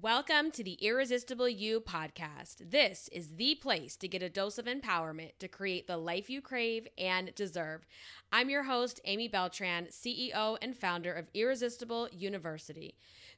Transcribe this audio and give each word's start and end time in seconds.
Welcome 0.00 0.52
to 0.52 0.62
the 0.62 0.74
Irresistible 0.74 1.48
You 1.48 1.80
podcast. 1.80 2.70
This 2.70 3.08
is 3.10 3.34
the 3.34 3.56
place 3.56 3.96
to 3.96 4.06
get 4.06 4.22
a 4.22 4.28
dose 4.28 4.56
of 4.56 4.66
empowerment 4.66 5.32
to 5.40 5.48
create 5.48 5.88
the 5.88 5.96
life 5.96 6.30
you 6.30 6.40
crave 6.40 6.86
and 6.96 7.34
deserve. 7.34 7.84
I'm 8.30 8.48
your 8.48 8.62
host, 8.62 9.00
Amy 9.06 9.26
Beltran, 9.26 9.86
CEO 9.86 10.56
and 10.62 10.76
founder 10.76 11.12
of 11.12 11.30
Irresistible 11.34 12.08
University. 12.12 12.94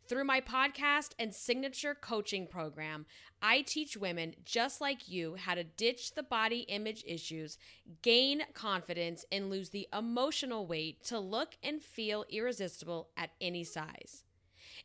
Through 0.07 0.25
my 0.25 0.43
podcast 0.43 1.13
and 1.19 1.35
signature 1.35 1.95
coaching 1.95 2.47
program, 2.47 3.07
I 3.41 3.63
teach 3.63 3.97
women 3.97 4.35
just 4.45 4.83
like 4.83 5.09
you 5.09 5.37
how 5.37 5.55
to 5.55 5.65
ditch 5.65 6.15
the 6.15 6.23
body 6.23 6.67
image 6.69 7.05
issues, 7.07 7.57
gain 8.03 8.43
confidence, 8.53 9.25
and 9.33 9.49
lose 9.49 9.71
the 9.71 9.89
emotional 9.97 10.67
weight 10.67 11.03
to 11.05 11.21
look 11.21 11.57
and 11.63 11.81
feel 11.81 12.27
irresistible 12.29 13.09
at 13.17 13.31
any 13.41 13.65
size. 13.65 14.25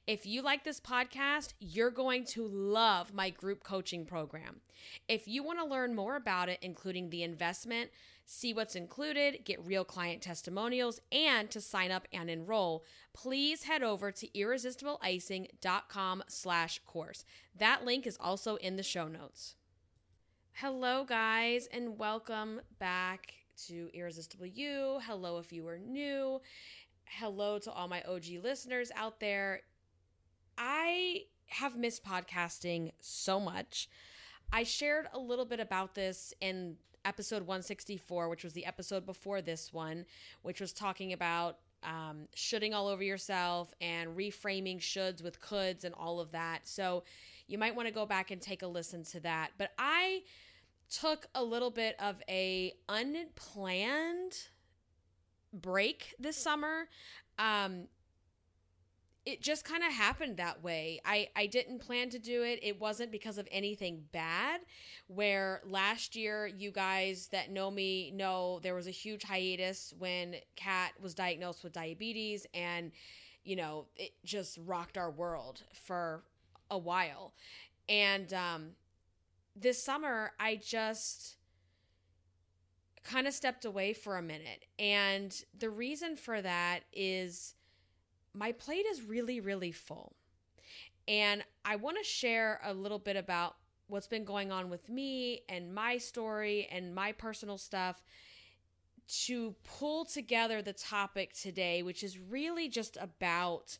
If 0.07 0.27
you 0.27 0.43
like 0.43 0.63
this 0.63 0.79
podcast, 0.79 1.53
you're 1.59 1.89
going 1.89 2.25
to 2.25 2.47
love 2.47 3.11
my 3.11 3.31
group 3.31 3.63
coaching 3.63 4.05
program. 4.05 4.61
If 5.07 5.27
you 5.27 5.41
want 5.41 5.57
to 5.57 5.65
learn 5.65 5.95
more 5.95 6.15
about 6.15 6.47
it, 6.47 6.59
including 6.61 7.09
the 7.09 7.23
investment, 7.23 7.89
see 8.23 8.53
what's 8.53 8.75
included, 8.75 9.43
get 9.45 9.65
real 9.65 9.83
client 9.83 10.21
testimonials, 10.21 10.99
and 11.11 11.49
to 11.49 11.59
sign 11.59 11.89
up 11.89 12.07
and 12.13 12.29
enroll, 12.29 12.83
please 13.13 13.63
head 13.63 13.81
over 13.81 14.11
to 14.11 14.27
irresistibleicing.com 14.27 16.23
slash 16.27 16.79
course. 16.85 17.25
That 17.57 17.83
link 17.83 18.05
is 18.05 18.17
also 18.19 18.57
in 18.57 18.75
the 18.75 18.83
show 18.83 19.07
notes. 19.07 19.55
Hello, 20.51 21.03
guys, 21.03 21.67
and 21.73 21.97
welcome 21.97 22.61
back 22.77 23.33
to 23.65 23.89
Irresistible 23.91 24.45
You. 24.45 24.99
Hello, 25.01 25.39
if 25.39 25.51
you 25.51 25.67
are 25.67 25.79
new. 25.79 26.41
Hello 27.05 27.57
to 27.57 27.71
all 27.71 27.87
my 27.87 28.03
OG 28.03 28.43
listeners 28.43 28.91
out 28.95 29.19
there. 29.19 29.61
I 30.57 31.23
have 31.47 31.77
missed 31.77 32.03
podcasting 32.03 32.91
so 32.99 33.39
much. 33.39 33.89
I 34.51 34.63
shared 34.63 35.07
a 35.13 35.19
little 35.19 35.45
bit 35.45 35.59
about 35.59 35.95
this 35.95 36.33
in 36.41 36.77
episode 37.03 37.41
164, 37.41 38.29
which 38.29 38.43
was 38.43 38.53
the 38.53 38.65
episode 38.65 39.05
before 39.05 39.41
this 39.41 39.71
one, 39.71 40.05
which 40.41 40.59
was 40.59 40.73
talking 40.73 41.13
about 41.13 41.59
um, 41.83 42.27
shoulding 42.33 42.73
all 42.73 42.87
over 42.87 43.03
yourself 43.03 43.73
and 43.79 44.17
reframing 44.17 44.79
shoulds 44.79 45.23
with 45.23 45.39
coulds 45.39 45.83
and 45.83 45.93
all 45.95 46.19
of 46.19 46.31
that. 46.31 46.67
So 46.67 47.03
you 47.47 47.57
might 47.57 47.75
want 47.75 47.87
to 47.87 47.93
go 47.93 48.05
back 48.05 48.31
and 48.31 48.41
take 48.41 48.63
a 48.63 48.67
listen 48.67 49.03
to 49.05 49.19
that. 49.21 49.51
But 49.57 49.71
I 49.77 50.23
took 50.89 51.27
a 51.35 51.43
little 51.43 51.71
bit 51.71 51.95
of 51.99 52.21
a 52.29 52.73
unplanned 52.89 54.37
break 55.53 56.15
this 56.19 56.37
summer. 56.37 56.89
Um, 57.37 57.87
it 59.25 59.41
just 59.41 59.65
kind 59.65 59.83
of 59.83 59.91
happened 59.91 60.37
that 60.37 60.63
way. 60.63 61.01
I, 61.03 61.29
I 61.35 61.47
didn't 61.47 61.79
plan 61.79 62.09
to 62.11 62.19
do 62.19 62.43
it. 62.43 62.59
It 62.61 62.79
wasn't 62.79 63.11
because 63.11 63.39
of 63.39 63.47
anything 63.51 64.03
bad. 64.11 64.61
Where 65.07 65.61
last 65.65 66.15
year, 66.15 66.45
you 66.45 66.71
guys 66.71 67.27
that 67.31 67.49
know 67.49 67.71
me 67.71 68.11
know 68.11 68.59
there 68.61 68.75
was 68.75 68.87
a 68.87 68.91
huge 68.91 69.23
hiatus 69.23 69.93
when 69.97 70.35
Kat 70.55 70.91
was 71.01 71.15
diagnosed 71.15 71.63
with 71.63 71.73
diabetes, 71.73 72.45
and 72.53 72.91
you 73.43 73.55
know, 73.55 73.85
it 73.95 74.11
just 74.23 74.59
rocked 74.65 74.97
our 74.97 75.09
world 75.11 75.63
for 75.73 76.23
a 76.69 76.77
while. 76.77 77.33
And 77.89 78.31
um, 78.33 78.69
this 79.55 79.81
summer, 79.81 80.31
I 80.39 80.55
just 80.55 81.37
kind 83.03 83.27
of 83.27 83.33
stepped 83.33 83.65
away 83.65 83.93
for 83.93 84.17
a 84.17 84.21
minute. 84.21 84.65
And 84.79 85.35
the 85.57 85.69
reason 85.69 86.15
for 86.15 86.41
that 86.41 86.81
is 86.91 87.55
my 88.35 88.51
plate 88.51 88.85
is 88.91 89.01
really, 89.01 89.39
really 89.39 89.71
full. 89.71 90.13
And 91.07 91.43
I 91.63 91.75
want 91.75 91.97
to 91.97 92.03
share 92.03 92.59
a 92.63 92.73
little 92.73 92.99
bit 92.99 93.15
about 93.15 93.55
what's 93.87 94.07
been 94.07 94.25
going 94.25 94.51
on 94.51 94.69
with 94.69 94.89
me 94.89 95.41
and 95.47 95.73
my 95.73 95.97
story 95.97 96.67
and 96.71 96.93
my 96.93 97.11
personal 97.11 97.57
stuff 97.57 98.01
to 99.07 99.53
pull 99.63 100.05
together 100.05 100.61
the 100.61 100.73
topic 100.73 101.33
today, 101.33 101.83
which 101.83 102.03
is 102.03 102.17
really 102.17 102.67
just 102.67 102.97
about 102.99 103.77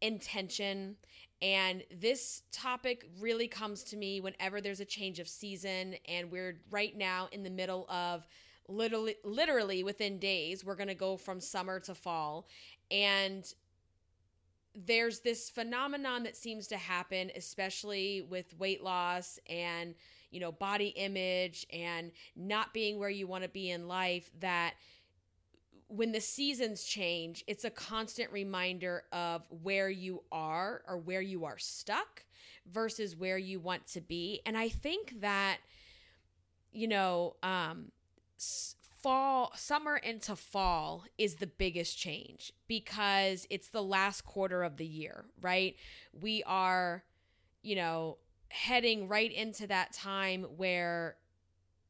intention. 0.00 0.96
And 1.40 1.82
this 1.90 2.42
topic 2.52 3.04
really 3.20 3.48
comes 3.48 3.82
to 3.84 3.96
me 3.96 4.20
whenever 4.20 4.60
there's 4.60 4.78
a 4.78 4.84
change 4.84 5.18
of 5.18 5.26
season. 5.26 5.96
And 6.06 6.30
we're 6.30 6.60
right 6.70 6.96
now 6.96 7.28
in 7.32 7.42
the 7.42 7.50
middle 7.50 7.90
of 7.90 8.28
literally, 8.68 9.16
literally 9.24 9.82
within 9.82 10.20
days, 10.20 10.64
we're 10.64 10.76
going 10.76 10.88
to 10.88 10.94
go 10.94 11.16
from 11.16 11.40
summer 11.40 11.80
to 11.80 11.94
fall. 11.96 12.46
And 12.92 13.52
there's 14.74 15.20
this 15.20 15.50
phenomenon 15.50 16.22
that 16.22 16.36
seems 16.36 16.66
to 16.66 16.76
happen 16.76 17.30
especially 17.36 18.22
with 18.22 18.56
weight 18.58 18.82
loss 18.82 19.38
and 19.48 19.94
you 20.30 20.40
know 20.40 20.52
body 20.52 20.88
image 20.88 21.66
and 21.72 22.10
not 22.36 22.72
being 22.72 22.98
where 22.98 23.10
you 23.10 23.26
want 23.26 23.42
to 23.42 23.50
be 23.50 23.70
in 23.70 23.86
life 23.86 24.30
that 24.40 24.74
when 25.88 26.12
the 26.12 26.20
seasons 26.20 26.84
change 26.84 27.44
it's 27.46 27.64
a 27.64 27.70
constant 27.70 28.32
reminder 28.32 29.04
of 29.12 29.42
where 29.62 29.90
you 29.90 30.22
are 30.32 30.82
or 30.88 30.96
where 30.96 31.20
you 31.20 31.44
are 31.44 31.58
stuck 31.58 32.24
versus 32.70 33.16
where 33.16 33.38
you 33.38 33.58
want 33.60 33.86
to 33.88 34.00
be. 34.00 34.40
And 34.46 34.56
i 34.56 34.68
think 34.68 35.20
that 35.20 35.58
you 36.72 36.88
know 36.88 37.36
um 37.42 37.92
fall 39.02 39.52
summer 39.56 39.96
into 39.96 40.36
fall 40.36 41.04
is 41.18 41.36
the 41.36 41.46
biggest 41.46 41.98
change 41.98 42.52
because 42.68 43.46
it's 43.50 43.68
the 43.68 43.82
last 43.82 44.24
quarter 44.24 44.62
of 44.62 44.76
the 44.76 44.86
year 44.86 45.24
right? 45.40 45.76
We 46.12 46.42
are 46.44 47.02
you 47.62 47.76
know 47.76 48.18
heading 48.48 49.08
right 49.08 49.32
into 49.32 49.66
that 49.66 49.92
time 49.92 50.44
where 50.56 51.16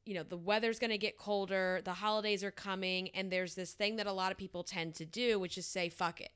you 0.04 0.14
know 0.14 0.22
the 0.22 0.36
weather's 0.36 0.78
going 0.78 0.90
to 0.90 0.98
get 0.98 1.16
colder 1.18 1.80
the 1.84 1.92
holidays 1.92 2.42
are 2.44 2.50
coming 2.50 3.08
and 3.10 3.30
there's 3.30 3.54
this 3.54 3.72
thing 3.72 3.96
that 3.96 4.06
a 4.06 4.12
lot 4.12 4.30
of 4.32 4.38
people 4.38 4.62
tend 4.62 4.94
to 4.94 5.04
do 5.04 5.38
which 5.38 5.58
is 5.58 5.66
say 5.66 5.88
fuck 5.88 6.20
it. 6.20 6.32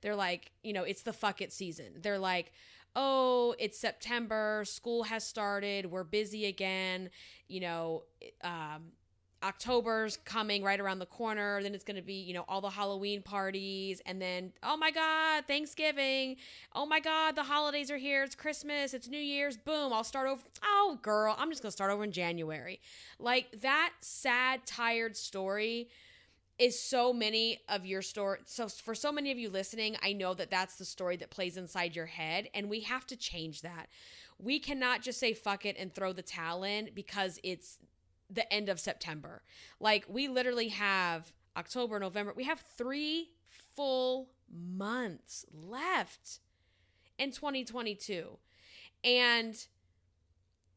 They're 0.00 0.16
like 0.16 0.52
you 0.62 0.72
know 0.72 0.84
it's 0.84 1.02
the 1.02 1.12
fuck 1.12 1.40
it 1.40 1.52
season. 1.52 1.86
They're 2.02 2.18
like 2.18 2.52
oh 2.96 3.54
it's 3.60 3.78
september 3.78 4.64
school 4.66 5.04
has 5.04 5.24
started 5.24 5.86
we're 5.86 6.04
busy 6.04 6.46
again. 6.46 7.10
You 7.48 7.60
know 7.60 8.02
um, 8.42 8.92
October's 9.42 10.18
coming 10.18 10.62
right 10.62 10.78
around 10.78 10.98
the 10.98 11.06
corner. 11.06 11.62
Then 11.62 11.74
it's 11.74 11.84
going 11.84 11.96
to 11.96 12.02
be, 12.02 12.14
you 12.14 12.34
know, 12.34 12.44
all 12.48 12.60
the 12.60 12.70
Halloween 12.70 13.22
parties. 13.22 14.02
And 14.04 14.20
then, 14.20 14.52
oh 14.62 14.76
my 14.76 14.90
God, 14.90 15.44
Thanksgiving. 15.46 16.36
Oh 16.74 16.84
my 16.84 17.00
God, 17.00 17.36
the 17.36 17.44
holidays 17.44 17.90
are 17.90 17.96
here. 17.96 18.22
It's 18.22 18.34
Christmas. 18.34 18.92
It's 18.92 19.08
New 19.08 19.18
Year's. 19.18 19.56
Boom, 19.56 19.92
I'll 19.92 20.04
start 20.04 20.28
over. 20.28 20.42
Oh, 20.62 20.98
girl, 21.00 21.34
I'm 21.38 21.50
just 21.50 21.62
going 21.62 21.70
to 21.70 21.72
start 21.72 21.90
over 21.90 22.04
in 22.04 22.12
January. 22.12 22.80
Like 23.18 23.60
that 23.62 23.92
sad, 24.00 24.66
tired 24.66 25.16
story 25.16 25.88
is 26.58 26.78
so 26.78 27.10
many 27.10 27.58
of 27.70 27.86
your 27.86 28.02
story. 28.02 28.40
So, 28.44 28.68
for 28.68 28.94
so 28.94 29.10
many 29.10 29.32
of 29.32 29.38
you 29.38 29.48
listening, 29.48 29.96
I 30.02 30.12
know 30.12 30.34
that 30.34 30.50
that's 30.50 30.76
the 30.76 30.84
story 30.84 31.16
that 31.16 31.30
plays 31.30 31.56
inside 31.56 31.96
your 31.96 32.06
head. 32.06 32.50
And 32.52 32.68
we 32.68 32.80
have 32.80 33.06
to 33.06 33.16
change 33.16 33.62
that. 33.62 33.86
We 34.38 34.58
cannot 34.58 35.00
just 35.00 35.18
say 35.18 35.32
fuck 35.32 35.64
it 35.64 35.76
and 35.78 35.94
throw 35.94 36.12
the 36.12 36.22
towel 36.22 36.64
in 36.64 36.90
because 36.94 37.38
it's 37.42 37.78
the 38.30 38.50
end 38.52 38.68
of 38.68 38.80
September. 38.80 39.42
Like 39.78 40.04
we 40.08 40.28
literally 40.28 40.68
have 40.68 41.32
October, 41.56 41.98
November. 41.98 42.32
We 42.36 42.44
have 42.44 42.60
3 42.76 43.30
full 43.76 44.30
months 44.52 45.44
left 45.52 46.40
in 47.18 47.30
2022. 47.30 48.38
And 49.02 49.56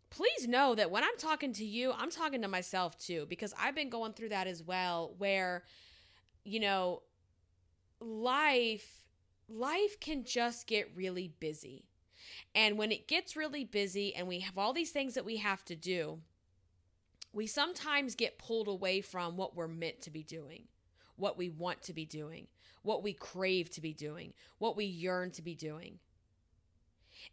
please 0.09 0.47
know 0.47 0.75
that 0.75 0.91
when 0.91 1.03
I'm 1.03 1.17
talking 1.17 1.53
to 1.53 1.65
you, 1.65 1.93
I'm 1.97 2.11
talking 2.11 2.41
to 2.41 2.47
myself 2.47 2.97
too 2.97 3.25
because 3.27 3.53
I've 3.59 3.75
been 3.75 3.89
going 3.89 4.13
through 4.13 4.29
that 4.29 4.47
as 4.47 4.63
well 4.63 5.13
where 5.17 5.63
you 6.45 6.59
know 6.59 7.01
life 7.99 9.03
life 9.49 9.99
can 9.99 10.23
just 10.23 10.67
get 10.67 10.91
really 10.95 11.33
busy. 11.39 11.85
And 12.55 12.77
when 12.77 12.91
it 12.91 13.07
gets 13.07 13.35
really 13.35 13.63
busy 13.63 14.15
and 14.15 14.27
we 14.27 14.39
have 14.39 14.57
all 14.57 14.73
these 14.73 14.91
things 14.91 15.13
that 15.15 15.25
we 15.25 15.37
have 15.37 15.65
to 15.65 15.75
do, 15.75 16.19
we 17.33 17.47
sometimes 17.47 18.15
get 18.15 18.37
pulled 18.37 18.67
away 18.67 19.01
from 19.01 19.35
what 19.35 19.55
we're 19.55 19.67
meant 19.67 20.01
to 20.01 20.11
be 20.11 20.23
doing, 20.23 20.65
what 21.15 21.37
we 21.37 21.49
want 21.49 21.81
to 21.83 21.93
be 21.93 22.05
doing, 22.05 22.47
what 22.83 23.03
we 23.03 23.13
crave 23.13 23.69
to 23.71 23.81
be 23.81 23.93
doing, 23.93 24.33
what 24.59 24.77
we 24.77 24.85
yearn 24.85 25.31
to 25.31 25.41
be 25.41 25.55
doing. 25.55 25.99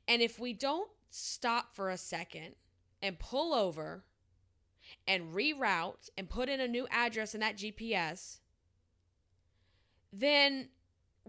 And 0.08 0.22
if 0.22 0.38
we 0.38 0.54
don't 0.54 0.90
stop 1.10 1.74
for 1.74 1.90
a 1.90 1.96
second 1.96 2.54
and 3.02 3.18
pull 3.18 3.52
over 3.52 4.04
and 5.06 5.34
reroute 5.34 6.08
and 6.16 6.28
put 6.28 6.48
in 6.48 6.60
a 6.60 6.68
new 6.68 6.86
address 6.90 7.34
in 7.34 7.40
that 7.40 7.56
GPS, 7.56 8.38
then 10.12 10.68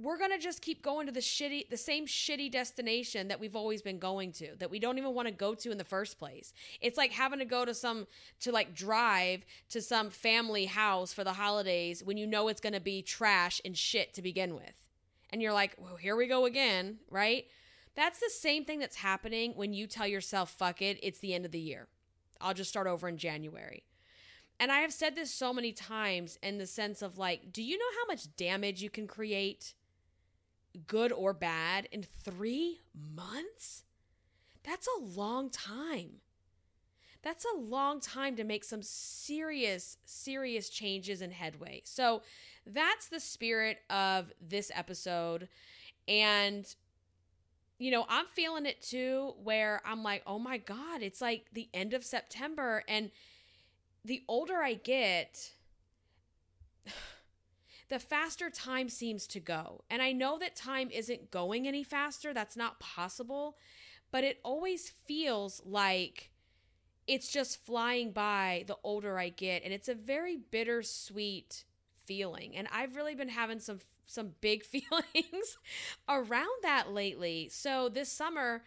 we're 0.01 0.17
going 0.17 0.31
to 0.31 0.37
just 0.37 0.61
keep 0.61 0.81
going 0.81 1.05
to 1.05 1.11
the 1.11 1.19
shitty 1.19 1.69
the 1.69 1.77
same 1.77 2.05
shitty 2.05 2.51
destination 2.51 3.27
that 3.27 3.39
we've 3.39 3.55
always 3.55 3.81
been 3.81 3.99
going 3.99 4.31
to 4.31 4.55
that 4.59 4.71
we 4.71 4.79
don't 4.79 4.97
even 4.97 5.13
want 5.13 5.27
to 5.27 5.33
go 5.33 5.53
to 5.53 5.71
in 5.71 5.77
the 5.77 5.83
first 5.83 6.17
place 6.17 6.53
it's 6.79 6.97
like 6.97 7.11
having 7.11 7.39
to 7.39 7.45
go 7.45 7.65
to 7.65 7.73
some 7.73 8.07
to 8.39 8.51
like 8.51 8.73
drive 8.73 9.45
to 9.69 9.81
some 9.81 10.09
family 10.09 10.65
house 10.65 11.13
for 11.13 11.23
the 11.23 11.33
holidays 11.33 12.03
when 12.03 12.17
you 12.17 12.27
know 12.27 12.47
it's 12.47 12.61
going 12.61 12.73
to 12.73 12.79
be 12.79 13.01
trash 13.01 13.61
and 13.63 13.77
shit 13.77 14.13
to 14.13 14.21
begin 14.21 14.55
with 14.55 14.73
and 15.31 15.41
you're 15.41 15.53
like 15.53 15.75
well 15.77 15.95
here 15.95 16.15
we 16.15 16.27
go 16.27 16.45
again 16.45 16.97
right 17.09 17.45
That's 17.95 18.19
the 18.19 18.29
same 18.29 18.63
thing 18.65 18.79
that's 18.79 18.97
happening 18.97 19.53
when 19.55 19.73
you 19.73 19.85
tell 19.85 20.07
yourself, 20.07 20.49
fuck 20.49 20.81
it, 20.81 20.97
it's 21.03 21.19
the 21.19 21.33
end 21.33 21.45
of 21.45 21.51
the 21.51 21.59
year. 21.59 21.87
I'll 22.39 22.53
just 22.53 22.69
start 22.69 22.87
over 22.87 23.07
in 23.09 23.17
January. 23.17 23.83
And 24.59 24.71
I 24.71 24.79
have 24.79 24.93
said 24.93 25.15
this 25.15 25.33
so 25.33 25.53
many 25.53 25.71
times 25.73 26.37
in 26.41 26.57
the 26.57 26.67
sense 26.67 27.01
of 27.01 27.17
like, 27.17 27.51
do 27.51 27.61
you 27.61 27.77
know 27.77 27.91
how 27.99 28.05
much 28.07 28.35
damage 28.37 28.81
you 28.81 28.89
can 28.89 29.07
create, 29.07 29.73
good 30.87 31.11
or 31.11 31.33
bad, 31.33 31.87
in 31.91 32.03
three 32.03 32.79
months? 32.93 33.83
That's 34.63 34.87
a 34.87 35.03
long 35.03 35.49
time. 35.49 36.21
That's 37.23 37.45
a 37.45 37.57
long 37.57 37.99
time 37.99 38.35
to 38.35 38.43
make 38.43 38.63
some 38.63 38.81
serious, 38.81 39.97
serious 40.05 40.69
changes 40.69 41.21
and 41.21 41.33
headway. 41.33 41.81
So 41.85 42.23
that's 42.65 43.07
the 43.07 43.19
spirit 43.19 43.79
of 43.89 44.31
this 44.41 44.71
episode. 44.73 45.47
And 46.07 46.65
you 47.81 47.89
know, 47.89 48.05
I'm 48.07 48.27
feeling 48.27 48.67
it 48.67 48.79
too, 48.79 49.33
where 49.43 49.81
I'm 49.83 50.03
like, 50.03 50.21
oh 50.27 50.37
my 50.37 50.59
God, 50.59 51.01
it's 51.01 51.19
like 51.19 51.47
the 51.51 51.67
end 51.73 51.95
of 51.95 52.03
September. 52.03 52.83
And 52.87 53.09
the 54.05 54.21
older 54.27 54.57
I 54.57 54.75
get, 54.75 55.53
the 57.91 57.99
faster 57.99 58.49
time 58.49 58.87
seems 58.87 59.27
to 59.27 59.41
go. 59.41 59.83
And 59.89 60.01
I 60.01 60.13
know 60.13 60.39
that 60.39 60.55
time 60.55 60.89
isn't 60.91 61.29
going 61.29 61.67
any 61.67 61.83
faster, 61.83 62.33
that's 62.33 62.55
not 62.55 62.79
possible, 62.79 63.57
but 64.11 64.23
it 64.23 64.39
always 64.43 64.93
feels 65.05 65.61
like 65.65 66.31
it's 67.05 67.29
just 67.29 67.65
flying 67.65 68.13
by 68.13 68.63
the 68.67 68.77
older 68.81 69.19
I 69.19 69.27
get. 69.27 69.65
And 69.65 69.73
it's 69.73 69.89
a 69.89 69.93
very 69.93 70.37
bittersweet 70.37 71.65
feeling. 72.05 72.55
And 72.55 72.69
I've 72.71 72.95
really 72.95 73.13
been 73.13 73.27
having 73.27 73.59
some 73.59 73.79
some 74.05 74.35
big 74.39 74.63
feelings 74.65 75.57
around 76.07 76.63
that 76.63 76.93
lately. 76.93 77.49
So 77.51 77.89
this 77.89 78.09
summer, 78.09 78.63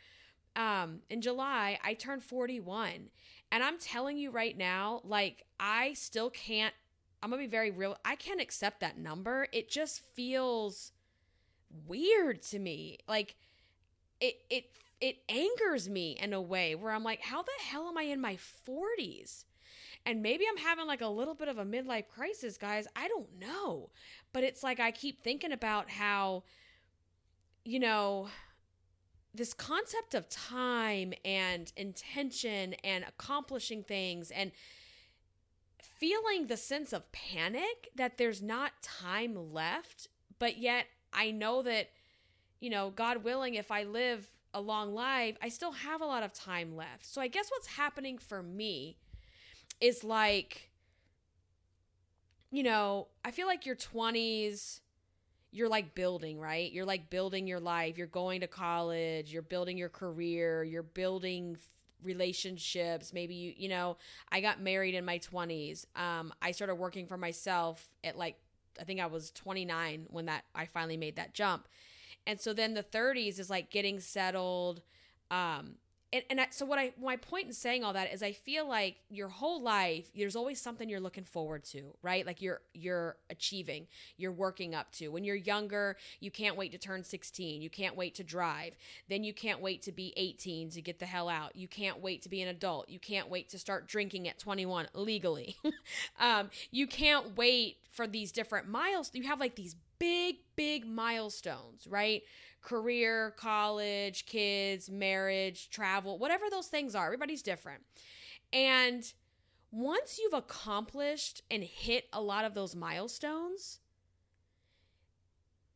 um, 0.54 1.00
in 1.08 1.22
July, 1.22 1.78
I 1.82 1.94
turned 1.94 2.22
41. 2.22 3.08
And 3.50 3.64
I'm 3.64 3.78
telling 3.78 4.18
you 4.18 4.30
right 4.30 4.56
now, 4.56 5.00
like, 5.02 5.44
I 5.58 5.94
still 5.94 6.28
can't, 6.28 6.74
I'm 7.24 7.30
gonna 7.30 7.40
be 7.40 7.48
very 7.48 7.70
real. 7.70 7.96
I 8.04 8.16
can't 8.16 8.38
accept 8.40 8.80
that 8.80 8.98
number. 8.98 9.46
It 9.50 9.70
just 9.70 10.02
feels 10.14 10.92
weird 11.86 12.42
to 12.42 12.58
me. 12.58 12.98
Like, 13.08 13.34
it, 14.20 14.42
it, 14.50 14.66
it 15.00 15.16
angers 15.30 15.88
me 15.88 16.18
in 16.20 16.34
a 16.34 16.42
way 16.42 16.74
where 16.74 16.92
I'm 16.92 17.02
like, 17.02 17.22
how 17.22 17.42
the 17.42 17.50
hell 17.66 17.88
am 17.88 17.96
I 17.96 18.02
in 18.02 18.20
my 18.20 18.36
40s? 18.68 19.44
And 20.04 20.22
maybe 20.22 20.44
I'm 20.46 20.58
having 20.58 20.86
like 20.86 21.00
a 21.00 21.08
little 21.08 21.34
bit 21.34 21.48
of 21.48 21.56
a 21.56 21.64
midlife 21.64 22.08
crisis, 22.08 22.58
guys. 22.58 22.86
I 22.94 23.08
don't 23.08 23.38
know. 23.38 23.88
But 24.34 24.44
it's 24.44 24.62
like 24.62 24.78
I 24.78 24.90
keep 24.90 25.22
thinking 25.22 25.52
about 25.52 25.88
how, 25.88 26.42
you 27.64 27.80
know, 27.80 28.28
this 29.32 29.54
concept 29.54 30.14
of 30.14 30.28
time 30.28 31.14
and 31.24 31.72
intention 31.74 32.74
and 32.84 33.02
accomplishing 33.04 33.82
things 33.82 34.30
and 34.30 34.52
feeling 35.94 36.46
the 36.46 36.56
sense 36.56 36.92
of 36.92 37.10
panic 37.12 37.90
that 37.94 38.18
there's 38.18 38.42
not 38.42 38.72
time 38.82 39.52
left, 39.52 40.08
but 40.38 40.58
yet 40.58 40.86
I 41.12 41.30
know 41.30 41.62
that, 41.62 41.90
you 42.60 42.70
know, 42.70 42.90
God 42.90 43.24
willing, 43.24 43.54
if 43.54 43.70
I 43.70 43.84
live 43.84 44.28
a 44.52 44.60
long 44.60 44.94
life, 44.94 45.36
I 45.42 45.48
still 45.48 45.72
have 45.72 46.00
a 46.00 46.06
lot 46.06 46.22
of 46.22 46.32
time 46.32 46.76
left. 46.76 47.06
So 47.06 47.20
I 47.20 47.28
guess 47.28 47.50
what's 47.50 47.68
happening 47.68 48.18
for 48.18 48.42
me 48.42 48.96
is 49.80 50.04
like 50.04 50.70
you 52.50 52.62
know, 52.62 53.08
I 53.24 53.32
feel 53.32 53.48
like 53.48 53.66
your 53.66 53.74
20s 53.74 54.78
you're 55.54 55.68
like 55.68 55.94
building, 55.94 56.40
right? 56.40 56.72
You're 56.72 56.84
like 56.84 57.10
building 57.10 57.46
your 57.46 57.60
life. 57.60 57.96
You're 57.96 58.08
going 58.08 58.40
to 58.40 58.48
college, 58.48 59.32
you're 59.32 59.42
building 59.42 59.78
your 59.78 59.88
career, 59.88 60.64
you're 60.64 60.82
building 60.82 61.56
relationships. 62.04 63.12
Maybe 63.12 63.34
you, 63.34 63.54
you 63.56 63.68
know, 63.68 63.96
I 64.30 64.40
got 64.40 64.60
married 64.60 64.94
in 64.94 65.04
my 65.04 65.18
20s. 65.18 65.86
Um 65.96 66.32
I 66.42 66.52
started 66.52 66.76
working 66.76 67.06
for 67.06 67.16
myself 67.16 67.84
at 68.02 68.16
like 68.16 68.36
I 68.80 68.84
think 68.84 69.00
I 69.00 69.06
was 69.06 69.30
29 69.30 70.06
when 70.10 70.26
that 70.26 70.44
I 70.54 70.66
finally 70.66 70.96
made 70.96 71.16
that 71.16 71.34
jump. 71.34 71.68
And 72.26 72.40
so 72.40 72.52
then 72.52 72.74
the 72.74 72.82
30s 72.82 73.38
is 73.38 73.50
like 73.50 73.70
getting 73.70 74.00
settled, 74.00 74.82
um, 75.30 75.76
and, 76.14 76.22
and 76.30 76.40
I, 76.40 76.46
so 76.50 76.64
what 76.64 76.78
I 76.78 76.92
my 77.02 77.16
point 77.16 77.48
in 77.48 77.52
saying 77.52 77.82
all 77.82 77.92
that 77.92 78.14
is 78.14 78.22
I 78.22 78.30
feel 78.30 78.68
like 78.68 78.98
your 79.10 79.28
whole 79.28 79.60
life 79.60 80.06
there's 80.16 80.36
always 80.36 80.60
something 80.60 80.88
you're 80.88 81.00
looking 81.00 81.24
forward 81.24 81.64
to, 81.64 81.92
right? 82.02 82.24
Like 82.24 82.40
you're 82.40 82.60
you're 82.72 83.16
achieving, 83.30 83.88
you're 84.16 84.30
working 84.30 84.76
up 84.76 84.92
to. 84.92 85.08
When 85.08 85.24
you're 85.24 85.34
younger, 85.34 85.96
you 86.20 86.30
can't 86.30 86.56
wait 86.56 86.70
to 86.70 86.78
turn 86.78 87.02
16. 87.02 87.60
You 87.60 87.68
can't 87.68 87.96
wait 87.96 88.14
to 88.14 88.22
drive. 88.22 88.76
Then 89.08 89.24
you 89.24 89.34
can't 89.34 89.60
wait 89.60 89.82
to 89.82 89.92
be 89.92 90.12
18 90.16 90.70
to 90.70 90.80
get 90.80 91.00
the 91.00 91.06
hell 91.06 91.28
out. 91.28 91.56
You 91.56 91.66
can't 91.66 92.00
wait 92.00 92.22
to 92.22 92.28
be 92.28 92.40
an 92.42 92.48
adult. 92.48 92.88
You 92.88 93.00
can't 93.00 93.28
wait 93.28 93.48
to 93.48 93.58
start 93.58 93.88
drinking 93.88 94.28
at 94.28 94.38
21 94.38 94.86
legally. 94.94 95.56
um, 96.20 96.50
you 96.70 96.86
can't 96.86 97.36
wait 97.36 97.78
for 97.90 98.06
these 98.06 98.30
different 98.30 98.68
miles. 98.68 99.10
You 99.12 99.24
have 99.24 99.40
like 99.40 99.56
these 99.56 99.74
big 99.98 100.36
big 100.56 100.86
milestones, 100.86 101.86
right? 101.88 102.22
career, 102.64 103.34
college, 103.36 104.26
kids, 104.26 104.90
marriage, 104.90 105.70
travel, 105.70 106.18
whatever 106.18 106.46
those 106.50 106.66
things 106.66 106.94
are. 106.94 107.04
Everybody's 107.04 107.42
different. 107.42 107.82
And 108.52 109.04
once 109.70 110.18
you've 110.18 110.34
accomplished 110.34 111.42
and 111.50 111.62
hit 111.62 112.08
a 112.12 112.20
lot 112.20 112.44
of 112.44 112.54
those 112.54 112.74
milestones, 112.74 113.80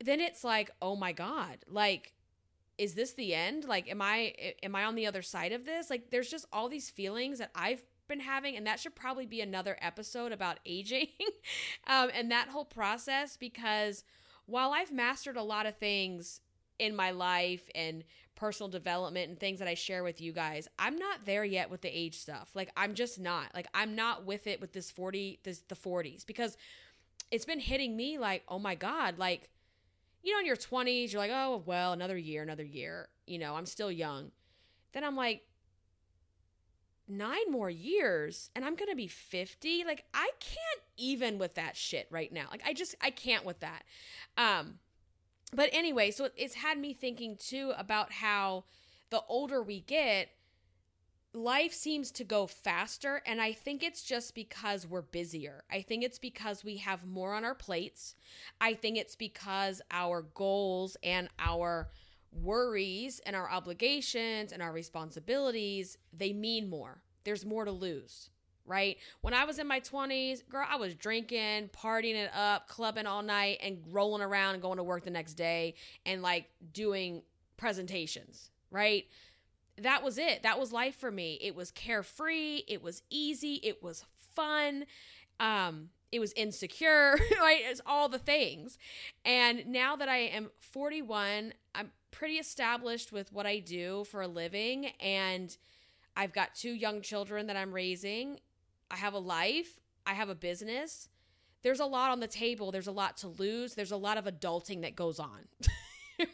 then 0.02 0.20
it's 0.20 0.42
like, 0.42 0.70
oh 0.80 0.96
my 0.96 1.12
God, 1.12 1.58
like, 1.68 2.14
is 2.78 2.94
this 2.94 3.12
the 3.14 3.34
end? 3.34 3.64
Like, 3.64 3.90
am 3.90 4.00
I 4.00 4.34
am 4.62 4.76
I 4.76 4.84
on 4.84 4.94
the 4.94 5.06
other 5.06 5.22
side 5.22 5.50
of 5.52 5.64
this? 5.66 5.90
Like, 5.90 6.10
there's 6.10 6.30
just 6.30 6.46
all 6.52 6.68
these 6.68 6.88
feelings 6.88 7.40
that 7.40 7.50
I've 7.54 7.82
been 8.08 8.20
having, 8.20 8.56
and 8.56 8.66
that 8.66 8.80
should 8.80 8.94
probably 8.94 9.26
be 9.26 9.40
another 9.40 9.76
episode 9.80 10.32
about 10.32 10.58
aging 10.66 11.08
um, 11.86 12.10
and 12.14 12.30
that 12.30 12.48
whole 12.48 12.64
process 12.64 13.36
because 13.36 14.04
while 14.46 14.72
I've 14.72 14.92
mastered 14.92 15.36
a 15.36 15.42
lot 15.42 15.66
of 15.66 15.76
things 15.76 16.40
in 16.78 16.96
my 16.96 17.10
life 17.10 17.68
and 17.74 18.04
personal 18.38 18.68
development 18.68 19.28
and 19.28 19.38
things 19.40 19.58
that 19.58 19.66
I 19.66 19.74
share 19.74 20.04
with 20.04 20.20
you 20.20 20.32
guys. 20.32 20.68
I'm 20.78 20.96
not 20.96 21.24
there 21.24 21.44
yet 21.44 21.70
with 21.70 21.80
the 21.80 21.88
age 21.88 22.16
stuff. 22.16 22.50
Like 22.54 22.70
I'm 22.76 22.94
just 22.94 23.18
not. 23.18 23.52
Like 23.52 23.66
I'm 23.74 23.96
not 23.96 24.24
with 24.24 24.46
it 24.46 24.60
with 24.60 24.72
this 24.72 24.92
40 24.92 25.40
this 25.42 25.62
the 25.66 25.74
40s 25.74 26.24
because 26.24 26.56
it's 27.32 27.44
been 27.44 27.58
hitting 27.58 27.96
me 27.96 28.16
like, 28.16 28.44
"Oh 28.48 28.60
my 28.60 28.76
god, 28.76 29.18
like 29.18 29.50
you 30.22 30.32
know 30.32 30.38
in 30.38 30.46
your 30.46 30.56
20s 30.56 31.12
you're 31.12 31.20
like, 31.20 31.32
"Oh, 31.34 31.62
well, 31.66 31.92
another 31.92 32.16
year, 32.16 32.42
another 32.42 32.64
year. 32.64 33.08
You 33.26 33.38
know, 33.38 33.56
I'm 33.56 33.66
still 33.66 33.90
young." 33.90 34.30
Then 34.92 35.02
I'm 35.02 35.16
like, 35.16 35.42
nine 37.08 37.50
more 37.50 37.70
years 37.70 38.50
and 38.54 38.64
I'm 38.64 38.76
going 38.76 38.90
to 38.90 38.96
be 38.96 39.08
50. 39.08 39.84
Like 39.84 40.04
I 40.14 40.30
can't 40.40 40.82
even 40.96 41.38
with 41.38 41.54
that 41.54 41.76
shit 41.76 42.06
right 42.10 42.32
now. 42.32 42.46
Like 42.50 42.62
I 42.66 42.72
just 42.72 42.94
I 43.00 43.10
can't 43.10 43.44
with 43.44 43.60
that. 43.60 43.84
Um 44.36 44.78
but 45.52 45.70
anyway, 45.72 46.10
so 46.10 46.28
it's 46.36 46.54
had 46.54 46.78
me 46.78 46.92
thinking 46.92 47.36
too 47.36 47.72
about 47.76 48.12
how 48.12 48.64
the 49.10 49.22
older 49.28 49.62
we 49.62 49.80
get, 49.80 50.28
life 51.32 51.72
seems 51.72 52.10
to 52.12 52.24
go 52.24 52.46
faster. 52.46 53.22
And 53.24 53.40
I 53.40 53.52
think 53.52 53.82
it's 53.82 54.02
just 54.02 54.34
because 54.34 54.86
we're 54.86 55.02
busier. 55.02 55.64
I 55.70 55.80
think 55.80 56.04
it's 56.04 56.18
because 56.18 56.64
we 56.64 56.78
have 56.78 57.06
more 57.06 57.34
on 57.34 57.44
our 57.44 57.54
plates. 57.54 58.14
I 58.60 58.74
think 58.74 58.98
it's 58.98 59.16
because 59.16 59.80
our 59.90 60.22
goals 60.22 60.96
and 61.02 61.28
our 61.38 61.88
worries 62.32 63.20
and 63.26 63.34
our 63.34 63.50
obligations 63.50 64.52
and 64.52 64.62
our 64.62 64.72
responsibilities, 64.72 65.98
they 66.12 66.32
mean 66.32 66.68
more. 66.68 67.02
There's 67.24 67.44
more 67.44 67.64
to 67.64 67.72
lose 67.72 68.30
right? 68.68 68.98
When 69.22 69.34
I 69.34 69.44
was 69.44 69.58
in 69.58 69.66
my 69.66 69.80
20s, 69.80 70.46
girl, 70.48 70.66
I 70.68 70.76
was 70.76 70.94
drinking, 70.94 71.70
partying 71.70 72.14
it 72.14 72.30
up, 72.34 72.68
clubbing 72.68 73.06
all 73.06 73.22
night, 73.22 73.58
and 73.62 73.78
rolling 73.90 74.22
around 74.22 74.54
and 74.54 74.62
going 74.62 74.76
to 74.76 74.82
work 74.82 75.04
the 75.04 75.10
next 75.10 75.34
day 75.34 75.74
and 76.04 76.22
like 76.22 76.50
doing 76.72 77.22
presentations, 77.56 78.50
right? 78.70 79.06
That 79.78 80.02
was 80.04 80.18
it. 80.18 80.42
That 80.42 80.60
was 80.60 80.72
life 80.72 80.96
for 80.96 81.10
me. 81.10 81.38
It 81.40 81.54
was 81.56 81.70
carefree, 81.70 82.62
it 82.68 82.82
was 82.82 83.02
easy, 83.10 83.54
it 83.62 83.82
was 83.82 84.04
fun. 84.34 84.84
Um, 85.40 85.88
it 86.10 86.20
was 86.20 86.32
insecure, 86.32 87.18
right? 87.38 87.60
It's 87.64 87.80
all 87.86 88.08
the 88.08 88.18
things. 88.18 88.78
And 89.24 89.66
now 89.66 89.96
that 89.96 90.08
I 90.08 90.18
am 90.18 90.50
41, 90.60 91.52
I'm 91.74 91.90
pretty 92.10 92.34
established 92.34 93.12
with 93.12 93.32
what 93.32 93.46
I 93.46 93.58
do 93.58 94.04
for 94.04 94.22
a 94.22 94.28
living 94.28 94.86
and 95.00 95.56
I've 96.16 96.32
got 96.32 96.54
two 96.54 96.72
young 96.72 97.00
children 97.00 97.46
that 97.46 97.56
I'm 97.56 97.72
raising 97.72 98.38
I 98.90 98.96
have 98.96 99.12
a 99.12 99.18
life, 99.18 99.78
I 100.06 100.14
have 100.14 100.30
a 100.30 100.34
business. 100.34 101.10
There's 101.62 101.80
a 101.80 101.84
lot 101.84 102.10
on 102.10 102.20
the 102.20 102.26
table, 102.26 102.72
there's 102.72 102.86
a 102.86 102.92
lot 102.92 103.18
to 103.18 103.28
lose, 103.28 103.74
there's 103.74 103.92
a 103.92 103.98
lot 103.98 104.16
of 104.16 104.24
adulting 104.24 104.80
that 104.80 104.96
goes 104.96 105.20
on. 105.20 105.48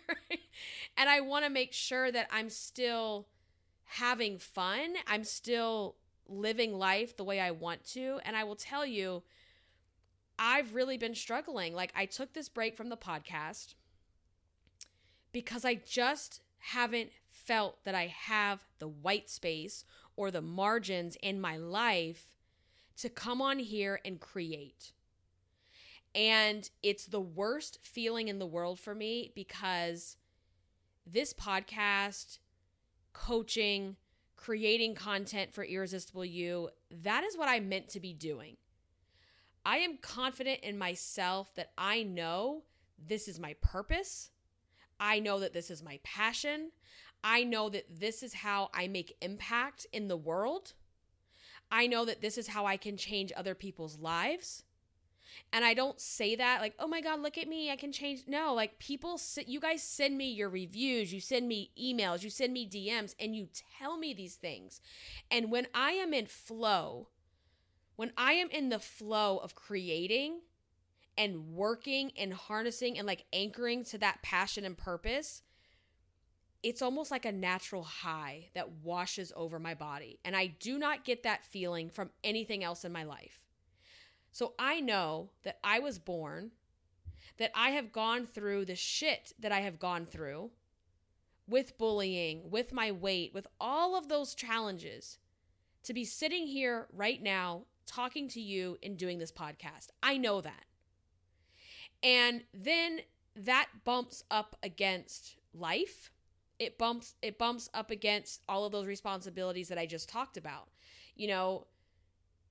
And 0.96 1.08
I 1.08 1.20
want 1.20 1.44
to 1.44 1.50
make 1.50 1.72
sure 1.72 2.10
that 2.10 2.28
I'm 2.30 2.48
still 2.48 3.26
having 3.84 4.38
fun, 4.38 4.94
I'm 5.06 5.24
still 5.24 5.96
living 6.28 6.78
life 6.78 7.16
the 7.16 7.24
way 7.24 7.40
I 7.40 7.50
want 7.50 7.84
to, 7.92 8.20
and 8.24 8.36
I 8.36 8.44
will 8.44 8.56
tell 8.56 8.86
you 8.86 9.22
I've 10.38 10.74
really 10.74 10.98
been 10.98 11.14
struggling. 11.14 11.74
Like 11.74 11.92
I 11.94 12.06
took 12.06 12.32
this 12.32 12.48
break 12.48 12.76
from 12.76 12.88
the 12.88 12.96
podcast 12.96 13.74
because 15.34 15.64
I 15.64 15.74
just 15.74 16.40
haven't 16.58 17.10
felt 17.32 17.82
that 17.84 17.94
I 17.94 18.06
have 18.06 18.64
the 18.78 18.86
white 18.86 19.28
space 19.28 19.84
or 20.14 20.30
the 20.30 20.40
margins 20.40 21.16
in 21.20 21.40
my 21.40 21.56
life 21.56 22.36
to 22.98 23.08
come 23.08 23.42
on 23.42 23.58
here 23.58 24.00
and 24.04 24.20
create. 24.20 24.92
And 26.14 26.70
it's 26.84 27.06
the 27.06 27.20
worst 27.20 27.80
feeling 27.82 28.28
in 28.28 28.38
the 28.38 28.46
world 28.46 28.78
for 28.78 28.94
me 28.94 29.32
because 29.34 30.16
this 31.04 31.34
podcast, 31.34 32.38
coaching, 33.12 33.96
creating 34.36 34.94
content 34.94 35.52
for 35.52 35.64
Irresistible 35.64 36.24
You, 36.24 36.70
that 37.02 37.24
is 37.24 37.36
what 37.36 37.48
I'm 37.48 37.68
meant 37.68 37.88
to 37.88 38.00
be 38.00 38.12
doing. 38.12 38.56
I 39.66 39.78
am 39.78 39.98
confident 40.00 40.60
in 40.60 40.78
myself 40.78 41.52
that 41.56 41.72
I 41.76 42.04
know 42.04 42.62
this 43.04 43.26
is 43.26 43.40
my 43.40 43.56
purpose. 43.60 44.30
I 44.98 45.18
know 45.18 45.40
that 45.40 45.52
this 45.52 45.70
is 45.70 45.82
my 45.82 45.98
passion. 46.02 46.70
I 47.22 47.44
know 47.44 47.68
that 47.70 47.86
this 47.88 48.22
is 48.22 48.34
how 48.34 48.70
I 48.74 48.86
make 48.86 49.16
impact 49.20 49.86
in 49.92 50.08
the 50.08 50.16
world. 50.16 50.74
I 51.70 51.86
know 51.86 52.04
that 52.04 52.20
this 52.20 52.36
is 52.36 52.48
how 52.48 52.66
I 52.66 52.76
can 52.76 52.96
change 52.96 53.32
other 53.34 53.54
people's 53.54 53.98
lives. 53.98 54.64
And 55.52 55.64
I 55.64 55.74
don't 55.74 56.00
say 56.00 56.36
that 56.36 56.60
like, 56.60 56.74
oh 56.78 56.86
my 56.86 57.00
God, 57.00 57.20
look 57.20 57.38
at 57.38 57.48
me, 57.48 57.70
I 57.70 57.76
can 57.76 57.92
change. 57.92 58.24
No, 58.26 58.54
like 58.54 58.78
people, 58.78 59.20
you 59.46 59.60
guys 59.60 59.82
send 59.82 60.16
me 60.16 60.30
your 60.30 60.48
reviews, 60.48 61.12
you 61.12 61.20
send 61.20 61.48
me 61.48 61.70
emails, 61.80 62.22
you 62.22 62.30
send 62.30 62.52
me 62.52 62.68
DMs, 62.68 63.14
and 63.18 63.34
you 63.34 63.48
tell 63.78 63.96
me 63.96 64.14
these 64.14 64.36
things. 64.36 64.80
And 65.30 65.50
when 65.50 65.66
I 65.74 65.92
am 65.92 66.12
in 66.12 66.26
flow, 66.26 67.08
when 67.96 68.12
I 68.16 68.34
am 68.34 68.50
in 68.50 68.68
the 68.68 68.78
flow 68.78 69.38
of 69.38 69.54
creating 69.54 70.40
and 71.16 71.54
working 71.54 72.12
and 72.16 72.32
harnessing 72.32 72.98
and 72.98 73.06
like 73.06 73.24
anchoring 73.32 73.84
to 73.84 73.98
that 73.98 74.22
passion 74.22 74.64
and 74.64 74.76
purpose, 74.76 75.42
it's 76.62 76.82
almost 76.82 77.10
like 77.10 77.24
a 77.24 77.32
natural 77.32 77.82
high 77.82 78.48
that 78.54 78.70
washes 78.82 79.32
over 79.36 79.58
my 79.58 79.74
body. 79.74 80.18
And 80.24 80.34
I 80.34 80.46
do 80.46 80.78
not 80.78 81.04
get 81.04 81.22
that 81.22 81.44
feeling 81.44 81.90
from 81.90 82.10
anything 82.22 82.64
else 82.64 82.84
in 82.84 82.92
my 82.92 83.04
life. 83.04 83.40
So 84.32 84.54
I 84.58 84.80
know 84.80 85.30
that 85.44 85.58
I 85.62 85.78
was 85.78 85.98
born, 85.98 86.50
that 87.36 87.52
I 87.54 87.70
have 87.70 87.92
gone 87.92 88.26
through 88.26 88.64
the 88.64 88.74
shit 88.74 89.32
that 89.38 89.52
I 89.52 89.60
have 89.60 89.78
gone 89.78 90.06
through 90.06 90.50
with 91.46 91.78
bullying, 91.78 92.50
with 92.50 92.72
my 92.72 92.90
weight, 92.90 93.32
with 93.34 93.46
all 93.60 93.96
of 93.96 94.08
those 94.08 94.34
challenges 94.34 95.18
to 95.84 95.92
be 95.92 96.04
sitting 96.04 96.46
here 96.46 96.88
right 96.92 97.22
now 97.22 97.64
talking 97.86 98.28
to 98.28 98.40
you 98.40 98.78
and 98.82 98.96
doing 98.96 99.18
this 99.18 99.32
podcast. 99.32 99.88
I 100.02 100.16
know 100.16 100.40
that. 100.40 100.64
And 102.04 102.44
then 102.52 103.00
that 103.34 103.68
bumps 103.84 104.22
up 104.30 104.56
against 104.62 105.36
life. 105.54 106.10
It 106.58 106.78
bumps 106.78 107.14
it 107.22 107.38
bumps 107.38 107.68
up 107.74 107.90
against 107.90 108.42
all 108.48 108.64
of 108.64 108.70
those 108.72 108.86
responsibilities 108.86 109.68
that 109.68 109.78
I 109.78 109.86
just 109.86 110.08
talked 110.08 110.36
about. 110.36 110.68
You 111.16 111.28
know, 111.28 111.66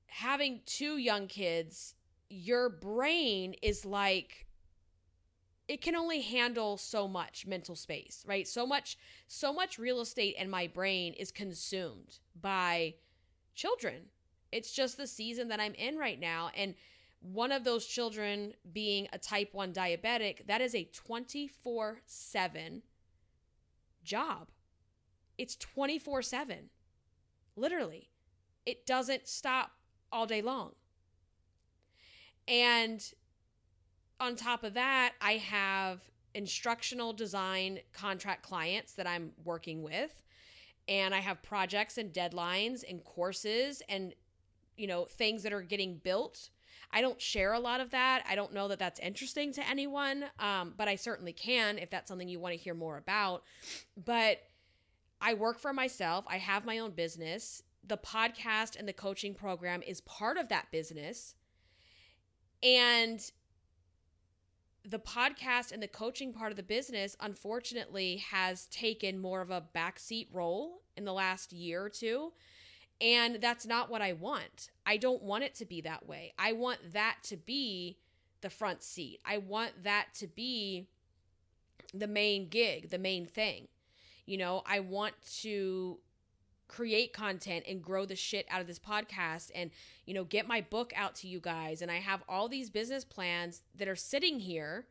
having 0.08 0.62
two 0.66 0.98
young 0.98 1.28
kids, 1.28 1.96
your 2.30 2.68
brain 2.68 3.56
is 3.62 3.86
like 3.86 4.48
it 5.68 5.82
can 5.82 5.96
only 5.96 6.22
handle 6.22 6.78
so 6.78 7.08
much 7.08 7.46
mental 7.46 7.76
space, 7.76 8.26
right? 8.28 8.48
So 8.48 8.66
much 8.66 8.98
so 9.28 9.54
much 9.54 9.80
real 9.80 10.02
estate 10.02 10.36
in 10.38 10.50
my 10.50 10.68
brain 10.68 11.14
is 11.14 11.32
consumed 11.32 12.20
by 12.40 12.96
children. 13.56 14.08
It's 14.52 14.74
just 14.74 14.98
the 14.98 15.08
season 15.08 15.48
that 15.48 15.60
I'm 15.60 15.74
in 15.76 15.98
right 15.98 16.20
now 16.20 16.52
and 16.56 16.76
one 17.24 17.52
of 17.54 17.64
those 17.64 17.86
children 17.86 18.54
being 18.72 19.08
a 19.14 19.18
type 19.18 19.54
1 19.54 19.74
diabetic, 19.74 20.46
that 20.46 20.62
is 20.62 20.76
a 20.76 20.86
24/7 20.86 22.84
job. 24.04 24.52
It's 25.38 25.56
24/7. 25.56 26.70
Literally. 27.56 28.10
It 28.66 28.86
doesn't 28.86 29.28
stop 29.28 29.72
all 30.12 30.28
day 30.28 30.42
long. 30.42 30.76
And 32.48 33.14
on 34.20 34.36
top 34.36 34.64
of 34.64 34.74
that, 34.74 35.16
I 35.22 35.38
have 35.38 36.12
instructional 36.34 37.14
design 37.14 37.80
contract 37.94 38.44
clients 38.44 38.94
that 38.94 39.08
I'm 39.08 39.34
working 39.44 39.82
with. 39.82 40.24
And 40.88 41.16
I 41.16 41.20
have 41.20 41.42
projects 41.42 41.98
and 41.98 42.12
deadlines 42.14 42.84
and 42.88 43.02
courses 43.04 43.82
and, 43.88 44.14
you 44.76 44.88
know, 44.88 45.06
things 45.06 45.44
that 45.44 45.54
are 45.54 45.62
getting 45.62 45.98
built. 45.98 46.50
I 46.94 47.02
don't 47.02 47.20
share 47.20 47.54
a 47.54 47.60
lot 47.60 47.82
of 47.82 47.90
that. 47.90 48.24
I 48.30 48.36
don't 48.36 48.54
know 48.54 48.68
that 48.70 48.80
that's 48.80 49.00
interesting 49.00 49.52
to 49.54 49.68
anyone, 49.68 50.26
um, 50.40 50.76
but 50.78 50.88
I 50.88 50.96
certainly 50.96 51.34
can 51.34 51.78
if 51.80 51.90
that's 51.90 52.08
something 52.08 52.30
you 52.30 52.40
want 52.40 52.54
to 52.54 52.60
hear 52.62 52.76
more 52.76 52.98
about. 52.98 53.44
But 54.06 54.38
I 55.20 55.34
work 55.34 55.60
for 55.60 55.74
myself, 55.74 56.26
I 56.28 56.38
have 56.38 56.66
my 56.66 56.80
own 56.80 56.92
business 56.92 57.64
the 57.86 57.98
podcast 57.98 58.78
and 58.78 58.88
the 58.88 58.94
coaching 58.94 59.34
program 59.34 59.82
is 59.86 60.02
part 60.02 60.38
of 60.38 60.50
that 60.50 60.72
business. 60.72 61.36
And 62.62 63.20
the 64.86 65.00
podcast 65.00 65.72
and 65.72 65.84
the 65.84 65.88
coaching 65.88 66.34
part 66.34 66.52
of 66.52 66.58
the 66.58 66.64
business, 66.64 67.16
unfortunately, 67.20 68.18
has 68.32 68.68
taken 68.68 69.20
more 69.20 69.42
of 69.42 69.50
a 69.50 69.64
backseat 69.76 70.28
role 70.32 70.82
in 70.96 71.06
the 71.06 71.14
last 71.14 71.52
year 71.52 71.84
or 71.84 71.90
two. 71.90 72.32
And 73.04 73.42
that's 73.42 73.66
not 73.66 73.90
what 73.90 74.02
I 74.02 74.14
want. 74.14 74.70
I 74.86 74.96
don't 74.96 75.22
want 75.22 75.44
it 75.44 75.54
to 75.56 75.66
be 75.66 75.82
that 75.82 76.08
way. 76.08 76.34
I 76.40 76.54
want 76.54 76.94
that 76.94 77.18
to 77.24 77.36
be 77.36 77.98
the 78.40 78.50
front 78.50 78.82
seat. 78.82 79.20
I 79.26 79.40
want 79.40 79.84
that 79.84 80.08
to 80.20 80.28
be 80.28 80.88
the 81.94 82.08
main 82.08 82.48
gig, 82.48 82.90
the 82.90 82.98
main 82.98 83.26
thing. 83.26 83.68
You 84.26 84.38
know, 84.38 84.64
I 84.66 84.80
want 84.80 85.16
to 85.42 86.00
create 86.70 87.12
content 87.12 87.66
and 87.68 87.84
grow 87.84 88.06
the 88.06 88.16
shit 88.16 88.46
out 88.50 88.62
of 88.62 88.68
this 88.68 88.80
podcast 88.80 89.52
and 89.54 89.70
you 90.06 90.14
know 90.14 90.24
get 90.24 90.48
my 90.48 90.60
book 90.62 90.92
out 90.96 91.14
to 91.14 91.28
you 91.28 91.40
guys 91.40 91.84
and 91.84 91.92
I 91.92 91.98
have 91.98 92.24
all 92.28 92.48
these 92.48 92.72
business 92.72 93.04
plans 93.04 93.62
that 93.76 93.88
are 93.88 93.98
sitting 93.98 94.40
here 94.40 94.88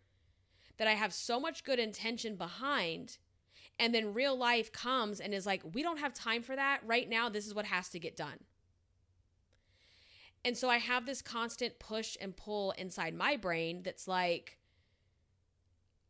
that 0.76 0.86
I 0.86 0.92
have 0.92 1.12
so 1.12 1.40
much 1.40 1.64
good 1.64 1.80
intention 1.80 2.36
behind 2.36 3.16
and 3.82 3.92
then 3.92 4.14
real 4.14 4.36
life 4.36 4.72
comes 4.72 5.18
and 5.18 5.34
is 5.34 5.44
like 5.44 5.60
we 5.74 5.82
don't 5.82 5.98
have 5.98 6.14
time 6.14 6.40
for 6.40 6.54
that 6.54 6.80
right 6.86 7.08
now 7.08 7.28
this 7.28 7.46
is 7.46 7.52
what 7.52 7.66
has 7.66 7.88
to 7.88 7.98
get 7.98 8.16
done 8.16 8.38
and 10.44 10.56
so 10.56 10.70
I 10.70 10.78
have 10.78 11.04
this 11.04 11.20
constant 11.20 11.80
push 11.80 12.16
and 12.20 12.36
pull 12.36 12.70
inside 12.78 13.12
my 13.12 13.36
brain 13.36 13.82
that's 13.82 14.06
like 14.06 14.58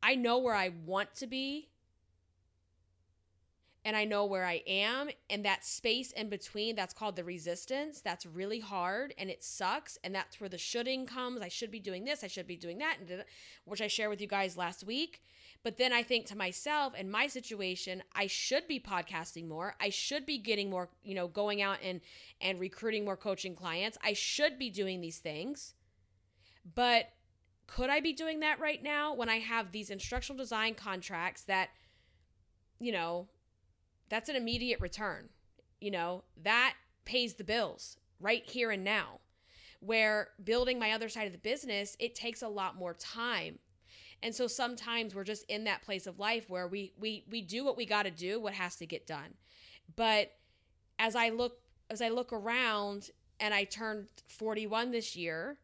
I 0.02 0.14
know 0.14 0.38
where 0.38 0.54
I 0.54 0.68
want 0.84 1.14
to 1.16 1.26
be 1.26 1.70
and 3.84 3.96
I 3.96 4.04
know 4.04 4.26
where 4.26 4.44
I 4.44 4.62
am. 4.66 5.10
And 5.30 5.44
that 5.44 5.64
space 5.64 6.12
in 6.12 6.28
between, 6.28 6.76
that's 6.76 6.94
called 6.94 7.16
the 7.16 7.24
resistance. 7.24 8.00
That's 8.00 8.26
really 8.26 8.60
hard 8.60 9.14
and 9.18 9.28
it 9.30 9.42
sucks. 9.42 9.98
And 10.04 10.14
that's 10.14 10.40
where 10.40 10.48
the 10.48 10.58
shoulding 10.58 11.06
comes. 11.06 11.40
I 11.40 11.48
should 11.48 11.70
be 11.70 11.80
doing 11.80 12.04
this, 12.04 12.22
I 12.22 12.28
should 12.28 12.46
be 12.46 12.56
doing 12.56 12.78
that, 12.78 12.98
which 13.64 13.80
I 13.82 13.88
shared 13.88 14.10
with 14.10 14.20
you 14.20 14.28
guys 14.28 14.56
last 14.56 14.84
week. 14.84 15.22
But 15.64 15.76
then 15.76 15.92
I 15.92 16.02
think 16.02 16.26
to 16.26 16.36
myself, 16.36 16.94
in 16.96 17.10
my 17.10 17.28
situation, 17.28 18.02
I 18.14 18.26
should 18.26 18.66
be 18.66 18.80
podcasting 18.80 19.46
more. 19.46 19.76
I 19.80 19.90
should 19.90 20.26
be 20.26 20.38
getting 20.38 20.68
more, 20.68 20.88
you 21.04 21.14
know, 21.14 21.28
going 21.28 21.62
out 21.62 21.78
and 21.82 22.00
and 22.40 22.58
recruiting 22.58 23.04
more 23.04 23.16
coaching 23.16 23.54
clients. 23.54 23.96
I 24.02 24.12
should 24.12 24.58
be 24.58 24.70
doing 24.70 25.00
these 25.00 25.18
things. 25.18 25.74
But 26.74 27.10
could 27.66 27.90
I 27.90 28.00
be 28.00 28.12
doing 28.12 28.40
that 28.40 28.60
right 28.60 28.82
now 28.82 29.14
when 29.14 29.28
I 29.28 29.38
have 29.38 29.70
these 29.70 29.90
instructional 29.90 30.36
design 30.36 30.74
contracts 30.74 31.42
that 31.42 31.70
you 32.82 32.90
know, 32.90 33.28
that's 34.08 34.28
an 34.28 34.36
immediate 34.36 34.80
return. 34.80 35.28
You 35.80 35.92
know, 35.92 36.24
that 36.42 36.74
pays 37.04 37.34
the 37.34 37.44
bills 37.44 37.96
right 38.20 38.44
here 38.44 38.70
and 38.70 38.84
now. 38.84 39.20
Where 39.80 40.28
building 40.42 40.78
my 40.78 40.92
other 40.92 41.08
side 41.08 41.26
of 41.26 41.32
the 41.32 41.38
business, 41.38 41.96
it 41.98 42.14
takes 42.14 42.42
a 42.42 42.48
lot 42.48 42.76
more 42.76 42.94
time. 42.94 43.58
And 44.22 44.34
so 44.34 44.46
sometimes 44.46 45.14
we're 45.14 45.24
just 45.24 45.44
in 45.48 45.64
that 45.64 45.82
place 45.82 46.06
of 46.06 46.18
life 46.18 46.48
where 46.48 46.68
we 46.68 46.92
we 46.98 47.24
we 47.30 47.42
do 47.42 47.64
what 47.64 47.76
we 47.76 47.86
got 47.86 48.04
to 48.04 48.10
do, 48.10 48.40
what 48.40 48.54
has 48.54 48.76
to 48.76 48.86
get 48.86 49.06
done. 49.06 49.34
But 49.96 50.32
as 50.98 51.16
I 51.16 51.30
look 51.30 51.58
as 51.90 52.00
I 52.00 52.08
look 52.08 52.32
around 52.32 53.10
and 53.40 53.52
I 53.52 53.64
turned 53.64 54.06
41 54.28 54.92
this 54.92 55.16
year, 55.16 55.58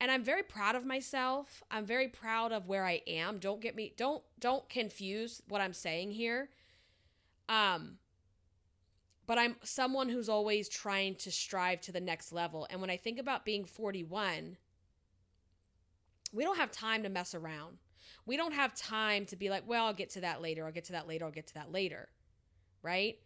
and 0.00 0.10
I'm 0.10 0.22
very 0.22 0.44
proud 0.44 0.76
of 0.76 0.84
myself. 0.86 1.62
I'm 1.70 1.84
very 1.84 2.08
proud 2.08 2.52
of 2.52 2.68
where 2.68 2.84
I 2.84 3.02
am. 3.06 3.38
Don't 3.38 3.60
get 3.60 3.74
me 3.74 3.92
don't 3.96 4.22
don't 4.38 4.68
confuse 4.68 5.42
what 5.48 5.60
I'm 5.60 5.72
saying 5.72 6.12
here. 6.12 6.50
Um, 7.48 7.98
but 9.26 9.38
I'm 9.38 9.56
someone 9.62 10.08
who's 10.08 10.28
always 10.28 10.68
trying 10.68 11.16
to 11.16 11.30
strive 11.30 11.80
to 11.82 11.92
the 11.92 12.00
next 12.00 12.32
level. 12.32 12.66
And 12.70 12.80
when 12.80 12.90
I 12.90 12.96
think 12.96 13.18
about 13.18 13.44
being 13.44 13.64
41, 13.64 14.56
we 16.32 16.44
don't 16.44 16.56
have 16.56 16.70
time 16.70 17.02
to 17.02 17.08
mess 17.08 17.34
around. 17.34 17.78
We 18.26 18.36
don't 18.36 18.54
have 18.54 18.74
time 18.74 19.26
to 19.26 19.36
be 19.36 19.50
like, 19.50 19.64
well, 19.66 19.86
I'll 19.86 19.94
get 19.94 20.10
to 20.10 20.20
that 20.20 20.42
later. 20.42 20.64
I'll 20.64 20.72
get 20.72 20.84
to 20.86 20.92
that 20.92 21.08
later. 21.08 21.24
I'll 21.24 21.30
get 21.30 21.46
to 21.48 21.54
that 21.54 21.72
later. 21.72 22.08
Right. 22.82 23.18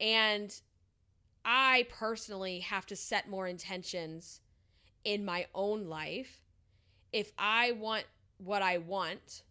And 0.00 0.54
I 1.44 1.86
personally 1.90 2.60
have 2.60 2.86
to 2.86 2.96
set 2.96 3.28
more 3.28 3.46
intentions 3.46 4.40
in 5.04 5.24
my 5.24 5.46
own 5.54 5.86
life. 5.86 6.42
If 7.12 7.32
I 7.38 7.72
want 7.72 8.04
what 8.38 8.62
I 8.62 8.78
want, 8.78 9.42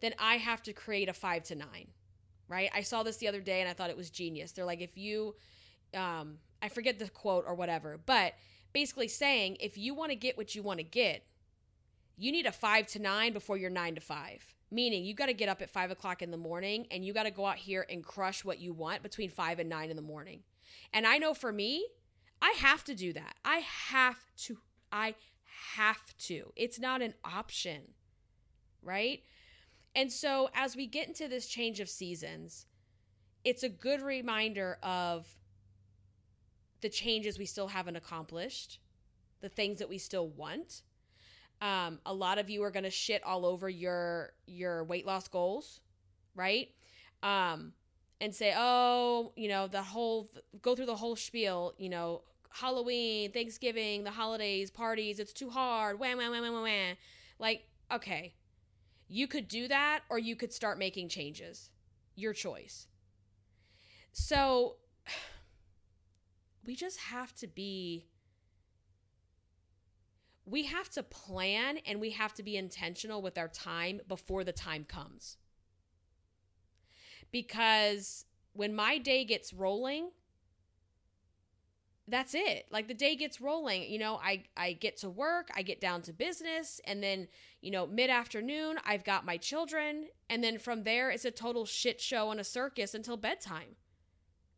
then 0.00 0.14
I 0.18 0.36
have 0.36 0.62
to 0.64 0.72
create 0.72 1.08
a 1.08 1.12
five 1.12 1.44
to 1.44 1.54
nine 1.54 1.88
right? 2.52 2.70
I 2.74 2.82
saw 2.82 3.02
this 3.02 3.16
the 3.16 3.28
other 3.28 3.40
day 3.40 3.60
and 3.60 3.68
I 3.68 3.72
thought 3.72 3.88
it 3.88 3.96
was 3.96 4.10
genius. 4.10 4.52
They're 4.52 4.66
like, 4.66 4.82
if 4.82 4.98
you, 4.98 5.34
um, 5.94 6.36
I 6.60 6.68
forget 6.68 6.98
the 6.98 7.08
quote 7.08 7.44
or 7.48 7.54
whatever, 7.54 7.98
but 8.04 8.34
basically 8.74 9.08
saying 9.08 9.56
if 9.58 9.78
you 9.78 9.94
want 9.94 10.10
to 10.10 10.16
get 10.16 10.36
what 10.36 10.54
you 10.54 10.62
want 10.62 10.78
to 10.78 10.84
get, 10.84 11.24
you 12.16 12.32
need 12.32 12.46
a 12.46 12.52
five 12.52 12.86
to 12.88 12.98
nine 12.98 13.32
before 13.32 13.56
your 13.56 13.70
nine 13.70 13.94
to 13.94 14.00
five. 14.00 14.54
Meaning 14.70 15.04
you 15.04 15.14
got 15.14 15.26
to 15.26 15.34
get 15.34 15.50
up 15.50 15.60
at 15.60 15.70
five 15.70 15.90
o'clock 15.90 16.22
in 16.22 16.30
the 16.30 16.38
morning 16.38 16.86
and 16.90 17.04
you 17.04 17.12
got 17.12 17.24
to 17.24 17.30
go 17.30 17.44
out 17.44 17.58
here 17.58 17.84
and 17.90 18.02
crush 18.02 18.44
what 18.44 18.58
you 18.58 18.72
want 18.72 19.02
between 19.02 19.28
five 19.28 19.58
and 19.58 19.68
nine 19.68 19.90
in 19.90 19.96
the 19.96 20.02
morning. 20.02 20.40
And 20.94 21.06
I 21.06 21.18
know 21.18 21.34
for 21.34 21.52
me, 21.52 21.86
I 22.40 22.54
have 22.58 22.82
to 22.84 22.94
do 22.94 23.12
that. 23.12 23.34
I 23.44 23.58
have 23.58 24.18
to. 24.38 24.58
I 24.90 25.14
have 25.74 26.16
to. 26.18 26.52
It's 26.56 26.78
not 26.78 27.02
an 27.02 27.14
option, 27.24 27.82
right? 28.82 29.22
And 29.94 30.10
so 30.10 30.48
as 30.54 30.74
we 30.74 30.86
get 30.86 31.08
into 31.08 31.28
this 31.28 31.46
change 31.46 31.80
of 31.80 31.88
seasons, 31.88 32.66
it's 33.44 33.62
a 33.62 33.68
good 33.68 34.00
reminder 34.02 34.78
of 34.82 35.26
the 36.80 36.88
changes 36.88 37.38
we 37.38 37.46
still 37.46 37.68
haven't 37.68 37.96
accomplished, 37.96 38.80
the 39.40 39.48
things 39.48 39.78
that 39.78 39.88
we 39.88 39.98
still 39.98 40.28
want. 40.28 40.82
Um, 41.62 42.00
a 42.04 42.12
lot 42.12 42.38
of 42.38 42.50
you 42.50 42.64
are 42.64 42.72
going 42.72 42.82
to 42.82 42.90
shit 42.90 43.22
all 43.22 43.46
over 43.46 43.68
your 43.68 44.32
your 44.46 44.82
weight 44.82 45.06
loss 45.06 45.28
goals, 45.28 45.80
right? 46.34 46.68
Um, 47.22 47.72
and 48.20 48.34
say, 48.34 48.52
oh, 48.56 49.32
you 49.36 49.48
know, 49.48 49.68
the 49.68 49.80
whole 49.80 50.28
go 50.60 50.74
through 50.74 50.86
the 50.86 50.96
whole 50.96 51.14
spiel, 51.14 51.74
you 51.78 51.88
know, 51.88 52.22
Halloween, 52.50 53.30
Thanksgiving, 53.30 54.02
the 54.02 54.10
holidays, 54.10 54.72
parties, 54.72 55.20
it's 55.20 55.32
too 55.32 55.50
hard. 55.50 56.00
Wham, 56.00 56.18
wham, 56.18 56.32
wham, 56.32 56.42
wham, 56.42 56.62
wham. 56.62 56.96
Like, 57.38 57.62
okay, 57.92 58.34
you 59.08 59.28
could 59.28 59.46
do 59.46 59.68
that 59.68 60.00
or 60.10 60.18
you 60.18 60.34
could 60.34 60.52
start 60.52 60.78
making 60.78 61.10
changes. 61.10 61.70
Your 62.16 62.32
choice. 62.32 62.88
So 64.10 64.76
we 66.66 66.74
just 66.74 66.98
have 66.98 67.34
to 67.36 67.46
be 67.46 68.06
we 70.44 70.64
have 70.64 70.88
to 70.90 71.02
plan 71.02 71.78
and 71.86 72.00
we 72.00 72.10
have 72.10 72.34
to 72.34 72.42
be 72.42 72.56
intentional 72.56 73.22
with 73.22 73.38
our 73.38 73.48
time 73.48 74.00
before 74.08 74.44
the 74.44 74.52
time 74.52 74.84
comes. 74.84 75.36
Because 77.30 78.26
when 78.52 78.74
my 78.74 78.98
day 78.98 79.24
gets 79.24 79.52
rolling, 79.52 80.10
that's 82.08 82.34
it. 82.34 82.66
Like 82.70 82.88
the 82.88 82.94
day 82.94 83.14
gets 83.14 83.40
rolling, 83.40 83.84
you 83.84 83.98
know, 83.98 84.20
I 84.22 84.44
I 84.56 84.72
get 84.72 84.96
to 84.98 85.08
work, 85.08 85.48
I 85.54 85.62
get 85.62 85.80
down 85.80 86.02
to 86.02 86.12
business, 86.12 86.80
and 86.84 87.02
then, 87.02 87.28
you 87.60 87.70
know, 87.70 87.86
mid-afternoon, 87.86 88.78
I've 88.84 89.04
got 89.04 89.24
my 89.24 89.36
children, 89.36 90.08
and 90.28 90.42
then 90.42 90.58
from 90.58 90.82
there 90.82 91.10
it's 91.10 91.24
a 91.24 91.30
total 91.30 91.64
shit 91.64 92.00
show 92.00 92.30
and 92.30 92.40
a 92.40 92.44
circus 92.44 92.94
until 92.94 93.16
bedtime. 93.16 93.76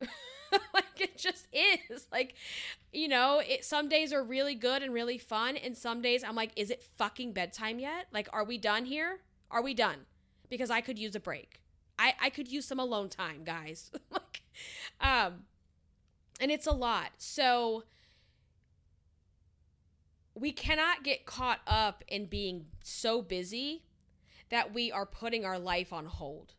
like 0.75 1.01
it 1.01 1.17
just 1.17 1.47
is. 1.53 2.07
Like, 2.13 2.35
you 2.93 3.09
know, 3.09 3.43
it 3.47 3.65
some 3.65 3.89
days 3.89 4.13
are 4.13 4.23
really 4.23 4.55
good 4.55 4.83
and 4.83 4.93
really 4.93 5.19
fun, 5.19 5.57
and 5.57 5.77
some 5.77 6.01
days 6.03 6.25
I'm 6.25 6.35
like, 6.35 6.53
is 6.57 6.71
it 6.71 6.83
fucking 6.97 7.33
bedtime 7.33 7.79
yet? 7.79 8.07
Like, 8.13 8.29
are 8.33 8.45
we 8.45 8.59
done 8.59 8.85
here? 8.85 9.21
Are 9.51 9.63
we 9.63 9.75
done? 9.75 10.07
Because 10.49 10.71
I 10.71 10.81
could 10.81 10.99
use 10.99 11.15
a 11.15 11.21
break. 11.21 11.61
I 11.99 12.15
I 12.21 12.31
could 12.31 12.51
use 12.51 12.67
some 12.67 12.81
alone 12.81 13.09
time, 13.09 13.45
guys. 13.45 13.91
like, 14.11 14.43
um, 15.01 15.45
and 16.41 16.51
it's 16.51 16.67
a 16.67 16.73
lot. 16.73 17.11
So 17.19 17.85
we 20.35 20.51
cannot 20.53 21.05
get 21.05 21.27
caught 21.27 21.61
up 21.67 22.03
in 22.09 22.27
being 22.27 22.67
so 22.83 23.23
busy 23.23 23.85
that 24.51 24.75
we 24.75 24.91
are 24.91 25.07
putting 25.07 25.45
our 25.45 25.59
life 25.59 25.93
on 25.93 26.07
hold. 26.07 26.55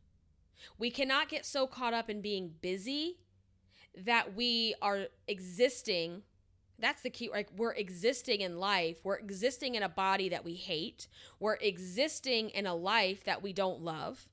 We 0.77 0.89
cannot 0.89 1.29
get 1.29 1.45
so 1.45 1.67
caught 1.67 1.93
up 1.93 2.09
in 2.09 2.21
being 2.21 2.55
busy 2.61 3.19
that 3.97 4.35
we 4.35 4.75
are 4.81 5.05
existing 5.27 6.23
that's 6.77 7.01
the 7.03 7.09
key 7.09 7.29
like 7.29 7.47
we're 7.55 7.73
existing 7.73 8.41
in 8.41 8.59
life 8.59 8.97
we're 9.03 9.15
existing 9.15 9.75
in 9.75 9.83
a 9.83 9.89
body 9.89 10.27
that 10.27 10.43
we 10.43 10.55
hate 10.55 11.07
we're 11.39 11.55
existing 11.55 12.49
in 12.49 12.65
a 12.65 12.75
life 12.75 13.23
that 13.23 13.41
we 13.41 13.53
don't 13.53 13.81
love 13.81 14.27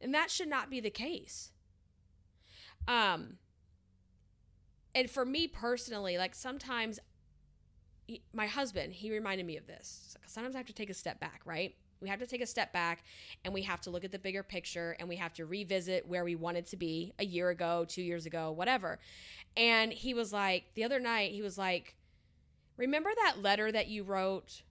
and 0.00 0.12
that 0.14 0.30
should 0.30 0.48
not 0.48 0.70
be 0.70 0.80
the 0.80 0.90
case. 0.90 1.52
Um 2.86 3.38
and 4.94 5.10
for 5.10 5.24
me 5.24 5.48
personally 5.48 6.16
like 6.16 6.34
sometimes 6.34 7.00
my 8.32 8.46
husband 8.46 8.92
he 8.92 9.10
reminded 9.10 9.44
me 9.44 9.56
of 9.56 9.66
this 9.66 10.16
sometimes 10.26 10.54
i 10.54 10.58
have 10.58 10.66
to 10.66 10.72
take 10.72 10.88
a 10.88 10.94
step 10.94 11.18
back 11.18 11.40
right 11.44 11.74
we 12.00 12.08
have 12.08 12.18
to 12.20 12.26
take 12.26 12.40
a 12.42 12.46
step 12.46 12.72
back 12.72 13.04
and 13.44 13.52
we 13.52 13.62
have 13.62 13.80
to 13.82 13.90
look 13.90 14.04
at 14.04 14.12
the 14.12 14.18
bigger 14.18 14.42
picture 14.42 14.96
and 14.98 15.08
we 15.08 15.16
have 15.16 15.32
to 15.34 15.46
revisit 15.46 16.06
where 16.06 16.24
we 16.24 16.34
wanted 16.34 16.66
to 16.66 16.76
be 16.76 17.12
a 17.18 17.24
year 17.24 17.50
ago, 17.50 17.84
two 17.88 18.02
years 18.02 18.26
ago, 18.26 18.50
whatever. 18.52 18.98
And 19.56 19.92
he 19.92 20.14
was 20.14 20.32
like, 20.32 20.64
the 20.74 20.84
other 20.84 21.00
night, 21.00 21.32
he 21.32 21.42
was 21.42 21.56
like, 21.56 21.96
Remember 22.76 23.10
that 23.24 23.40
letter 23.40 23.72
that 23.72 23.88
you 23.88 24.02
wrote 24.02 24.62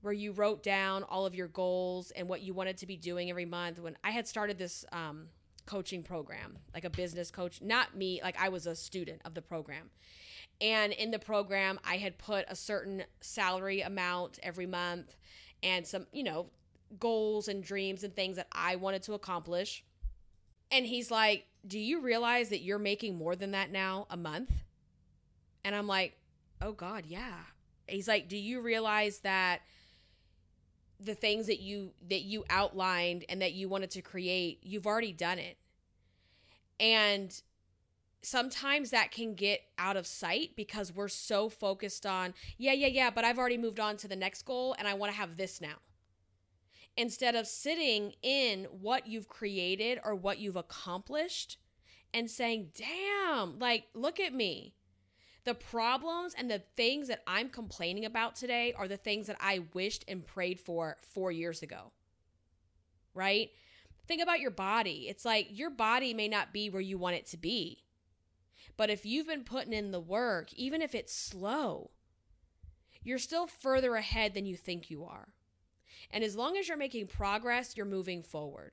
where 0.00 0.12
you 0.12 0.30
wrote 0.30 0.62
down 0.62 1.02
all 1.02 1.26
of 1.26 1.34
your 1.34 1.48
goals 1.48 2.12
and 2.12 2.28
what 2.28 2.40
you 2.40 2.54
wanted 2.54 2.76
to 2.78 2.86
be 2.86 2.96
doing 2.96 3.30
every 3.30 3.44
month? 3.44 3.80
When 3.80 3.96
I 4.04 4.12
had 4.12 4.28
started 4.28 4.58
this 4.58 4.84
um, 4.92 5.26
coaching 5.66 6.02
program, 6.02 6.58
like 6.72 6.84
a 6.84 6.90
business 6.90 7.30
coach, 7.30 7.60
not 7.60 7.96
me, 7.96 8.20
like 8.22 8.40
I 8.40 8.48
was 8.48 8.66
a 8.66 8.76
student 8.76 9.20
of 9.24 9.34
the 9.34 9.42
program. 9.42 9.90
And 10.60 10.92
in 10.92 11.10
the 11.10 11.18
program, 11.18 11.78
I 11.84 11.96
had 11.96 12.18
put 12.18 12.44
a 12.48 12.56
certain 12.56 13.04
salary 13.20 13.80
amount 13.80 14.38
every 14.42 14.66
month 14.66 15.16
and 15.62 15.86
some, 15.86 16.06
you 16.12 16.22
know, 16.22 16.46
goals 16.98 17.48
and 17.48 17.62
dreams 17.62 18.04
and 18.04 18.14
things 18.14 18.36
that 18.36 18.48
I 18.52 18.76
wanted 18.76 19.02
to 19.04 19.14
accomplish. 19.14 19.84
And 20.70 20.86
he's 20.86 21.10
like, 21.10 21.46
Do 21.66 21.78
you 21.78 22.00
realize 22.00 22.48
that 22.50 22.60
you're 22.60 22.78
making 22.78 23.16
more 23.16 23.36
than 23.36 23.52
that 23.52 23.70
now 23.70 24.06
a 24.10 24.16
month? 24.16 24.52
And 25.64 25.74
I'm 25.74 25.86
like, 25.86 26.16
Oh 26.60 26.72
God, 26.72 27.04
yeah. 27.06 27.34
He's 27.86 28.08
like, 28.08 28.28
Do 28.28 28.36
you 28.36 28.60
realize 28.60 29.20
that 29.20 29.60
the 31.00 31.14
things 31.14 31.46
that 31.46 31.60
you 31.60 31.92
that 32.08 32.22
you 32.22 32.44
outlined 32.50 33.24
and 33.28 33.40
that 33.40 33.52
you 33.52 33.68
wanted 33.68 33.90
to 33.92 34.02
create, 34.02 34.58
you've 34.62 34.86
already 34.86 35.12
done 35.12 35.38
it. 35.38 35.56
And 36.80 37.40
sometimes 38.22 38.90
that 38.90 39.10
can 39.10 39.34
get 39.34 39.62
out 39.78 39.96
of 39.96 40.06
sight 40.06 40.50
because 40.56 40.92
we're 40.92 41.08
so 41.08 41.48
focused 41.48 42.04
on, 42.04 42.34
yeah, 42.56 42.72
yeah, 42.72 42.88
yeah, 42.88 43.10
but 43.10 43.24
I've 43.24 43.38
already 43.38 43.58
moved 43.58 43.78
on 43.78 43.96
to 43.98 44.08
the 44.08 44.16
next 44.16 44.42
goal 44.42 44.74
and 44.78 44.88
I 44.88 44.94
want 44.94 45.12
to 45.12 45.16
have 45.16 45.36
this 45.36 45.60
now 45.60 45.76
instead 46.98 47.36
of 47.36 47.46
sitting 47.46 48.12
in 48.22 48.64
what 48.64 49.06
you've 49.06 49.28
created 49.28 50.00
or 50.04 50.16
what 50.16 50.40
you've 50.40 50.56
accomplished 50.56 51.56
and 52.12 52.28
saying, 52.28 52.70
damn, 52.74 53.56
like, 53.60 53.84
look 53.94 54.18
at 54.18 54.34
me. 54.34 54.74
The 55.44 55.54
problems 55.54 56.34
and 56.36 56.50
the 56.50 56.64
things 56.76 57.06
that 57.06 57.22
I'm 57.24 57.50
complaining 57.50 58.04
about 58.04 58.34
today 58.34 58.74
are 58.76 58.88
the 58.88 58.96
things 58.96 59.28
that 59.28 59.36
I 59.40 59.60
wished 59.72 60.04
and 60.08 60.26
prayed 60.26 60.58
for 60.58 60.96
four 61.00 61.30
years 61.30 61.62
ago. 61.62 61.92
Right? 63.14 63.50
Think 64.08 64.20
about 64.20 64.40
your 64.40 64.50
body. 64.50 65.06
It's 65.08 65.24
like 65.24 65.46
your 65.50 65.70
body 65.70 66.12
may 66.12 66.26
not 66.26 66.52
be 66.52 66.68
where 66.68 66.82
you 66.82 66.98
want 66.98 67.14
it 67.14 67.26
to 67.26 67.36
be. 67.36 67.84
But 68.76 68.90
if 68.90 69.06
you've 69.06 69.28
been 69.28 69.44
putting 69.44 69.72
in 69.72 69.92
the 69.92 70.00
work, 70.00 70.52
even 70.54 70.82
if 70.82 70.96
it's 70.96 71.14
slow, 71.14 71.92
you're 73.04 73.18
still 73.18 73.46
further 73.46 73.94
ahead 73.94 74.34
than 74.34 74.46
you 74.46 74.56
think 74.56 74.90
you 74.90 75.04
are. 75.04 75.28
And 76.10 76.24
as 76.24 76.36
long 76.36 76.56
as 76.56 76.68
you're 76.68 76.76
making 76.76 77.06
progress, 77.06 77.76
you're 77.76 77.86
moving 77.86 78.22
forward. 78.22 78.72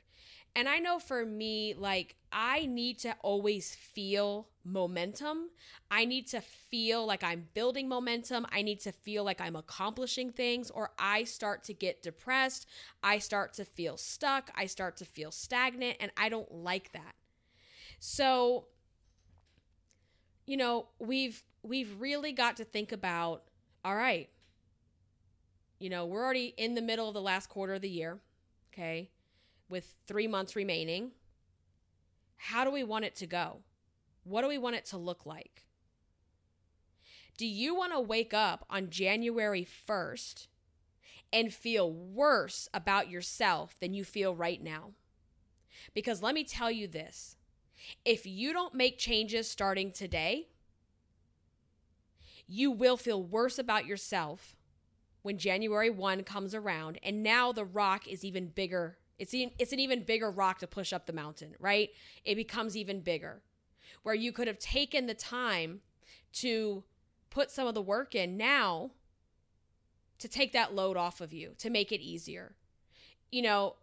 And 0.56 0.70
I 0.70 0.80
know 0.80 1.00
for 1.00 1.26
me, 1.26 1.74
like, 1.74 2.16
I 2.32 2.66
need 2.66 3.00
to 3.00 3.16
always 3.22 3.76
feel 3.76 4.48
momentum. 4.64 5.50
I 5.92 6.06
need 6.06 6.28
to 6.28 6.40
feel 6.40 7.06
like 7.06 7.24
I'm 7.24 7.50
building 7.54 7.90
momentum. 7.90 8.48
I 8.52 8.62
need 8.62 8.80
to 8.82 8.94
feel 8.94 9.26
like 9.26 9.42
I'm 9.42 9.58
accomplishing 9.58 10.32
things, 10.32 10.72
or 10.72 10.92
I 10.98 11.26
start 11.26 11.66
to 11.66 11.74
get 11.74 12.02
depressed. 12.02 12.68
I 13.04 13.20
start 13.20 13.54
to 13.56 13.66
feel 13.66 13.98
stuck. 13.98 14.50
I 14.56 14.66
start 14.66 14.96
to 14.98 15.06
feel 15.06 15.32
stagnant, 15.32 15.98
and 16.00 16.12
I 16.16 16.30
don't 16.30 16.52
like 16.52 16.94
that. 16.94 17.16
So, 18.00 18.68
you 20.46 20.56
know, 20.56 20.88
we've 21.00 21.44
we've 21.64 22.00
really 22.00 22.32
got 22.32 22.56
to 22.58 22.64
think 22.64 22.94
about 22.94 23.44
all 23.84 23.96
right, 23.96 24.30
you 25.80 25.90
know, 25.90 26.06
we're 26.06 26.24
already 26.24 26.54
in 26.58 26.76
the 26.76 26.82
middle 26.82 27.08
of 27.08 27.14
the 27.14 27.22
last 27.22 27.50
quarter 27.50 27.74
of 27.74 27.82
the 27.82 27.90
year, 27.90 28.20
okay, 28.74 29.10
with 29.70 29.96
three 30.08 30.28
months 30.28 30.56
remaining. 30.56 31.12
How 32.38 32.64
do 32.64 32.72
we 32.72 32.84
want 32.84 33.06
it 33.06 33.16
to 33.18 33.28
go? 33.28 33.60
What 34.24 34.42
do 34.42 34.48
we 34.48 34.58
want 34.58 34.76
it 34.76 34.86
to 34.88 34.98
look 34.98 35.26
like? 35.26 35.66
Do 37.38 37.46
you 37.46 37.76
want 37.76 37.92
to 37.92 38.00
wake 38.00 38.34
up 38.34 38.66
on 38.70 38.90
January 38.90 39.68
1st 39.88 40.48
and 41.34 41.54
feel 41.54 41.92
worse 41.92 42.70
about 42.74 43.10
yourself 43.10 43.76
than 43.80 43.94
you 43.94 44.06
feel 44.06 44.34
right 44.34 44.64
now? 44.64 44.92
Because 45.94 46.22
let 46.22 46.34
me 46.34 46.44
tell 46.44 46.72
you 46.72 46.88
this 46.88 47.36
if 48.06 48.26
you 48.26 48.54
don't 48.54 48.74
make 48.74 48.98
changes 48.98 49.50
starting 49.50 49.92
today, 49.92 50.48
you 52.48 52.72
will 52.72 52.98
feel 52.98 53.22
worse 53.22 53.60
about 53.60 53.86
yourself 53.86 54.56
when 55.26 55.40
January 55.40 55.90
1 55.90 56.24
comes 56.24 56.54
around 56.54 57.00
and 57.02 57.24
now 57.24 57.52
the 57.52 57.66
rock 57.66 58.08
is 58.08 58.24
even 58.24 58.46
bigger 58.46 58.96
It's, 59.18 59.34
it's 59.34 59.74
an 59.74 59.80
even 59.80 60.04
bigger 60.04 60.30
rock 60.30 60.60
to 60.60 60.68
push 60.68 60.94
up 60.94 61.08
the 61.08 61.14
mountain, 61.14 61.56
right? 61.60 61.90
It 62.24 62.36
becomes 62.36 62.78
even 62.78 63.00
bigger. 63.00 63.42
Where 64.04 64.14
you 64.14 64.32
could 64.32 64.46
have 64.46 64.60
taken 64.60 65.08
the 65.08 65.16
time 65.16 65.82
to 66.34 66.84
put 67.32 67.50
some 67.50 67.66
of 67.66 67.74
the 67.74 67.82
work 67.82 68.14
in 68.14 68.38
now 68.38 68.92
to 70.20 70.28
take 70.28 70.54
that 70.54 70.76
load 70.76 70.96
off 70.96 71.22
of 71.22 71.34
you, 71.34 71.54
to 71.58 71.72
make 71.72 71.92
it 71.92 72.02
easier. 72.02 72.54
You 73.32 73.42
know, 73.42 73.76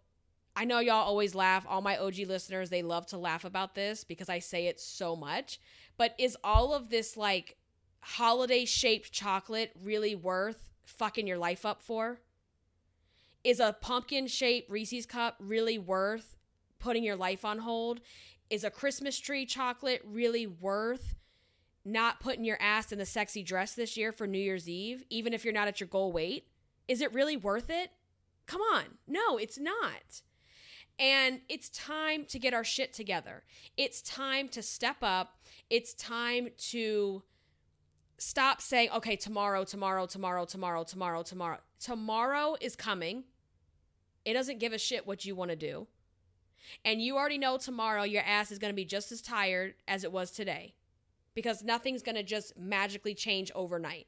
I 0.55 0.65
know 0.65 0.79
y'all 0.79 1.07
always 1.07 1.35
laugh. 1.35 1.67
All 1.69 1.81
my 1.81 1.97
OG 1.97 2.19
listeners, 2.29 2.71
they 2.71 2.83
love 2.83 3.07
to 3.07 3.19
laugh 3.19 3.45
about 3.45 3.75
this 3.75 4.05
because 4.05 4.29
I 4.29 4.39
say 4.39 4.69
it 4.69 4.79
so 4.79 5.17
much. 5.17 5.59
But 5.97 6.15
is 6.19 6.37
all 6.45 6.73
of 6.73 6.89
this 6.89 7.17
like 7.17 7.57
holiday 8.01 8.65
shaped 8.65 9.11
chocolate 9.11 9.73
really 9.83 10.15
worth 10.15 10.69
fucking 10.85 11.27
your 11.27 11.39
life 11.39 11.65
up 11.65 11.83
for? 11.83 12.21
Is 13.45 13.61
a 13.61 13.77
pumpkin 13.81 14.27
shaped 14.27 14.71
Reese's 14.71 15.07
cup 15.07 15.37
really 15.41 15.79
worth 15.79 16.37
putting 16.79 17.05
your 17.05 17.17
life 17.17 17.45
on 17.45 17.59
hold? 17.59 18.01
Is 18.51 18.65
a 18.65 18.71
Christmas 18.71 19.19
tree 19.19 19.47
chocolate 19.47 20.03
really 20.05 20.47
worth 20.47 21.17
not 21.85 22.21
putting 22.21 22.45
your 22.45 22.61
ass 22.61 22.93
in 22.93 22.99
the 22.99 23.07
sexy 23.07 23.43
dress 23.43 23.75
this 23.75 23.97
year 23.97 24.13
for 24.13 24.27
New 24.27 24.39
Year's 24.39 24.69
Eve, 24.69 25.05
even 25.11 25.33
if 25.33 25.45
you're 25.45 25.55
not 25.55 25.69
at 25.69 25.81
your 25.81 25.89
goal 25.89 26.13
weight? 26.13 26.47
Is 26.87 27.01
it 27.01 27.13
really 27.13 27.37
worth 27.37 27.71
it? 27.71 27.91
Come 28.47 28.61
on. 28.61 28.85
No, 29.07 29.37
it's 29.37 29.59
not. 29.59 30.23
And 30.99 31.41
it's 31.49 31.69
time 31.71 32.25
to 32.27 32.39
get 32.39 32.55
our 32.55 32.65
shit 32.65 32.93
together. 32.93 33.43
It's 33.77 34.03
time 34.03 34.49
to 34.51 34.63
step 34.63 34.99
up. 35.03 35.39
It's 35.71 35.95
time 35.95 36.49
to 36.71 37.23
stop 38.23 38.61
saying, 38.61 38.89
okay, 38.95 39.17
tomorrow, 39.17 39.65
tomorrow, 39.65 40.07
tomorrow, 40.07 40.45
tomorrow, 40.45 40.85
tomorrow, 40.85 41.23
tomorrow. 41.23 41.59
Tomorrow 41.81 42.57
is 42.61 42.77
coming. 42.77 43.25
It 44.25 44.35
doesn't 44.35 44.61
give 44.61 44.73
a 44.73 44.79
shit 44.79 45.07
what 45.07 45.25
you 45.25 45.35
want 45.35 45.51
to 45.51 45.57
do. 45.57 45.89
And 46.85 47.03
you 47.03 47.17
already 47.17 47.39
know 47.39 47.59
tomorrow 47.59 48.05
your 48.05 48.23
ass 48.23 48.53
is 48.53 48.61
going 48.61 48.71
to 48.73 48.77
be 48.77 48.85
just 48.85 49.11
as 49.11 49.21
tired 49.21 49.75
as 49.89 50.05
it 50.05 50.13
was 50.13 50.31
today 50.31 50.75
because 51.35 51.65
nothing's 51.65 52.03
going 52.03 52.15
to 52.15 52.23
just 52.23 52.57
magically 52.57 53.15
change 53.15 53.51
overnight. 53.55 54.07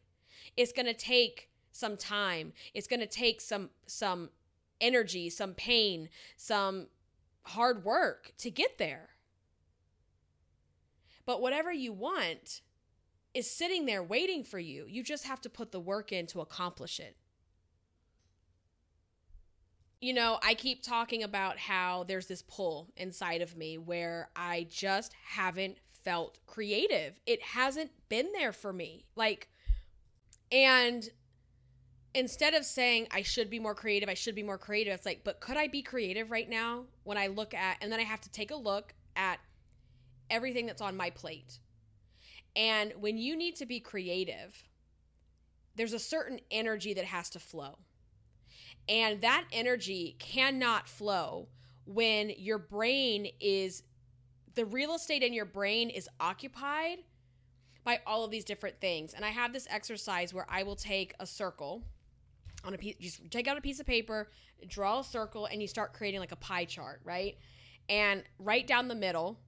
It's 0.56 0.72
going 0.72 0.86
to 0.86 0.94
take 0.94 1.50
some 1.72 1.96
time. 1.96 2.52
It's 2.72 2.86
going 2.86 3.00
to 3.00 3.06
take 3.06 3.40
some 3.40 3.70
some 3.86 4.30
energy, 4.80 5.28
some 5.28 5.54
pain, 5.54 6.08
some 6.36 6.86
hard 7.42 7.84
work 7.84 8.32
to 8.38 8.50
get 8.50 8.78
there. 8.78 9.08
But 11.26 11.40
whatever 11.40 11.72
you 11.72 11.92
want 11.92 12.60
is 13.34 13.50
sitting 13.50 13.84
there 13.84 14.02
waiting 14.02 14.44
for 14.44 14.58
you. 14.58 14.86
You 14.88 15.02
just 15.02 15.26
have 15.26 15.40
to 15.42 15.50
put 15.50 15.72
the 15.72 15.80
work 15.80 16.12
in 16.12 16.26
to 16.28 16.40
accomplish 16.40 17.00
it. 17.00 17.16
You 20.00 20.12
know, 20.12 20.38
I 20.42 20.54
keep 20.54 20.82
talking 20.82 21.22
about 21.22 21.58
how 21.58 22.04
there's 22.04 22.26
this 22.26 22.42
pull 22.42 22.90
inside 22.96 23.42
of 23.42 23.56
me 23.56 23.78
where 23.78 24.28
I 24.36 24.66
just 24.70 25.14
haven't 25.24 25.78
felt 26.04 26.38
creative. 26.46 27.18
It 27.26 27.42
hasn't 27.42 27.90
been 28.08 28.30
there 28.32 28.52
for 28.52 28.72
me. 28.72 29.06
Like, 29.16 29.48
and 30.52 31.08
instead 32.14 32.54
of 32.54 32.64
saying 32.64 33.08
I 33.10 33.22
should 33.22 33.50
be 33.50 33.58
more 33.58 33.74
creative, 33.74 34.08
I 34.08 34.14
should 34.14 34.34
be 34.34 34.42
more 34.42 34.58
creative, 34.58 34.94
it's 34.94 35.06
like, 35.06 35.22
but 35.24 35.40
could 35.40 35.56
I 35.56 35.68
be 35.68 35.82
creative 35.82 36.30
right 36.30 36.48
now 36.48 36.84
when 37.02 37.18
I 37.18 37.26
look 37.26 37.54
at, 37.54 37.78
and 37.80 37.90
then 37.90 37.98
I 37.98 38.04
have 38.04 38.20
to 38.22 38.30
take 38.30 38.50
a 38.50 38.56
look 38.56 38.94
at 39.16 39.40
everything 40.30 40.66
that's 40.66 40.82
on 40.82 40.96
my 40.96 41.10
plate. 41.10 41.58
And 42.56 42.92
when 42.98 43.18
you 43.18 43.36
need 43.36 43.56
to 43.56 43.66
be 43.66 43.80
creative, 43.80 44.68
there's 45.74 45.92
a 45.92 45.98
certain 45.98 46.40
energy 46.50 46.94
that 46.94 47.04
has 47.04 47.30
to 47.30 47.40
flow. 47.40 47.78
And 48.88 49.20
that 49.22 49.44
energy 49.52 50.16
cannot 50.18 50.88
flow 50.88 51.48
when 51.86 52.32
your 52.36 52.58
brain 52.58 53.28
is, 53.40 53.82
the 54.54 54.64
real 54.64 54.94
estate 54.94 55.22
in 55.22 55.32
your 55.32 55.46
brain 55.46 55.90
is 55.90 56.08
occupied 56.20 56.98
by 57.82 58.00
all 58.06 58.24
of 58.24 58.30
these 58.30 58.44
different 58.44 58.80
things. 58.80 59.14
And 59.14 59.24
I 59.24 59.30
have 59.30 59.52
this 59.52 59.66
exercise 59.70 60.32
where 60.32 60.46
I 60.48 60.62
will 60.62 60.76
take 60.76 61.14
a 61.18 61.26
circle 61.26 61.82
on 62.64 62.74
a 62.74 62.78
piece 62.78 62.96
just 62.98 63.30
take 63.30 63.46
out 63.46 63.56
a 63.56 63.60
piece 63.60 63.78
of 63.78 63.86
paper 63.86 64.28
draw 64.66 65.00
a 65.00 65.04
circle 65.04 65.46
and 65.46 65.60
you 65.60 65.68
start 65.68 65.92
creating 65.92 66.20
like 66.20 66.32
a 66.32 66.36
pie 66.36 66.64
chart 66.64 67.00
right 67.04 67.36
and 67.88 68.22
right 68.38 68.66
down 68.66 68.88
the 68.88 68.94
middle 68.94 69.38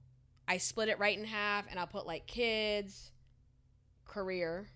i 0.47 0.57
split 0.57 0.89
it 0.89 0.99
right 0.99 1.17
in 1.17 1.25
half 1.25 1.65
and 1.69 1.79
i'll 1.79 1.87
put 1.87 2.05
like 2.07 2.27
kids 2.27 3.11
career 4.05 4.67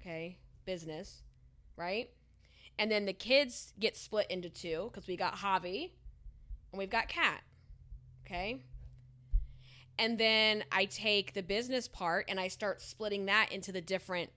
okay 0.00 0.38
business 0.64 1.22
right? 1.76 2.10
And 2.78 2.90
then 2.90 3.04
the 3.06 3.12
kids 3.12 3.72
get 3.78 3.96
split 3.96 4.26
into 4.30 4.48
two 4.48 4.90
because 4.92 5.06
we 5.06 5.16
got 5.16 5.36
javi 5.36 5.90
and 6.72 6.78
we've 6.78 6.90
got 6.90 7.08
cat 7.08 7.42
okay? 8.26 8.62
And 9.98 10.18
then 10.18 10.64
i 10.72 10.86
take 10.86 11.34
the 11.34 11.42
business 11.42 11.86
part 11.86 12.26
and 12.28 12.40
i 12.40 12.48
start 12.48 12.82
splitting 12.82 13.26
that 13.26 13.52
into 13.52 13.70
the 13.70 13.80
different 13.80 14.30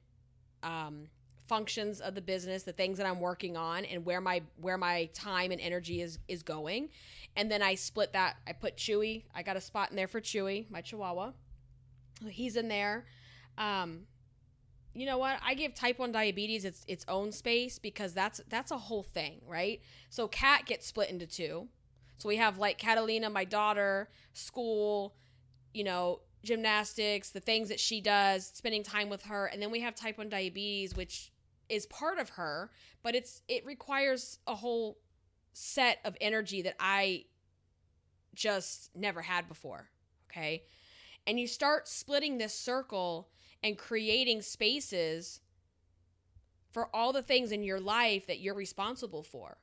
um, 0.64 1.08
functions 1.48 2.02
of 2.02 2.16
the 2.16 2.22
business, 2.22 2.64
the 2.64 2.74
things 2.74 2.98
that 2.98 3.08
I'm 3.08 3.20
working 3.20 3.58
on 3.58 3.86
and 3.86 4.06
where 4.06 4.22
my 4.22 4.42
where 4.62 4.78
my 4.78 5.10
time 5.14 5.52
and 5.52 5.62
energy 5.62 6.02
is 6.02 6.20
is 6.28 6.44
going. 6.44 6.90
And 7.36 7.52
then 7.52 7.62
I 7.62 7.76
split 7.76 8.14
that. 8.14 8.38
I 8.48 8.54
put 8.54 8.78
Chewy. 8.78 9.24
I 9.34 9.44
got 9.44 9.58
a 9.58 9.62
spot 9.62 9.90
in 9.90 9.96
there 9.96 10.08
for 10.08 10.20
Chewy, 10.20 10.70
my 10.70 10.82
chihuahua. 10.82 11.32
He's 12.30 12.56
in 12.56 12.68
there. 12.68 13.06
Um 13.58 14.08
you 14.94 15.06
know 15.06 15.20
what? 15.20 15.40
I 15.46 15.54
give 15.54 15.76
type 15.76 16.00
1 16.00 16.12
diabetes 16.12 16.66
its 16.66 16.84
its 16.88 17.06
own 17.08 17.32
space 17.32 17.78
because 17.78 18.14
that's 18.14 18.42
that's 18.50 18.72
a 18.72 18.78
whole 18.78 19.04
thing, 19.04 19.42
right? 19.48 19.82
So 20.10 20.28
cat 20.28 20.66
gets 20.66 20.88
split 20.88 21.10
into 21.10 21.28
two. 21.28 21.68
So 22.18 22.28
we 22.28 22.38
have 22.38 22.58
like 22.58 22.80
Catalina, 22.80 23.30
my 23.30 23.46
daughter, 23.46 24.10
school, 24.34 25.14
you 25.72 25.84
know, 25.84 26.22
gymnastics, 26.44 27.30
the 27.30 27.40
things 27.40 27.70
that 27.70 27.80
she 27.80 28.02
does, 28.02 28.48
spending 28.48 28.82
time 28.82 29.10
with 29.10 29.22
her, 29.24 29.46
and 29.46 29.62
then 29.62 29.70
we 29.70 29.82
have 29.82 29.94
type 29.94 30.18
1 30.18 30.30
diabetes 30.30 30.96
which 30.96 31.32
is 31.70 31.86
part 31.86 32.20
of 32.20 32.30
her, 32.30 32.72
but 33.04 33.16
it's 33.16 33.42
it 33.48 33.66
requires 33.66 34.40
a 34.48 34.56
whole 34.56 34.98
set 35.54 36.00
of 36.06 36.16
energy 36.22 36.62
that 36.62 36.76
I 36.80 37.26
just 38.36 38.92
never 38.96 39.22
had 39.22 39.48
before, 39.48 39.90
okay? 40.30 40.64
And 41.26 41.40
you 41.40 41.48
start 41.48 41.88
splitting 41.88 42.38
this 42.38 42.54
circle 42.54 43.30
and 43.64 43.78
creating 43.78 44.42
spaces 44.42 45.42
for 46.72 46.96
all 46.96 47.12
the 47.12 47.24
things 47.24 47.52
in 47.52 47.64
your 47.64 47.80
life 47.80 48.28
that 48.28 48.40
you're 48.40 48.54
responsible 48.54 49.24
for. 49.24 49.58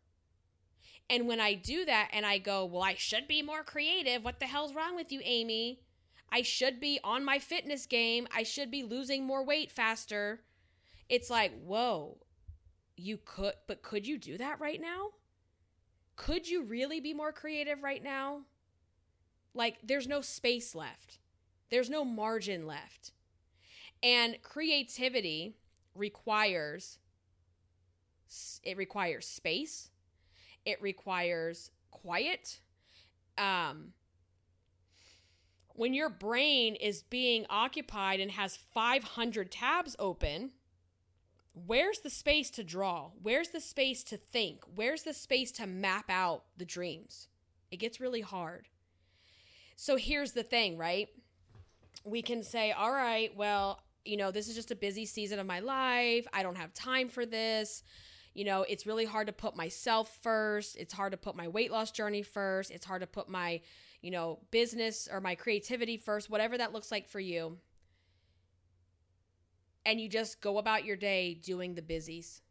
And 1.08 1.28
when 1.28 1.40
I 1.40 1.54
do 1.54 1.84
that 1.84 2.10
and 2.12 2.26
I 2.26 2.38
go, 2.38 2.64
well, 2.64 2.82
I 2.82 2.94
should 2.94 3.28
be 3.28 3.42
more 3.42 3.62
creative. 3.62 4.24
What 4.24 4.40
the 4.40 4.46
hell's 4.46 4.74
wrong 4.74 4.96
with 4.96 5.12
you, 5.12 5.20
Amy? 5.22 5.80
I 6.32 6.42
should 6.42 6.80
be 6.80 6.98
on 7.04 7.24
my 7.24 7.38
fitness 7.38 7.86
game. 7.86 8.26
I 8.34 8.42
should 8.42 8.70
be 8.70 8.82
losing 8.82 9.24
more 9.24 9.44
weight 9.44 9.70
faster 9.70 10.40
it's 11.08 11.30
like, 11.30 11.52
whoa, 11.62 12.18
you 12.96 13.18
could, 13.24 13.54
but 13.66 13.82
could 13.82 14.06
you 14.06 14.18
do 14.18 14.38
that 14.38 14.60
right 14.60 14.80
now? 14.80 15.10
Could 16.16 16.48
you 16.48 16.62
really 16.62 17.00
be 17.00 17.12
more 17.12 17.32
creative 17.32 17.82
right 17.82 18.02
now? 18.02 18.42
Like, 19.52 19.78
there's 19.82 20.08
no 20.08 20.20
space 20.20 20.74
left, 20.74 21.18
there's 21.70 21.90
no 21.90 22.04
margin 22.04 22.66
left. 22.66 23.12
And 24.02 24.36
creativity 24.42 25.56
requires 25.94 26.98
it 28.64 28.76
requires 28.76 29.26
space 29.26 29.90
it 30.64 30.80
requires 30.82 31.70
quiet 31.90 32.60
um 33.38 33.92
when 35.76 35.94
your 35.94 36.08
brain 36.08 36.74
is 36.76 37.02
being 37.02 37.46
occupied 37.50 38.20
and 38.20 38.30
has 38.32 38.56
500 38.56 39.50
tabs 39.50 39.96
open 39.98 40.50
where's 41.54 42.00
the 42.00 42.10
space 42.10 42.50
to 42.50 42.64
draw? 42.64 43.10
Where's 43.22 43.48
the 43.48 43.60
space 43.60 44.02
to 44.04 44.16
think? 44.16 44.62
Where's 44.74 45.02
the 45.02 45.14
space 45.14 45.52
to 45.52 45.66
map 45.66 46.06
out 46.10 46.44
the 46.56 46.64
dreams? 46.64 47.28
It 47.70 47.78
gets 47.78 48.00
really 48.00 48.20
hard. 48.20 48.68
So 49.76 49.96
here's 49.96 50.32
the 50.32 50.42
thing, 50.42 50.76
right? 50.76 51.08
We 52.04 52.22
can 52.22 52.42
say, 52.42 52.72
all 52.72 52.92
right, 52.92 53.34
well, 53.36 53.80
you 54.04 54.16
know, 54.16 54.30
this 54.30 54.48
is 54.48 54.54
just 54.54 54.70
a 54.70 54.76
busy 54.76 55.06
season 55.06 55.38
of 55.38 55.46
my 55.46 55.60
life. 55.60 56.26
I 56.32 56.42
don't 56.42 56.58
have 56.58 56.74
time 56.74 57.08
for 57.08 57.24
this. 57.24 57.82
You 58.34 58.44
know, 58.44 58.62
it's 58.68 58.86
really 58.86 59.04
hard 59.04 59.28
to 59.28 59.32
put 59.32 59.56
myself 59.56 60.18
first. 60.22 60.76
It's 60.76 60.92
hard 60.92 61.12
to 61.12 61.18
put 61.18 61.36
my 61.36 61.48
weight 61.48 61.70
loss 61.70 61.92
journey 61.92 62.22
first. 62.22 62.70
It's 62.70 62.84
hard 62.84 63.00
to 63.00 63.06
put 63.06 63.28
my, 63.28 63.60
you 64.02 64.10
know, 64.10 64.40
business 64.50 65.08
or 65.10 65.20
my 65.20 65.36
creativity 65.36 65.96
first, 65.96 66.28
whatever 66.28 66.58
that 66.58 66.72
looks 66.72 66.90
like 66.90 67.08
for 67.08 67.20
you 67.20 67.58
and 69.86 70.00
you 70.00 70.08
just 70.08 70.40
go 70.40 70.58
about 70.58 70.84
your 70.84 70.96
day 70.96 71.34
doing 71.34 71.74
the 71.74 71.82
busies 71.82 72.42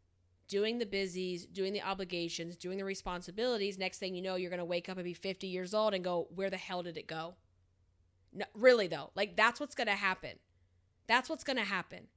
doing 0.46 0.78
the 0.78 0.86
busies 0.86 1.46
doing 1.46 1.72
the 1.72 1.82
obligations 1.82 2.56
doing 2.56 2.76
the 2.76 2.84
responsibilities. 2.84 3.78
Next 3.78 3.98
thing 3.98 4.14
you 4.14 4.22
know 4.22 4.36
you're 4.36 4.50
going 4.50 4.58
to 4.58 4.64
wake 4.64 4.88
up 4.88 4.98
and 4.98 5.04
be 5.04 5.14
50 5.14 5.46
years 5.46 5.72
old 5.72 5.94
and 5.94 6.04
go 6.04 6.28
where 6.34 6.50
the 6.50 6.56
hell 6.56 6.82
did 6.82 6.98
it 6.98 7.06
go? 7.06 7.34
No, 8.32 8.44
really 8.54 8.86
though 8.86 9.10
like 9.14 9.36
that's 9.36 9.58
what's 9.58 9.74
going 9.74 9.86
to 9.86 9.94
happen. 9.94 10.38
That's 11.06 11.28
what's 11.28 11.44
going 11.44 11.56
to 11.56 11.64
happen. 11.64 12.08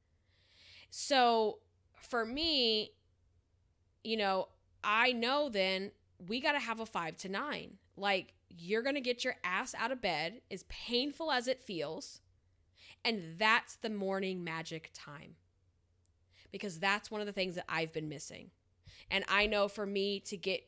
So 0.90 1.60
for 2.02 2.26
me 2.26 2.92
you 4.04 4.18
know 4.18 4.48
i 4.84 5.12
know 5.12 5.50
then 5.50 5.92
we 6.28 6.40
got 6.40 6.54
to 6.54 6.60
have 6.60 6.80
a 6.80 6.86
5 6.86 7.18
to 7.18 7.30
9 7.30 7.78
like 7.96 8.34
you're 8.50 8.82
going 8.82 8.96
to 8.96 9.02
get 9.02 9.24
your 9.24 9.36
ass 9.44 9.76
out 9.78 9.92
of 9.92 10.02
bed 10.02 10.42
as 10.50 10.64
painful 10.64 11.32
as 11.32 11.48
it 11.48 11.62
feels 11.62 12.22
and 13.04 13.36
that's 13.38 13.76
the 13.78 13.90
morning 13.90 14.44
magic 14.44 14.92
time 14.94 15.36
because 16.52 16.80
that's 16.80 17.12
one 17.12 17.22
of 17.22 17.28
the 17.28 17.34
things 17.34 17.56
that 17.56 17.66
I've 17.68 17.94
been 17.94 18.10
missing 18.10 18.52
and 19.10 19.24
I 19.28 19.48
know 19.48 19.68
for 19.68 19.86
me 19.86 20.20
to 20.22 20.38
get 20.38 20.62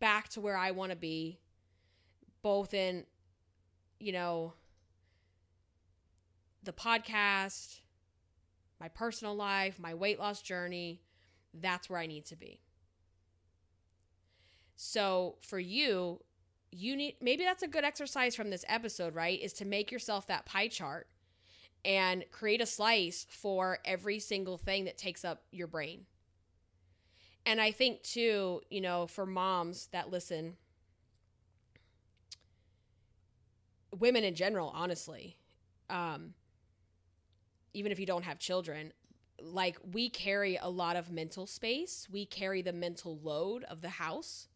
back 0.00 0.28
to 0.30 0.40
where 0.40 0.56
I 0.56 0.70
want 0.70 0.90
to 0.90 0.96
be 0.96 1.38
both 2.42 2.74
in 2.74 3.04
you 3.98 4.12
know 4.12 4.54
the 6.64 6.72
podcast 6.72 7.82
my 8.82 8.88
personal 8.88 9.36
life, 9.36 9.78
my 9.78 9.94
weight 9.94 10.18
loss 10.18 10.42
journey, 10.42 11.00
that's 11.54 11.88
where 11.88 12.00
I 12.00 12.06
need 12.06 12.26
to 12.26 12.36
be. 12.36 12.58
So 14.74 15.36
for 15.40 15.60
you, 15.60 16.20
you 16.72 16.96
need 16.96 17.14
maybe 17.20 17.44
that's 17.44 17.62
a 17.62 17.68
good 17.68 17.84
exercise 17.84 18.34
from 18.34 18.50
this 18.50 18.64
episode, 18.66 19.14
right? 19.14 19.40
Is 19.40 19.52
to 19.54 19.64
make 19.64 19.92
yourself 19.92 20.26
that 20.26 20.46
pie 20.46 20.66
chart 20.66 21.06
and 21.84 22.24
create 22.30 22.60
a 22.60 22.66
slice 22.66 23.26
for 23.28 23.78
every 23.84 24.18
single 24.18 24.56
thing 24.56 24.84
that 24.84 24.96
takes 24.98 25.24
up 25.24 25.42
your 25.50 25.66
brain. 25.66 26.06
And 27.44 27.60
I 27.60 27.72
think 27.72 28.02
too, 28.02 28.62
you 28.70 28.80
know, 28.80 29.06
for 29.06 29.26
moms 29.26 29.86
that 29.88 30.10
listen, 30.10 30.56
women 33.98 34.24
in 34.24 34.34
general, 34.34 34.70
honestly, 34.74 35.36
um, 35.90 36.34
even 37.74 37.90
if 37.90 37.98
you 37.98 38.06
don't 38.06 38.24
have 38.24 38.38
children, 38.38 38.92
like 39.40 39.76
we 39.92 40.08
carry 40.08 40.56
a 40.56 40.68
lot 40.68 40.96
of 40.96 41.10
mental 41.10 41.46
space. 41.46 42.06
We 42.10 42.26
carry 42.26 42.62
the 42.62 42.72
mental 42.72 43.18
load 43.22 43.64
of 43.64 43.80
the 43.80 43.88
house 43.88 44.48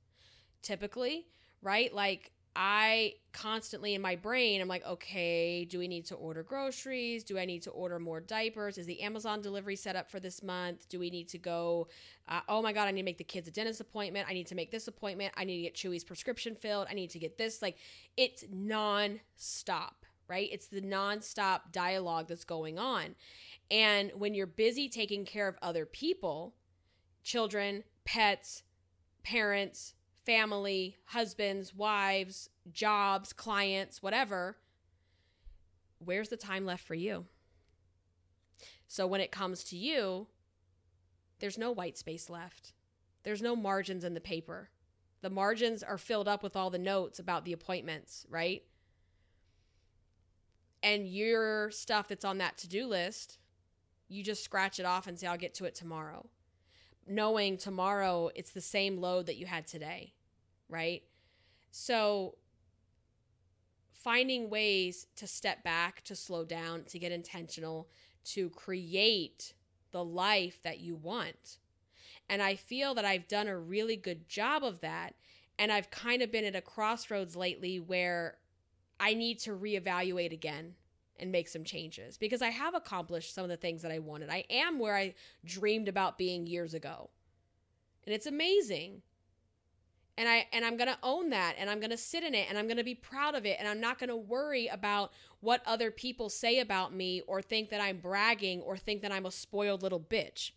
typically, 0.63 1.27
right? 1.63 1.93
Like 1.93 2.31
I 2.57 3.15
constantly 3.33 3.95
in 3.95 4.01
my 4.01 4.17
brain, 4.17 4.63
I'm 4.63 4.69
like, 4.69 4.85
okay, 4.87 5.67
do 5.67 5.79
we 5.79 5.87
need 5.87 6.07
to 6.07 6.15
order 6.15 6.43
groceries? 6.43 7.23
Do 7.23 7.39
I 7.39 7.45
need 7.45 7.63
to 7.63 7.71
order 7.71 7.99
more 7.99 8.19
diapers? 8.19 8.79
Is 8.79 8.87
the 8.87 9.03
Amazon 9.03 9.43
delivery 9.43 9.77
set 9.77 9.95
up 9.95 10.11
for 10.11 10.19
this 10.19 10.43
month? 10.43 10.89
Do 10.89 10.99
we 10.99 11.11
need 11.11 11.29
to 11.29 11.39
go? 11.39 11.89
Uh, 12.27 12.41
oh 12.49 12.63
my 12.63 12.73
God, 12.73 12.89
I 12.89 12.93
need 12.93 13.03
to 13.03 13.05
make 13.05 13.19
the 13.19 13.25
kids 13.25 13.47
a 13.47 13.51
dentist 13.51 13.81
appointment. 13.81 14.27
I 14.29 14.33
need 14.33 14.47
to 14.47 14.55
make 14.55 14.71
this 14.71 14.89
appointment. 14.89 15.35
I 15.37 15.45
need 15.45 15.57
to 15.57 15.63
get 15.65 15.75
Chewy's 15.75 16.03
prescription 16.03 16.57
filled. 16.57 16.89
I 16.91 16.95
need 16.95 17.11
to 17.11 17.19
get 17.19 17.37
this. 17.37 17.61
Like, 17.61 17.77
it's 18.17 18.45
non 18.51 19.21
stop 19.37 20.07
right? 20.29 20.49
It's 20.51 20.67
the 20.67 20.81
nonstop 20.81 21.71
dialogue 21.71 22.27
that's 22.27 22.43
going 22.43 22.81
on. 22.81 23.15
And 23.71 24.11
when 24.17 24.35
you're 24.35 24.47
busy 24.47 24.89
taking 24.89 25.25
care 25.25 25.47
of 25.47 25.57
other 25.63 25.87
people, 25.87 26.55
children, 27.23 27.85
pets, 28.05 28.63
parents, 29.23 29.95
family, 30.27 30.99
husbands, 31.07 31.75
wives, 31.75 32.51
jobs, 32.73 33.33
clients, 33.33 34.03
whatever, 34.03 34.59
where's 35.99 36.29
the 36.29 36.37
time 36.37 36.67
left 36.67 36.85
for 36.85 36.95
you? 36.95 37.25
So 38.89 39.07
when 39.07 39.21
it 39.21 39.33
comes 39.33 39.65
to 39.65 39.77
you, 39.77 40.27
there's 41.39 41.57
no 41.57 41.71
white 41.71 41.97
space 41.97 42.29
left. 42.29 42.73
There's 43.23 43.43
no 43.43 43.57
margins 43.57 44.05
in 44.05 44.15
the 44.15 44.21
paper. 44.21 44.71
The 45.23 45.31
margins 45.31 45.83
are 45.83 45.99
filled 45.99 46.29
up 46.29 46.43
with 46.43 46.57
all 46.57 46.71
the 46.71 46.79
notes 46.79 47.19
about 47.19 47.45
the 47.45 47.53
appointments, 47.53 48.27
right? 48.29 48.63
and 50.87 51.09
your 51.09 51.71
stuff 51.73 52.07
that's 52.07 52.25
on 52.25 52.39
that 52.39 52.57
to-do 52.57 52.87
list 52.87 53.39
you 54.09 54.23
just 54.23 54.45
scratch 54.45 54.79
it 54.79 54.87
off 54.87 55.07
and 55.07 55.19
say 55.19 55.27
i'll 55.27 55.37
get 55.37 55.53
to 55.55 55.65
it 55.65 55.75
tomorrow 55.75 56.27
knowing 57.09 57.57
tomorrow 57.57 58.31
it's 58.35 58.53
the 58.53 58.61
same 58.61 58.99
load 58.99 59.27
that 59.27 59.37
you 59.37 59.47
had 59.47 59.67
today 59.67 60.13
right 60.69 61.03
so 61.71 62.37
finding 63.93 64.49
ways 64.49 65.07
to 65.17 65.27
step 65.27 65.63
back 65.65 66.03
to 66.05 66.15
slow 66.15 66.45
down 66.45 66.85
to 66.85 66.99
get 66.99 67.13
intentional 67.13 67.89
to 68.25 68.51
create 68.51 69.53
the 69.93 70.05
life 70.05 70.63
that 70.63 70.81
you 70.81 70.95
want 70.95 71.59
and 72.29 72.43
i 72.43 72.55
feel 72.55 72.95
that 72.95 73.05
i've 73.05 73.29
done 73.29 73.49
a 73.49 73.59
really 73.59 73.97
good 73.97 74.29
job 74.29 74.63
of 74.63 74.81
that 74.81 75.15
and 75.59 75.73
i've 75.73 75.91
kind 75.91 76.23
of 76.23 76.31
been 76.31 76.45
at 76.45 76.57
a 76.57 76.61
crossroads 76.61 77.37
lately 77.37 77.79
where 77.79 78.39
I 78.99 79.15
need 79.15 79.39
to 79.41 79.51
reevaluate 79.51 80.33
again 80.33 80.75
and 81.19 81.33
make 81.33 81.49
some 81.49 81.65
changes 81.65 82.17
because 82.19 82.43
I 82.43 82.51
have 82.51 82.75
accomplished 82.75 83.35
some 83.35 83.45
of 83.45 83.51
the 83.51 83.57
things 83.57 83.83
that 83.83 83.93
I 83.93 83.99
wanted. 83.99 84.31
I 84.31 84.45
am 84.51 84.79
where 84.79 84.97
I 84.97 85.15
dreamed 85.45 85.89
about 85.89 86.19
being 86.19 86.47
years 86.47 86.75
ago. 86.75 87.11
And 88.05 88.15
it's 88.15 88.27
amazing. 88.27 89.03
And 90.19 90.29
I 90.29 90.47
and 90.53 90.65
I'm 90.65 90.77
going 90.77 90.89
to 90.89 90.99
own 91.03 91.31
that 91.31 91.57
and 91.59 91.69
I'm 91.69 91.79
going 91.79 91.91
to 91.91 91.97
sit 91.97 92.25
in 92.25 92.35
it 92.35 92.47
and 92.49 92.57
I'm 92.57 92.67
going 92.67 92.79
to 92.79 92.85
be 92.85 92.95
proud 92.95 93.35
of 93.35 93.45
it 93.45 93.57
and 93.59 93.69
I'm 93.69 93.81
not 93.81 93.99
going 93.99 94.09
to 94.09 94.17
worry 94.17 94.67
about 94.67 95.13
what 95.41 95.61
other 95.67 95.91
people 95.91 96.31
say 96.31 96.61
about 96.61 96.95
me 96.95 97.21
or 97.27 97.43
think 97.43 97.69
that 97.71 97.81
I'm 97.81 97.99
bragging 97.99 98.63
or 98.63 98.77
think 98.77 99.03
that 99.03 99.13
I'm 99.13 99.27
a 99.27 99.31
spoiled 99.31 99.83
little 99.83 100.01
bitch. 100.01 100.53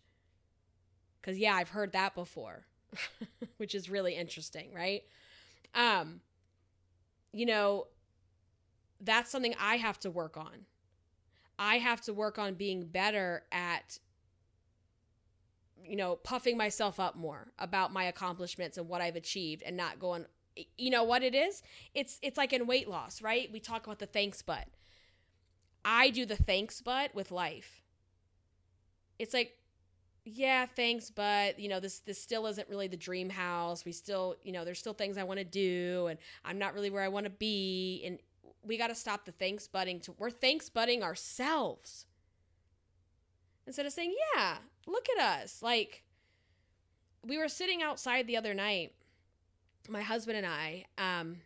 Cuz 1.22 1.38
yeah, 1.38 1.54
I've 1.54 1.70
heard 1.70 1.92
that 1.92 2.14
before. 2.14 2.66
which 3.58 3.74
is 3.74 3.90
really 3.90 4.14
interesting, 4.16 4.72
right? 4.74 5.02
Um 5.74 6.22
you 7.32 7.46
know, 7.46 7.86
that's 9.00 9.30
something 9.30 9.54
I 9.60 9.76
have 9.76 9.98
to 10.00 10.10
work 10.10 10.36
on. 10.36 10.66
I 11.58 11.76
have 11.76 12.00
to 12.02 12.14
work 12.14 12.38
on 12.38 12.54
being 12.54 12.86
better 12.86 13.44
at 13.52 13.98
you 15.84 15.96
know, 15.96 16.16
puffing 16.16 16.56
myself 16.56 17.00
up 17.00 17.16
more 17.16 17.48
about 17.58 17.92
my 17.92 18.04
accomplishments 18.04 18.78
and 18.78 18.88
what 18.88 19.00
I've 19.00 19.16
achieved 19.16 19.62
and 19.64 19.76
not 19.76 19.98
going 19.98 20.26
you 20.76 20.90
know 20.90 21.04
what 21.04 21.22
it 21.22 21.34
is? 21.34 21.62
It's 21.94 22.18
it's 22.22 22.36
like 22.36 22.52
in 22.52 22.66
weight 22.66 22.88
loss, 22.88 23.22
right? 23.22 23.50
We 23.52 23.60
talk 23.60 23.86
about 23.86 23.98
the 23.98 24.06
thanks 24.06 24.42
but. 24.42 24.66
I 25.84 26.10
do 26.10 26.26
the 26.26 26.36
thanks 26.36 26.80
but 26.80 27.14
with 27.14 27.30
life. 27.30 27.82
It's 29.18 29.34
like 29.34 29.56
yeah, 30.24 30.66
thanks, 30.66 31.10
but 31.10 31.58
you 31.58 31.68
know, 31.68 31.80
this 31.80 32.00
this 32.00 32.20
still 32.22 32.46
isn't 32.46 32.68
really 32.68 32.88
the 32.88 32.96
dream 32.96 33.30
house. 33.30 33.84
We 33.84 33.92
still, 33.92 34.36
you 34.42 34.52
know, 34.52 34.64
there's 34.64 34.78
still 34.78 34.92
things 34.92 35.16
I 35.16 35.24
want 35.24 35.38
to 35.38 35.44
do 35.44 36.08
and 36.08 36.18
I'm 36.44 36.58
not 36.58 36.74
really 36.74 36.90
where 36.90 37.02
I 37.02 37.08
want 37.08 37.24
to 37.24 37.30
be 37.30 38.02
and 38.04 38.18
we 38.62 38.76
got 38.76 38.88
to 38.88 38.94
stop 38.94 39.24
the 39.24 39.32
thanks 39.32 39.66
butting 39.66 40.00
to 40.00 40.12
we're 40.18 40.30
thanks 40.30 40.68
butting 40.68 41.02
ourselves 41.02 42.06
instead 43.70 43.86
of 43.86 43.92
saying 43.92 44.12
yeah 44.34 44.56
look 44.88 45.06
at 45.16 45.42
us. 45.42 45.62
Like 45.62 46.02
we 47.24 47.38
were 47.38 47.48
sitting 47.48 47.82
outside 47.82 48.26
the 48.26 48.36
other 48.36 48.52
night 48.52 48.94
my 49.88 50.02
husband 50.02 50.36
and 50.36 50.46
i 50.46 50.84
um 50.98 51.36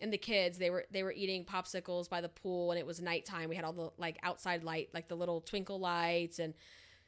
and 0.00 0.12
the 0.12 0.18
kids 0.18 0.58
they 0.58 0.68
were 0.68 0.84
they 0.90 1.02
were 1.02 1.12
eating 1.12 1.44
popsicles 1.44 2.10
by 2.10 2.20
the 2.20 2.28
pool 2.28 2.70
and 2.70 2.78
it 2.78 2.86
was 2.86 3.00
nighttime. 3.00 3.48
We 3.48 3.56
had 3.56 3.64
all 3.64 3.72
the 3.72 3.90
like 3.96 4.18
outside 4.22 4.64
light 4.64 4.90
like 4.92 5.08
the 5.08 5.14
little 5.14 5.40
twinkle 5.40 5.80
lights 5.80 6.38
and 6.38 6.52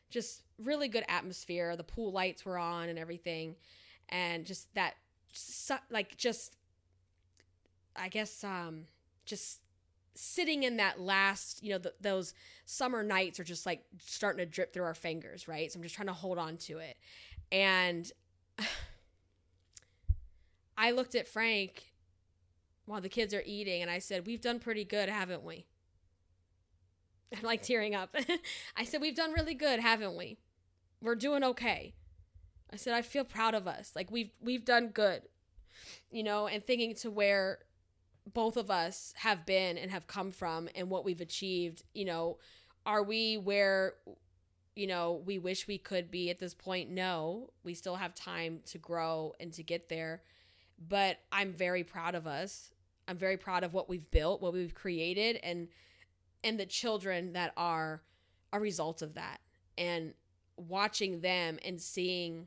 just 0.08 0.42
really 0.58 0.88
good 0.88 1.04
atmosphere. 1.08 1.76
The 1.76 1.84
pool 1.84 2.10
lights 2.10 2.46
were 2.46 2.56
on 2.56 2.88
and 2.88 2.98
everything 2.98 3.56
and 4.08 4.46
just 4.46 4.72
that 4.74 4.94
like 5.90 6.16
just 6.16 6.56
i 7.94 8.08
guess 8.08 8.42
um 8.42 8.84
just 9.26 9.60
sitting 10.20 10.64
in 10.64 10.78
that 10.78 11.00
last, 11.00 11.62
you 11.62 11.70
know, 11.70 11.80
those 12.00 12.34
summer 12.64 13.04
nights 13.04 13.38
are 13.38 13.44
just 13.44 13.64
like 13.64 13.84
starting 14.04 14.44
to 14.44 14.46
drip 14.46 14.72
through 14.72 14.82
our 14.82 14.94
fingers, 14.94 15.46
right? 15.46 15.70
So 15.70 15.78
I'm 15.78 15.82
just 15.84 15.94
trying 15.94 16.08
to 16.08 16.12
hold 16.12 16.38
on 16.38 16.56
to 16.56 16.78
it. 16.78 16.96
And 17.52 18.10
I 20.76 20.90
looked 20.90 21.14
at 21.14 21.28
Frank 21.28 21.92
while 22.84 23.00
the 23.00 23.08
kids 23.08 23.32
are 23.32 23.44
eating 23.46 23.80
and 23.80 23.88
I 23.88 24.00
said, 24.00 24.26
We've 24.26 24.40
done 24.40 24.58
pretty 24.58 24.84
good, 24.84 25.08
haven't 25.08 25.44
we? 25.44 25.66
I'm 27.36 27.44
like 27.44 27.62
tearing 27.62 27.94
up. 27.94 28.16
I 28.76 28.84
said, 28.84 29.00
We've 29.00 29.14
done 29.14 29.32
really 29.32 29.54
good, 29.54 29.78
haven't 29.78 30.16
we? 30.16 30.38
We're 31.00 31.14
doing 31.14 31.44
okay. 31.44 31.94
I 32.72 32.76
said, 32.76 32.92
I 32.92 33.02
feel 33.02 33.24
proud 33.24 33.54
of 33.54 33.68
us. 33.68 33.92
Like 33.94 34.10
we've 34.10 34.32
we've 34.40 34.64
done 34.64 34.88
good. 34.88 35.22
You 36.10 36.24
know, 36.24 36.48
and 36.48 36.64
thinking 36.64 36.96
to 36.96 37.10
where 37.10 37.60
both 38.34 38.56
of 38.56 38.70
us 38.70 39.14
have 39.16 39.46
been 39.46 39.78
and 39.78 39.90
have 39.90 40.06
come 40.06 40.30
from 40.30 40.68
and 40.74 40.90
what 40.90 41.04
we've 41.04 41.20
achieved, 41.20 41.82
you 41.94 42.04
know, 42.04 42.38
are 42.84 43.02
we 43.02 43.36
where 43.36 43.94
you 44.78 44.86
know, 44.86 45.20
we 45.26 45.40
wish 45.40 45.66
we 45.66 45.76
could 45.76 46.08
be 46.08 46.30
at 46.30 46.38
this 46.38 46.54
point? 46.54 46.88
No, 46.88 47.50
we 47.64 47.74
still 47.74 47.96
have 47.96 48.14
time 48.14 48.60
to 48.66 48.78
grow 48.78 49.34
and 49.40 49.52
to 49.54 49.64
get 49.64 49.88
there. 49.88 50.22
But 50.78 51.18
I'm 51.32 51.52
very 51.52 51.82
proud 51.82 52.14
of 52.14 52.28
us. 52.28 52.70
I'm 53.08 53.16
very 53.16 53.36
proud 53.36 53.64
of 53.64 53.74
what 53.74 53.88
we've 53.88 54.08
built, 54.12 54.40
what 54.40 54.52
we've 54.52 54.76
created 54.76 55.40
and 55.42 55.66
and 56.44 56.60
the 56.60 56.64
children 56.64 57.32
that 57.32 57.52
are 57.56 58.02
a 58.52 58.60
result 58.60 59.02
of 59.02 59.14
that. 59.14 59.40
And 59.76 60.14
watching 60.56 61.22
them 61.22 61.58
and 61.64 61.80
seeing 61.80 62.46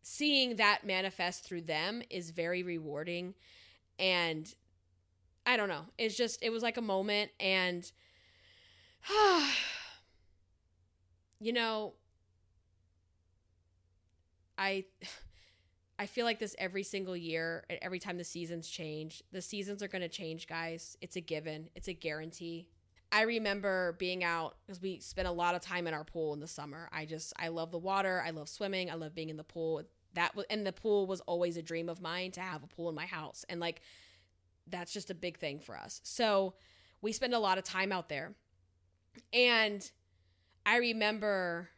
seeing 0.00 0.56
that 0.56 0.86
manifest 0.86 1.44
through 1.44 1.62
them 1.62 2.00
is 2.08 2.30
very 2.30 2.62
rewarding 2.62 3.34
and 3.98 4.52
I 5.46 5.56
don't 5.56 5.68
know. 5.68 5.86
It's 5.98 6.16
just 6.16 6.42
it 6.42 6.50
was 6.50 6.62
like 6.62 6.76
a 6.76 6.82
moment 6.82 7.30
and 7.38 7.90
you 11.40 11.52
know 11.52 11.94
I 14.56 14.84
I 15.98 16.06
feel 16.06 16.24
like 16.24 16.40
this 16.40 16.56
every 16.58 16.82
single 16.82 17.16
year, 17.16 17.64
and 17.70 17.78
every 17.80 17.98
time 17.98 18.18
the 18.18 18.24
seasons 18.24 18.68
change. 18.68 19.22
The 19.32 19.40
seasons 19.40 19.82
are 19.82 19.88
going 19.88 20.02
to 20.02 20.08
change, 20.08 20.48
guys. 20.48 20.96
It's 21.00 21.16
a 21.16 21.20
given, 21.20 21.68
it's 21.76 21.88
a 21.88 21.92
guarantee. 21.92 22.66
I 23.12 23.22
remember 23.22 23.94
being 23.98 24.24
out 24.24 24.56
because 24.66 24.82
we 24.82 24.98
spent 24.98 25.28
a 25.28 25.32
lot 25.32 25.54
of 25.54 25.60
time 25.60 25.86
in 25.86 25.94
our 25.94 26.02
pool 26.02 26.34
in 26.34 26.40
the 26.40 26.48
summer. 26.48 26.88
I 26.92 27.04
just, 27.04 27.32
I 27.38 27.48
love 27.48 27.70
the 27.70 27.78
water. 27.78 28.20
I 28.26 28.30
love 28.30 28.48
swimming. 28.48 28.90
I 28.90 28.94
love 28.94 29.14
being 29.14 29.28
in 29.28 29.36
the 29.36 29.44
pool. 29.44 29.82
That 30.14 30.34
was, 30.34 30.46
and 30.50 30.66
the 30.66 30.72
pool 30.72 31.06
was 31.06 31.20
always 31.22 31.56
a 31.56 31.62
dream 31.62 31.88
of 31.88 32.00
mine 32.00 32.30
to 32.32 32.40
have 32.40 32.62
a 32.62 32.66
pool 32.66 32.88
in 32.88 32.94
my 32.94 33.06
house. 33.06 33.44
And 33.48 33.60
like, 33.60 33.82
that's 34.66 34.92
just 34.92 35.10
a 35.10 35.14
big 35.14 35.38
thing 35.38 35.60
for 35.60 35.76
us. 35.76 36.00
So 36.04 36.54
we 37.02 37.12
spend 37.12 37.34
a 37.34 37.38
lot 37.38 37.58
of 37.58 37.64
time 37.64 37.92
out 37.92 38.08
there. 38.08 38.34
And 39.32 39.88
I 40.64 40.76
remember 40.78 41.68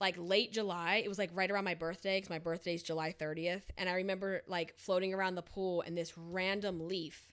like 0.00 0.16
late 0.18 0.52
July. 0.52 1.02
It 1.04 1.08
was 1.08 1.18
like 1.18 1.30
right 1.32 1.50
around 1.50 1.64
my 1.64 1.74
birthday 1.74 2.18
because 2.18 2.28
my 2.28 2.40
birthday 2.40 2.74
is 2.74 2.82
July 2.82 3.14
30th. 3.18 3.62
And 3.78 3.88
I 3.88 3.94
remember 3.94 4.42
like 4.48 4.74
floating 4.76 5.14
around 5.14 5.36
the 5.36 5.42
pool 5.42 5.82
and 5.82 5.96
this 5.96 6.18
random 6.18 6.88
leaf, 6.88 7.32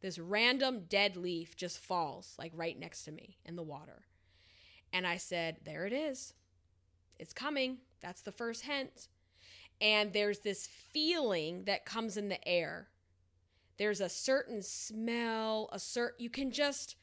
this 0.00 0.18
random 0.18 0.84
dead 0.88 1.16
leaf 1.16 1.54
just 1.54 1.78
falls 1.78 2.34
like 2.38 2.52
right 2.54 2.78
next 2.78 3.04
to 3.04 3.12
me 3.12 3.36
in 3.44 3.56
the 3.56 3.62
water. 3.62 4.06
And 4.92 5.06
I 5.06 5.18
said, 5.18 5.58
There 5.64 5.86
it 5.86 5.92
is. 5.92 6.32
It's 7.18 7.34
coming. 7.34 7.78
That's 8.00 8.22
the 8.22 8.32
first 8.32 8.62
hint. 8.62 9.08
And 9.80 10.12
there's 10.12 10.40
this 10.40 10.66
feeling 10.66 11.64
that 11.64 11.84
comes 11.84 12.16
in 12.16 12.28
the 12.28 12.46
air. 12.48 12.88
There's 13.76 14.00
a 14.00 14.08
certain 14.08 14.62
smell, 14.62 15.68
a 15.72 15.78
certain, 15.78 16.16
you 16.18 16.30
can 16.30 16.50
just, 16.50 16.96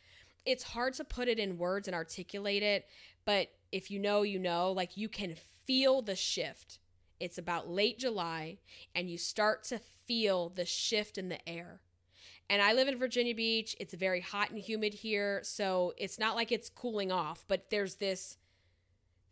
it's 0.45 0.63
hard 0.63 0.93
to 0.95 1.05
put 1.05 1.27
it 1.27 1.39
in 1.39 1.57
words 1.57 1.87
and 1.87 1.95
articulate 1.95 2.63
it, 2.63 2.85
but 3.23 3.47
if 3.71 3.89
you 3.89 3.99
know, 3.99 4.23
you 4.23 4.39
know, 4.39 4.71
like 4.71 4.97
you 4.97 5.07
can 5.07 5.35
feel 5.65 6.01
the 6.01 6.15
shift. 6.15 6.79
It's 7.19 7.37
about 7.37 7.69
late 7.69 7.97
July, 7.97 8.57
and 8.93 9.09
you 9.09 9.17
start 9.17 9.63
to 9.65 9.79
feel 10.05 10.49
the 10.49 10.65
shift 10.65 11.17
in 11.17 11.29
the 11.29 11.47
air. 11.47 11.79
And 12.49 12.61
I 12.61 12.73
live 12.73 12.87
in 12.87 12.99
Virginia 12.99 13.33
Beach. 13.33 13.75
It's 13.79 13.93
very 13.93 14.21
hot 14.21 14.51
and 14.51 14.59
humid 14.59 14.93
here, 14.93 15.39
so 15.43 15.93
it's 15.97 16.19
not 16.19 16.35
like 16.35 16.51
it's 16.51 16.69
cooling 16.69 17.11
off, 17.11 17.45
but 17.47 17.69
there's 17.69 17.95
this 17.95 18.37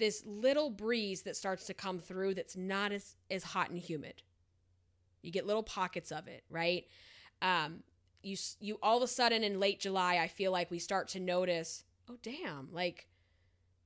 this 0.04 0.22
little 0.26 0.70
breeze 0.70 1.22
that 1.22 1.38
starts 1.38 1.66
to 1.68 1.74
come 1.74 1.98
through 1.98 2.34
that's 2.34 2.58
not 2.58 2.92
as 2.92 3.16
as 3.32 3.42
hot 3.42 3.70
and 3.70 3.80
humid. 3.80 4.22
You 5.22 5.32
get 5.32 5.48
little 5.48 5.64
pockets 5.64 6.12
of 6.12 6.28
it, 6.28 6.44
right? 6.50 6.86
Um, 7.42 7.84
you 8.22 8.36
you 8.60 8.78
all 8.84 8.98
of 8.98 9.04
a 9.04 9.08
sudden 9.08 9.46
in 9.46 9.62
late 9.62 9.80
July, 9.80 10.18
I 10.18 10.28
feel 10.28 10.52
like 10.52 10.70
we 10.70 10.78
start 10.78 11.08
to 11.10 11.22
notice, 11.22 11.86
oh 12.10 12.18
damn, 12.22 12.68
like 12.74 13.08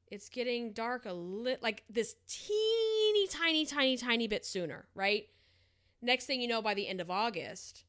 it's 0.10 0.28
getting 0.28 0.74
dark 0.74 1.06
a 1.06 1.14
lit 1.14 1.62
like 1.62 1.84
this 1.88 2.16
teeny 2.28 3.28
tiny 3.28 3.68
tiny 3.68 3.96
tiny 3.96 4.28
bit 4.28 4.44
sooner, 4.44 4.88
right? 4.96 5.28
Next 6.02 6.26
thing 6.26 6.42
you 6.42 6.48
know 6.48 6.64
by 6.64 6.74
the 6.74 6.88
end 6.88 7.00
of 7.00 7.12
August, 7.12 7.84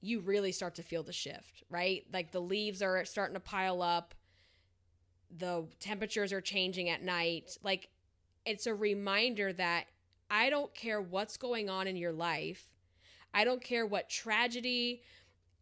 you 0.00 0.18
really 0.18 0.50
start 0.50 0.74
to 0.74 0.82
feel 0.82 1.04
the 1.04 1.12
shift, 1.12 1.62
right? 1.70 2.04
Like 2.12 2.32
the 2.32 2.40
leaves 2.40 2.82
are 2.82 3.04
starting 3.04 3.34
to 3.34 3.40
pile 3.40 3.80
up, 3.80 4.12
the 5.36 5.66
temperatures 5.80 6.32
are 6.32 6.40
changing 6.40 6.88
at 6.88 7.02
night. 7.02 7.56
Like 7.62 7.88
it's 8.44 8.66
a 8.66 8.74
reminder 8.74 9.52
that 9.52 9.86
I 10.30 10.50
don't 10.50 10.74
care 10.74 11.00
what's 11.00 11.36
going 11.36 11.68
on 11.68 11.86
in 11.86 11.96
your 11.96 12.12
life. 12.12 12.68
I 13.34 13.44
don't 13.44 13.62
care 13.62 13.86
what 13.86 14.10
tragedy, 14.10 15.02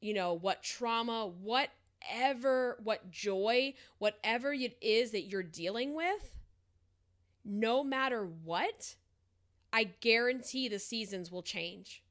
you 0.00 0.14
know, 0.14 0.32
what 0.34 0.62
trauma, 0.62 1.26
what 1.26 1.70
whatever, 2.00 2.78
what 2.82 3.10
joy, 3.10 3.74
whatever 3.98 4.52
it 4.52 4.76
is 4.80 5.10
that 5.12 5.22
you're 5.22 5.42
dealing 5.42 5.94
with, 5.94 6.38
no 7.44 7.82
matter 7.82 8.24
what, 8.44 8.94
I 9.72 9.84
guarantee 10.00 10.68
the 10.68 10.78
seasons 10.78 11.30
will 11.30 11.42
change. 11.42 12.02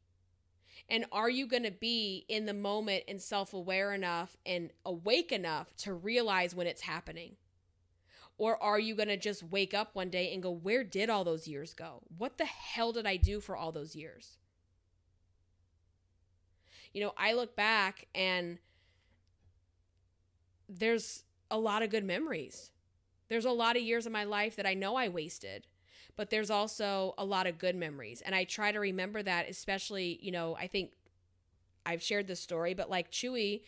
And 0.88 1.06
are 1.12 1.30
you 1.30 1.46
going 1.46 1.64
to 1.64 1.72
be 1.72 2.26
in 2.28 2.46
the 2.46 2.54
moment 2.54 3.04
and 3.08 3.22
self 3.22 3.54
aware 3.54 3.94
enough 3.94 4.38
and 4.46 4.72
awake 4.86 5.32
enough 5.32 5.76
to 5.78 5.94
realize 5.94 6.56
when 6.56 6.68
it's 6.68 6.82
happening? 6.82 7.36
Or 8.40 8.62
are 8.64 8.80
you 8.80 8.96
going 8.96 9.10
to 9.10 9.18
just 9.18 9.44
wake 9.44 9.74
up 9.74 9.94
one 9.94 10.10
day 10.10 10.34
and 10.34 10.42
go, 10.42 10.50
Where 10.50 10.84
did 10.84 11.10
all 11.10 11.24
those 11.24 11.48
years 11.48 11.74
go? 11.74 12.02
What 12.18 12.38
the 12.40 12.46
hell 12.46 12.94
did 12.94 13.06
I 13.06 13.18
do 13.18 13.42
for 13.42 13.56
all 13.56 13.72
those 13.72 13.96
years? 13.96 14.38
You 16.94 17.02
know, 17.02 17.14
I 17.18 17.34
look 17.34 17.56
back 17.56 18.08
and 18.16 18.58
there's 20.68 21.24
a 21.52 21.60
lot 21.60 21.84
of 21.84 21.90
good 21.90 22.06
memories. 22.06 22.72
There's 23.28 23.46
a 23.46 23.52
lot 23.52 23.76
of 23.76 23.84
years 23.84 24.06
of 24.06 24.12
my 24.12 24.24
life 24.24 24.56
that 24.56 24.66
I 24.66 24.74
know 24.74 24.96
I 24.96 25.10
wasted, 25.10 25.68
but 26.16 26.30
there's 26.30 26.50
also 26.50 27.14
a 27.18 27.26
lot 27.26 27.46
of 27.46 27.60
good 27.60 27.76
memories. 27.76 28.22
And 28.22 28.34
I 28.34 28.46
try 28.46 28.72
to 28.72 28.80
remember 28.80 29.22
that, 29.22 29.50
especially, 29.50 30.18
you 30.22 30.32
know, 30.32 30.56
I 30.56 30.68
think 30.68 30.94
I've 31.86 32.02
shared 32.02 32.28
this 32.28 32.40
story, 32.40 32.74
but 32.74 32.90
like 32.90 33.12
Chewy, 33.12 33.62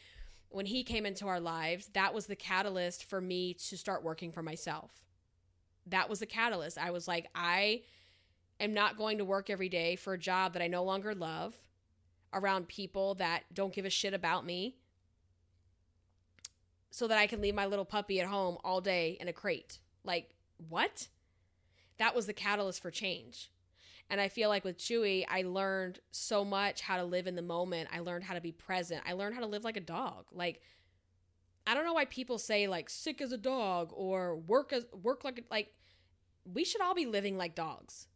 when 0.52 0.66
he 0.66 0.84
came 0.84 1.06
into 1.06 1.28
our 1.28 1.40
lives, 1.40 1.90
that 1.94 2.14
was 2.14 2.28
the 2.28 2.36
catalyst 2.36 3.06
for 3.06 3.22
me 3.22 3.54
to 3.54 3.78
start 3.78 4.04
working 4.04 4.32
for 4.32 4.44
myself. 4.44 4.92
That 5.88 6.10
was 6.10 6.20
the 6.20 6.26
catalyst. 6.26 6.78
I 6.78 6.92
was 6.92 7.08
like, 7.08 7.28
I 7.34 7.84
am 8.60 8.74
not 8.74 8.98
going 8.98 9.18
to 9.18 9.26
work 9.26 9.50
every 9.50 9.70
day 9.70 9.96
for 9.96 10.14
a 10.14 10.20
job 10.20 10.54
that 10.54 10.62
I 10.62 10.68
no 10.68 10.84
longer 10.84 11.16
love 11.16 11.56
around 12.34 12.68
people 12.68 13.16
that 13.16 13.44
don't 13.54 13.74
give 13.74 13.86
a 13.86 13.90
shit 13.90 14.14
about 14.14 14.46
me 14.46 14.76
so 16.92 17.08
that 17.08 17.18
I 17.18 17.28
can 17.28 17.42
leave 17.42 17.56
my 17.56 17.66
little 17.66 17.86
puppy 17.86 18.20
at 18.20 18.28
home 18.28 18.58
all 18.64 18.82
day 18.82 19.18
in 19.20 19.28
a 19.28 19.34
crate. 19.34 19.80
Like, 20.04 20.30
what? 20.70 21.08
That 21.98 22.16
was 22.16 22.26
the 22.26 22.34
catalyst 22.34 22.82
for 22.82 22.92
change. 22.92 23.52
And 24.12 24.22
I 24.22 24.28
feel 24.28 24.50
like 24.50 24.64
with 24.64 24.78
Chewy, 24.78 25.26
I 25.28 25.42
learned 25.42 26.00
so 26.12 26.46
much 26.46 26.82
how 26.82 26.98
to 26.98 27.04
live 27.04 27.26
in 27.26 27.36
the 27.36 27.42
moment. 27.42 27.90
I 27.92 28.00
learned 28.00 28.26
how 28.26 28.36
to 28.36 28.42
be 28.42 28.52
present. 28.52 29.02
I 29.08 29.14
learned 29.14 29.34
how 29.34 29.42
to 29.42 29.48
live 29.48 29.64
like 29.64 29.78
a 29.78 29.82
dog. 29.82 30.26
Like, 30.32 30.62
I 31.66 31.74
don't 31.74 31.86
know 31.86 31.94
why 31.94 32.06
people 32.06 32.38
say 32.38 32.68
like 32.68 32.90
sick 32.90 33.22
as 33.22 33.32
a 33.32 33.38
dog 33.38 33.92
or 33.94 34.36
work 34.36 34.72
as 34.74 34.86
work 35.02 35.24
like 35.24 35.46
like 35.50 35.74
we 36.44 36.64
should 36.64 36.82
all 36.82 36.94
be 36.94 37.06
living 37.08 37.38
like 37.38 37.56
dogs. 37.56 38.08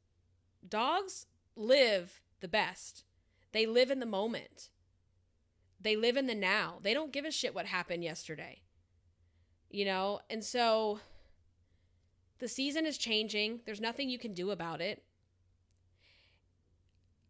Dogs 0.68 1.26
live 1.56 2.22
the 2.42 2.48
best. 2.48 3.06
They 3.54 3.66
live 3.66 3.90
in 3.90 4.00
the 4.00 4.06
moment. 4.06 4.70
They 5.80 5.96
live 5.96 6.18
in 6.18 6.28
the 6.28 6.36
now. 6.36 6.80
They 6.82 6.94
don't 6.94 7.14
give 7.14 7.26
a 7.26 7.32
shit 7.32 7.56
what 7.56 7.68
happened 7.68 8.04
yesterday 8.04 8.62
you 9.76 9.84
know? 9.84 10.22
And 10.30 10.44
so 10.44 11.00
the 12.40 12.48
season 12.48 12.86
is 12.86 12.98
changing. 12.98 13.60
There's 13.66 13.82
nothing 13.82 14.10
you 14.10 14.18
can 14.18 14.34
do 14.34 14.52
about 14.52 14.82
it. 14.82 15.04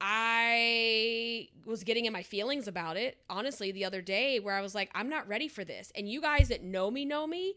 I 0.02 1.50
was 1.66 1.84
getting 1.84 2.06
in 2.06 2.14
my 2.14 2.24
feelings 2.24 2.68
about 2.68 2.98
it, 2.98 3.18
honestly, 3.30 3.72
the 3.72 3.86
other 3.86 4.02
day 4.02 4.40
where 4.40 4.56
I 4.56 4.62
was 4.62 4.76
like, 4.76 4.92
I'm 4.94 5.10
not 5.10 5.28
ready 5.28 5.48
for 5.48 5.64
this. 5.64 5.92
And 5.96 6.10
you 6.10 6.22
guys 6.22 6.50
that 6.50 6.64
know 6.64 6.92
me 6.92 7.06
know 7.06 7.26
me, 7.26 7.56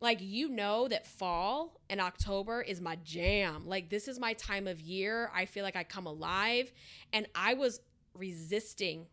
like, 0.00 0.18
you 0.20 0.48
know 0.48 0.88
that 0.88 1.06
fall 1.06 1.80
and 1.88 2.00
October 2.00 2.60
is 2.60 2.80
my 2.80 2.96
jam. 3.04 3.66
Like, 3.66 3.88
this 3.88 4.08
is 4.08 4.18
my 4.18 4.34
time 4.34 4.66
of 4.66 4.80
year. 4.80 5.30
I 5.34 5.46
feel 5.46 5.64
like 5.64 5.76
I 5.76 5.84
come 5.84 6.06
alive. 6.06 6.72
And 7.12 7.26
I 7.34 7.54
was 7.54 7.80
resisting 8.14 9.06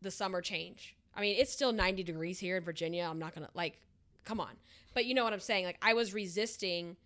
the 0.00 0.10
summer 0.10 0.40
change. 0.40 0.96
I 1.14 1.20
mean, 1.20 1.36
it's 1.38 1.52
still 1.52 1.72
90 1.72 2.04
degrees 2.04 2.38
here 2.38 2.56
in 2.56 2.64
Virginia. 2.64 3.06
I'm 3.10 3.18
not 3.18 3.34
going 3.34 3.46
to, 3.46 3.50
like, 3.54 3.80
come 4.24 4.40
on. 4.40 4.56
But 4.94 5.06
you 5.06 5.14
know 5.14 5.24
what 5.24 5.32
I'm 5.32 5.40
saying? 5.40 5.64
Like 5.64 5.78
I 5.80 5.94
was 5.94 6.12
resisting 6.12 6.96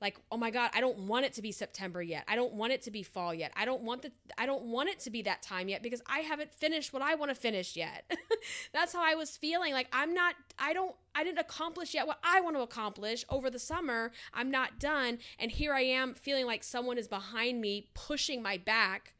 like 0.00 0.18
oh 0.30 0.36
my 0.36 0.50
god 0.50 0.70
i 0.74 0.80
don't 0.80 0.98
want 0.98 1.24
it 1.24 1.32
to 1.32 1.42
be 1.42 1.52
september 1.52 2.02
yet. 2.02 2.24
I 2.28 2.36
don't 2.36 2.54
want 2.54 2.72
it 2.72 2.82
to 2.82 2.90
be 2.90 3.02
fall 3.02 3.34
yet. 3.34 3.52
I 3.56 3.64
don't 3.64 3.82
want 3.82 4.02
the 4.02 4.12
i 4.36 4.46
don't 4.46 4.64
want 4.64 4.88
it 4.88 5.00
to 5.00 5.10
be 5.10 5.22
that 5.22 5.42
time 5.42 5.68
yet 5.68 5.82
because 5.82 6.02
i 6.06 6.20
haven't 6.20 6.52
finished 6.52 6.92
what 6.92 7.02
i 7.02 7.14
want 7.14 7.30
to 7.30 7.34
finish 7.34 7.76
yet. 7.76 8.10
That's 8.72 8.92
how 8.92 9.04
i 9.04 9.14
was 9.14 9.36
feeling. 9.36 9.72
Like 9.72 9.88
i'm 9.92 10.14
not 10.14 10.34
i 10.58 10.72
don't 10.72 10.94
i 11.14 11.24
didn't 11.24 11.38
accomplish 11.38 11.94
yet 11.94 12.06
what 12.06 12.18
i 12.22 12.40
want 12.40 12.56
to 12.56 12.62
accomplish 12.62 13.24
over 13.28 13.50
the 13.50 13.58
summer. 13.58 14.12
I'm 14.32 14.50
not 14.50 14.78
done. 14.78 15.18
And 15.38 15.50
here 15.50 15.74
i 15.74 15.82
am 15.82 16.14
feeling 16.14 16.46
like 16.46 16.62
someone 16.62 16.98
is 16.98 17.08
behind 17.08 17.60
me 17.60 17.88
pushing 17.94 18.42
my 18.42 18.56
back 18.56 19.14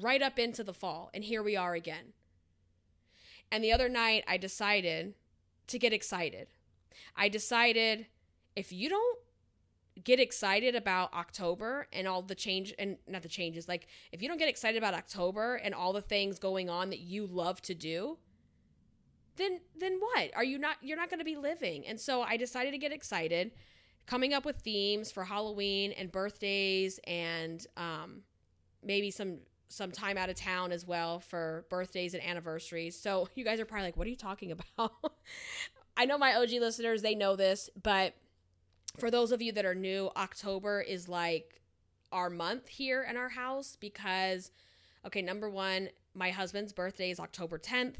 right 0.00 0.22
up 0.22 0.38
into 0.38 0.62
the 0.62 0.74
fall. 0.74 1.10
And 1.12 1.24
here 1.24 1.42
we 1.42 1.56
are 1.56 1.74
again. 1.74 2.12
And 3.50 3.64
the 3.64 3.72
other 3.72 3.88
night 3.88 4.24
i 4.26 4.36
decided 4.36 5.14
to 5.68 5.78
get 5.78 5.92
excited. 5.92 6.48
I 7.16 7.28
decided 7.28 8.06
if 8.56 8.72
you 8.72 8.88
don't 8.88 9.17
get 10.04 10.20
excited 10.20 10.74
about 10.74 11.12
October 11.12 11.86
and 11.92 12.06
all 12.06 12.22
the 12.22 12.34
change 12.34 12.74
and 12.78 12.96
not 13.06 13.22
the 13.22 13.28
changes, 13.28 13.68
like 13.68 13.86
if 14.12 14.22
you 14.22 14.28
don't 14.28 14.38
get 14.38 14.48
excited 14.48 14.78
about 14.78 14.94
October 14.94 15.56
and 15.56 15.74
all 15.74 15.92
the 15.92 16.00
things 16.00 16.38
going 16.38 16.68
on 16.70 16.90
that 16.90 17.00
you 17.00 17.26
love 17.26 17.60
to 17.62 17.74
do, 17.74 18.18
then 19.36 19.60
then 19.78 19.98
what? 20.00 20.30
Are 20.34 20.44
you 20.44 20.58
not 20.58 20.76
you're 20.82 20.96
not 20.96 21.10
going 21.10 21.20
to 21.20 21.24
be 21.24 21.36
living. 21.36 21.86
And 21.86 21.98
so 21.98 22.22
I 22.22 22.36
decided 22.36 22.72
to 22.72 22.78
get 22.78 22.92
excited, 22.92 23.52
coming 24.06 24.34
up 24.34 24.44
with 24.44 24.56
themes 24.56 25.10
for 25.10 25.24
Halloween 25.24 25.92
and 25.92 26.10
birthdays 26.10 27.00
and 27.04 27.64
um 27.76 28.22
maybe 28.82 29.10
some 29.10 29.38
some 29.68 29.92
time 29.92 30.16
out 30.16 30.30
of 30.30 30.36
town 30.36 30.72
as 30.72 30.86
well 30.86 31.20
for 31.20 31.66
birthdays 31.70 32.14
and 32.14 32.22
anniversaries. 32.24 32.98
So 32.98 33.28
you 33.34 33.44
guys 33.44 33.60
are 33.60 33.64
probably 33.64 33.86
like, 33.88 33.96
what 33.96 34.06
are 34.06 34.10
you 34.10 34.16
talking 34.16 34.52
about? 34.76 34.92
I 35.96 36.04
know 36.04 36.18
my 36.18 36.34
OG 36.34 36.52
listeners, 36.52 37.02
they 37.02 37.14
know 37.14 37.36
this, 37.36 37.68
but 37.82 38.14
for 38.98 39.10
those 39.10 39.32
of 39.32 39.40
you 39.40 39.52
that 39.52 39.64
are 39.64 39.74
new, 39.74 40.10
October 40.16 40.80
is 40.80 41.08
like 41.08 41.60
our 42.12 42.30
month 42.30 42.68
here 42.68 43.02
in 43.08 43.16
our 43.16 43.28
house 43.28 43.76
because 43.78 44.50
okay, 45.06 45.22
number 45.22 45.48
1, 45.48 45.88
my 46.14 46.30
husband's 46.30 46.72
birthday 46.72 47.10
is 47.10 47.20
October 47.20 47.58
10th. 47.58 47.94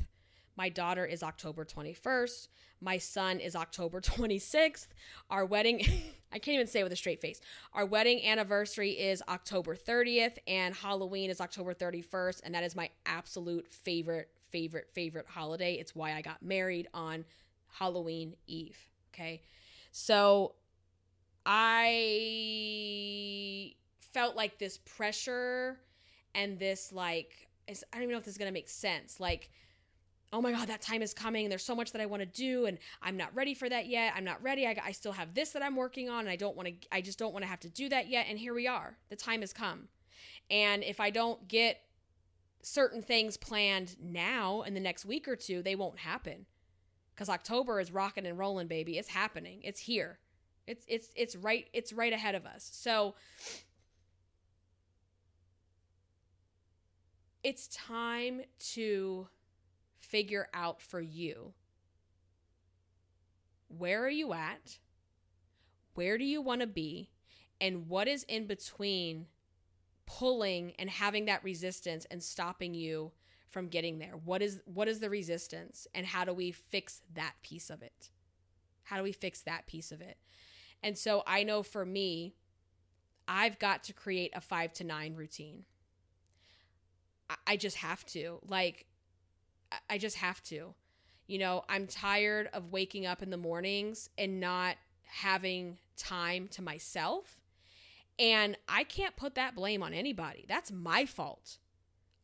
My 0.57 0.69
daughter 0.69 1.07
is 1.07 1.23
October 1.23 1.65
21st. 1.65 2.49
My 2.81 2.99
son 2.99 3.39
is 3.39 3.55
October 3.55 4.01
26th. 4.01 4.89
Our 5.31 5.47
wedding, 5.47 5.79
I 6.33 6.41
can't 6.41 6.57
even 6.57 6.67
say 6.67 6.83
with 6.83 6.93
a 6.93 6.97
straight 6.97 7.21
face. 7.21 7.41
Our 7.73 7.87
wedding 7.87 8.25
anniversary 8.27 8.91
is 8.91 9.23
October 9.29 9.77
30th, 9.77 10.39
and 10.49 10.75
Halloween 10.75 11.31
is 11.31 11.41
October 11.41 11.75
31st. 11.75 12.41
And 12.43 12.55
that 12.55 12.65
is 12.65 12.75
my 12.75 12.91
absolute 13.07 13.73
favorite, 13.73 14.31
favorite, 14.51 14.89
favorite 14.93 15.27
holiday. 15.29 15.75
It's 15.75 15.95
why 15.95 16.15
I 16.15 16.23
got 16.23 16.43
married 16.43 16.89
on 16.93 17.25
Halloween 17.79 18.35
Eve. 18.49 18.79
Okay. 19.15 19.43
So 19.93 20.55
I 21.51 22.53
felt 24.13 24.37
like 24.37 24.59
this 24.59 24.77
pressure 24.77 25.81
and 26.35 26.59
this, 26.59 26.93
like, 26.93 27.49
I 27.67 27.73
don't 27.95 28.03
even 28.03 28.13
know 28.13 28.19
if 28.19 28.25
this 28.25 28.35
is 28.35 28.39
to 28.39 28.51
make 28.51 28.69
sense. 28.69 29.19
Like, 29.19 29.51
oh 30.31 30.43
my 30.43 30.53
God, 30.53 30.69
that 30.69 30.83
time 30.83 31.01
is 31.01 31.15
coming. 31.15 31.47
and 31.47 31.51
There's 31.51 31.65
so 31.65 31.75
much 31.75 31.93
that 31.93 32.03
I 32.03 32.07
want 32.07 32.21
to 32.21 32.27
do, 32.27 32.67
and 32.67 32.77
I'm 33.01 33.17
not 33.17 33.35
ready 33.35 33.55
for 33.55 33.67
that 33.67 33.87
yet. 33.87 34.13
I'm 34.15 34.25
not 34.25 34.43
ready. 34.43 34.67
I, 34.67 34.77
I 34.85 34.93
still 34.93 35.13
have 35.13 35.33
this 35.33 35.53
that 35.53 35.63
I'm 35.63 35.75
working 35.75 36.11
on, 36.11 36.21
and 36.21 36.29
I 36.29 36.37
don't 36.37 36.55
want 36.55 36.69
to, 36.69 36.75
I 36.93 37.01
just 37.01 37.19
don't 37.19 37.33
want 37.33 37.45
to 37.45 37.49
have 37.49 37.61
to 37.61 37.71
do 37.71 37.89
that 37.89 38.09
yet. 38.11 38.27
And 38.29 38.39
here 38.39 38.53
we 38.53 38.67
are. 38.67 38.99
The 39.09 39.17
time 39.17 39.41
has 39.41 39.55
come. 39.55 39.89
And 40.51 40.85
if 40.85 41.01
I 41.01 41.09
don't 41.09 41.49
get 41.49 41.81
certain 42.61 43.01
things 43.01 43.39
planned 43.39 43.97
now 43.99 44.61
in 44.63 44.75
the 44.75 44.81
next 44.81 45.07
week 45.07 45.27
or 45.27 45.37
two, 45.37 45.63
they 45.63 45.77
won't 45.77 46.01
happen. 46.01 46.45
Because 47.15 47.31
October 47.31 47.81
is 47.81 47.91
rocking 47.91 48.27
and 48.27 48.39
rolling, 48.39 48.67
baby. 48.67 48.99
It's 48.99 49.09
happening. 49.09 49.61
It's 49.65 49.81
here. 49.81 50.19
It's 50.69 50.85
it's 50.87 51.11
it's 51.17 51.35
right 51.35 51.67
it's 51.73 51.93
right 51.93 52.13
ahead 52.13 52.35
of 52.35 52.45
us. 52.45 52.69
So 52.73 53.15
it's 57.43 57.69
time 57.69 58.43
to 58.75 59.29
figure 59.99 60.49
out 60.53 60.83
for 60.83 61.01
you 61.01 61.55
where 63.69 64.05
are 64.05 64.11
you 64.11 64.33
at? 64.33 64.79
Where 65.95 66.17
do 66.19 66.25
you 66.25 66.41
want 66.41 66.63
to 66.63 66.67
be? 66.67 67.11
And 67.61 67.89
what 67.89 68.09
is 68.09 68.25
in 68.25 68.47
between 68.47 69.27
pulling 70.07 70.73
and 70.79 70.89
having 70.89 71.27
that 71.27 71.45
resistance 71.45 72.07
and 72.11 72.23
stopping 72.23 72.73
you 72.75 73.13
from 73.51 73.69
getting 73.69 73.99
there? 73.99 74.15
What 74.25 74.43
is 74.43 74.63
what 74.65 74.89
is 74.89 75.01
the 75.01 75.11
resistance 75.11 75.87
and 75.95 76.07
how 76.07 76.25
do 76.25 76.33
we 76.33 76.51
fix 76.53 77.03
that 77.15 77.35
piece 77.43 77.69
of 77.69 77.83
it? 77.83 78.11
How 78.85 78.97
do 78.97 79.03
we 79.03 79.13
fix 79.13 79.43
that 79.43 79.67
piece 79.67 79.93
of 79.93 80.01
it? 80.01 80.17
And 80.83 80.97
so 80.97 81.23
I 81.27 81.43
know 81.43 81.63
for 81.63 81.85
me, 81.85 82.35
I've 83.27 83.59
got 83.59 83.85
to 83.85 83.93
create 83.93 84.33
a 84.35 84.41
5 84.41 84.73
to 84.75 84.85
9 84.85 85.15
routine. 85.15 85.65
I 87.47 87.57
just 87.57 87.77
have 87.77 88.07
to. 88.07 88.39
Like 88.47 88.87
I 89.91 89.99
just 89.99 90.17
have 90.17 90.43
to. 90.45 90.75
You 91.27 91.39
know, 91.39 91.65
I'm 91.69 91.87
tired 91.87 92.49
of 92.55 92.73
waking 92.73 93.05
up 93.05 93.23
in 93.23 93.31
the 93.31 93.37
mornings 93.37 94.09
and 94.17 94.41
not 94.41 94.77
having 95.05 95.77
time 95.97 96.49
to 96.49 96.63
myself. 96.63 97.43
And 98.19 98.57
I 98.69 98.85
can't 98.85 99.15
put 99.15 99.35
that 99.35 99.55
blame 99.55 99.83
on 99.83 99.93
anybody. 99.93 100.47
That's 100.49 100.73
my 100.73 101.05
fault. 101.05 101.59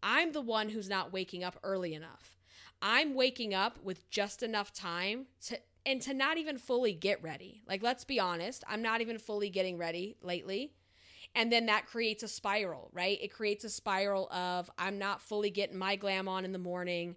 I'm 0.03 0.33
the 0.33 0.41
one 0.41 0.71
who's 0.71 0.89
not 0.89 1.13
waking 1.13 1.45
up 1.45 1.59
early 1.63 1.95
enough. 1.95 2.37
I'm 2.83 3.15
waking 3.15 3.55
up 3.55 3.79
with 3.83 4.09
just 4.11 4.43
enough 4.43 4.73
time 4.73 5.27
to 5.47 5.59
and 5.87 6.01
to 6.03 6.15
not 6.15 6.39
even 6.39 6.59
fully 6.59 6.93
get 6.93 7.23
ready. 7.23 7.63
Like 7.67 7.83
let's 7.83 8.05
be 8.05 8.19
honest, 8.21 8.65
I'm 8.69 8.83
not 8.83 9.01
even 9.01 9.19
fully 9.19 9.51
getting 9.51 9.79
ready 9.79 10.17
lately. 10.23 10.73
And 11.35 11.51
then 11.51 11.67
that 11.67 11.87
creates 11.87 12.23
a 12.23 12.29
spiral, 12.29 12.91
right? 12.93 13.19
It 13.21 13.33
creates 13.33 13.65
a 13.65 13.71
spiral 13.71 14.31
of 14.31 14.71
I'm 14.79 14.99
not 14.99 15.21
fully 15.21 15.51
getting 15.51 15.77
my 15.77 15.97
glam 15.97 16.29
on 16.29 16.45
in 16.45 16.53
the 16.53 16.59
morning. 16.59 17.17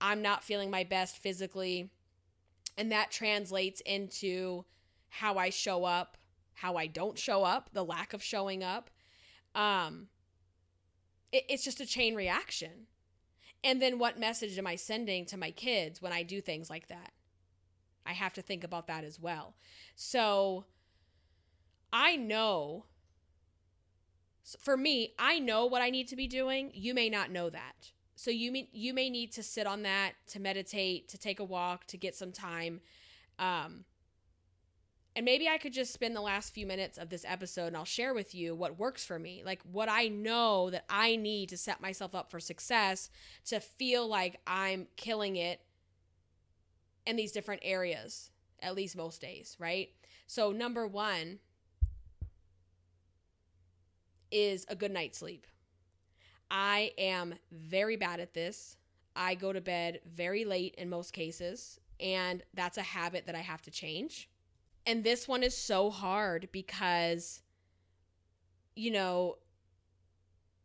I'm 0.00 0.20
not 0.20 0.42
feeling 0.42 0.70
my 0.70 0.84
best 0.84 1.16
physically. 1.16 1.90
And 2.76 2.90
that 2.90 3.10
translates 3.10 3.80
into 3.82 4.64
how 5.10 5.36
I 5.36 5.50
show 5.50 5.84
up, 5.84 6.16
how 6.54 6.76
I 6.76 6.86
don't 6.86 7.18
show 7.18 7.44
up, 7.44 7.70
the 7.72 7.84
lack 7.84 8.14
of 8.14 8.22
showing 8.22 8.64
up. 8.64 8.90
Um, 9.54 10.08
it, 11.30 11.44
it's 11.48 11.64
just 11.64 11.80
a 11.80 11.86
chain 11.86 12.14
reaction. 12.14 12.88
And 13.62 13.80
then 13.80 13.98
what 13.98 14.18
message 14.18 14.58
am 14.58 14.66
I 14.66 14.74
sending 14.74 15.24
to 15.26 15.36
my 15.36 15.52
kids 15.52 16.02
when 16.02 16.12
I 16.12 16.24
do 16.24 16.40
things 16.40 16.68
like 16.68 16.88
that? 16.88 17.12
I 18.06 18.12
have 18.12 18.32
to 18.34 18.42
think 18.42 18.64
about 18.64 18.86
that 18.88 19.04
as 19.04 19.20
well. 19.20 19.54
So 19.94 20.64
I 21.92 22.16
know, 22.16 22.86
for 24.58 24.76
me, 24.76 25.14
I 25.18 25.38
know 25.38 25.66
what 25.66 25.82
I 25.82 25.90
need 25.90 26.08
to 26.08 26.16
be 26.16 26.26
doing. 26.26 26.70
You 26.74 26.94
may 26.94 27.08
not 27.08 27.30
know 27.30 27.50
that. 27.50 27.92
So 28.14 28.30
you 28.30 28.52
may 28.52 28.68
you 28.72 28.94
may 28.94 29.10
need 29.10 29.32
to 29.32 29.42
sit 29.42 29.66
on 29.66 29.82
that 29.82 30.12
to 30.28 30.40
meditate, 30.40 31.08
to 31.08 31.18
take 31.18 31.40
a 31.40 31.44
walk, 31.44 31.86
to 31.86 31.96
get 31.96 32.14
some 32.14 32.30
time. 32.30 32.80
Um, 33.38 33.84
and 35.14 35.24
maybe 35.24 35.48
I 35.48 35.58
could 35.58 35.72
just 35.72 35.92
spend 35.92 36.16
the 36.16 36.22
last 36.22 36.54
few 36.54 36.66
minutes 36.66 36.96
of 36.96 37.10
this 37.10 37.24
episode 37.28 37.66
and 37.66 37.76
I'll 37.76 37.84
share 37.84 38.14
with 38.14 38.34
you 38.34 38.54
what 38.54 38.78
works 38.78 39.04
for 39.04 39.18
me, 39.18 39.42
like 39.44 39.60
what 39.70 39.90
I 39.90 40.08
know 40.08 40.70
that 40.70 40.84
I 40.88 41.16
need 41.16 41.50
to 41.50 41.58
set 41.58 41.82
myself 41.82 42.14
up 42.14 42.30
for 42.30 42.40
success, 42.40 43.10
to 43.46 43.60
feel 43.60 44.08
like 44.08 44.40
I'm 44.46 44.86
killing 44.96 45.36
it 45.36 45.60
in 47.06 47.16
these 47.16 47.32
different 47.32 47.62
areas, 47.64 48.30
at 48.60 48.74
least 48.74 48.96
most 48.96 49.20
days, 49.20 49.56
right? 49.58 49.90
So, 50.26 50.52
number 50.52 50.86
one 50.86 51.38
is 54.30 54.64
a 54.68 54.76
good 54.76 54.92
night's 54.92 55.18
sleep. 55.18 55.46
I 56.50 56.92
am 56.98 57.34
very 57.50 57.96
bad 57.96 58.20
at 58.20 58.34
this. 58.34 58.76
I 59.14 59.34
go 59.34 59.52
to 59.52 59.60
bed 59.60 60.00
very 60.06 60.44
late 60.44 60.74
in 60.76 60.88
most 60.88 61.12
cases, 61.12 61.78
and 62.00 62.42
that's 62.54 62.78
a 62.78 62.82
habit 62.82 63.26
that 63.26 63.34
I 63.34 63.40
have 63.40 63.62
to 63.62 63.70
change. 63.70 64.28
And 64.86 65.04
this 65.04 65.28
one 65.28 65.42
is 65.42 65.56
so 65.56 65.90
hard 65.90 66.48
because, 66.50 67.42
you 68.74 68.90
know, 68.90 69.36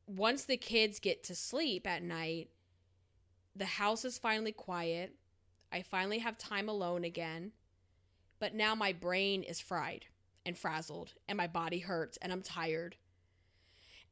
once 0.07 0.45
the 0.45 0.57
kids 0.57 0.99
get 0.99 1.23
to 1.25 1.35
sleep 1.35 1.85
at 1.85 2.01
night, 2.01 2.49
the 3.55 3.65
house 3.65 4.05
is 4.05 4.17
finally 4.17 4.51
quiet. 4.51 5.15
I 5.72 5.82
finally 5.82 6.20
have 6.20 6.38
time 6.38 6.70
alone 6.70 7.03
again. 7.03 7.51
But 8.39 8.53
now 8.53 8.76
my 8.76 8.93
brain 8.93 9.43
is 9.43 9.59
fried 9.59 10.05
and 10.45 10.57
frazzled, 10.57 11.13
and 11.28 11.38
my 11.38 11.47
body 11.47 11.80
hurts, 11.80 12.18
and 12.22 12.32
I'm 12.32 12.41
tired. 12.41 12.95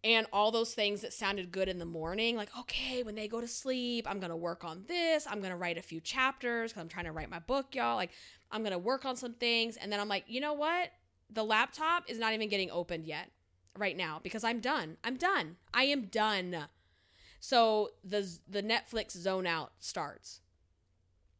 And 0.04 0.28
all 0.32 0.52
those 0.52 0.74
things 0.74 1.02
that 1.02 1.14
sounded 1.14 1.52
good 1.52 1.68
in 1.68 1.80
the 1.80 1.86
morning 1.86 2.36
like 2.36 2.56
okay 2.60 3.02
when 3.02 3.16
they 3.16 3.28
go 3.28 3.42
to 3.42 3.48
sleep 3.48 4.06
i'm 4.08 4.20
gonna 4.20 4.38
work 4.38 4.64
on 4.64 4.84
this. 4.88 5.26
I'm 5.28 5.42
gonna 5.42 5.58
write 5.58 5.80
a 5.80 5.82
few 5.82 6.00
chapters 6.00 6.72
because 6.72 6.82
i'm 6.82 6.90
trying 6.90 7.06
to 7.06 7.12
write 7.12 7.30
my 7.30 7.40
book 7.40 7.74
y'all. 7.74 7.96
Like 7.96 8.12
i'm 8.52 8.62
gonna 8.62 8.78
work 8.78 9.04
on 9.06 9.16
some 9.16 9.34
things. 9.34 9.78
And 9.78 9.92
then 9.92 10.00
i'm 10.00 10.10
like 10.10 10.26
you 10.28 10.42
know 10.42 10.54
what? 10.54 10.92
The 11.32 11.44
laptop 11.44 12.04
is 12.08 12.20
not 12.20 12.34
even 12.34 12.50
getting 12.50 12.70
opened 12.70 13.08
yet 13.08 13.32
right 13.80 13.98
now 13.98 14.20
because 14.22 14.44
i'm 14.44 14.60
done. 14.60 14.98
I'm 15.04 15.16
done. 15.16 15.56
I 15.74 15.86
am 15.86 16.06
done. 16.06 16.68
So 17.40 17.90
the 18.04 18.30
the 18.48 18.62
netflix 18.62 19.18
zone 19.18 19.48
out 19.48 19.72
starts 19.80 20.42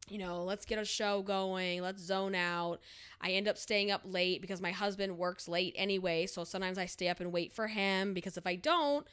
you 0.08 0.18
know, 0.18 0.44
let's 0.44 0.64
get 0.64 0.78
a 0.78 0.84
show 0.84 1.22
going, 1.22 1.82
let's 1.82 2.02
zone 2.02 2.34
out. 2.34 2.80
I 3.20 3.30
end 3.30 3.48
up 3.48 3.58
staying 3.58 3.90
up 3.90 4.02
late 4.04 4.40
because 4.40 4.60
my 4.60 4.70
husband 4.70 5.18
works 5.18 5.48
late 5.48 5.74
anyway. 5.76 6.26
So 6.26 6.44
sometimes 6.44 6.78
I 6.78 6.86
stay 6.86 7.08
up 7.08 7.20
and 7.20 7.32
wait 7.32 7.52
for 7.52 7.66
him 7.66 8.14
because 8.14 8.36
if 8.36 8.46
I 8.46 8.54
don't, 8.54 9.06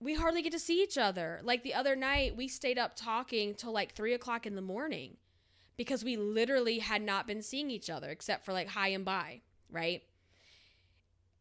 we 0.00 0.14
hardly 0.14 0.42
get 0.42 0.52
to 0.52 0.58
see 0.58 0.82
each 0.82 0.96
other. 0.96 1.40
Like 1.42 1.62
the 1.62 1.74
other 1.74 1.96
night, 1.96 2.36
we 2.36 2.46
stayed 2.46 2.78
up 2.78 2.94
talking 2.94 3.54
till 3.54 3.72
like 3.72 3.94
three 3.94 4.14
o'clock 4.14 4.46
in 4.46 4.54
the 4.54 4.62
morning 4.62 5.16
because 5.76 6.04
we 6.04 6.16
literally 6.16 6.78
had 6.78 7.02
not 7.02 7.26
been 7.26 7.42
seeing 7.42 7.70
each 7.70 7.90
other 7.90 8.10
except 8.10 8.44
for 8.44 8.52
like 8.52 8.68
hi 8.68 8.88
and 8.88 9.04
bye, 9.04 9.40
right? 9.70 10.02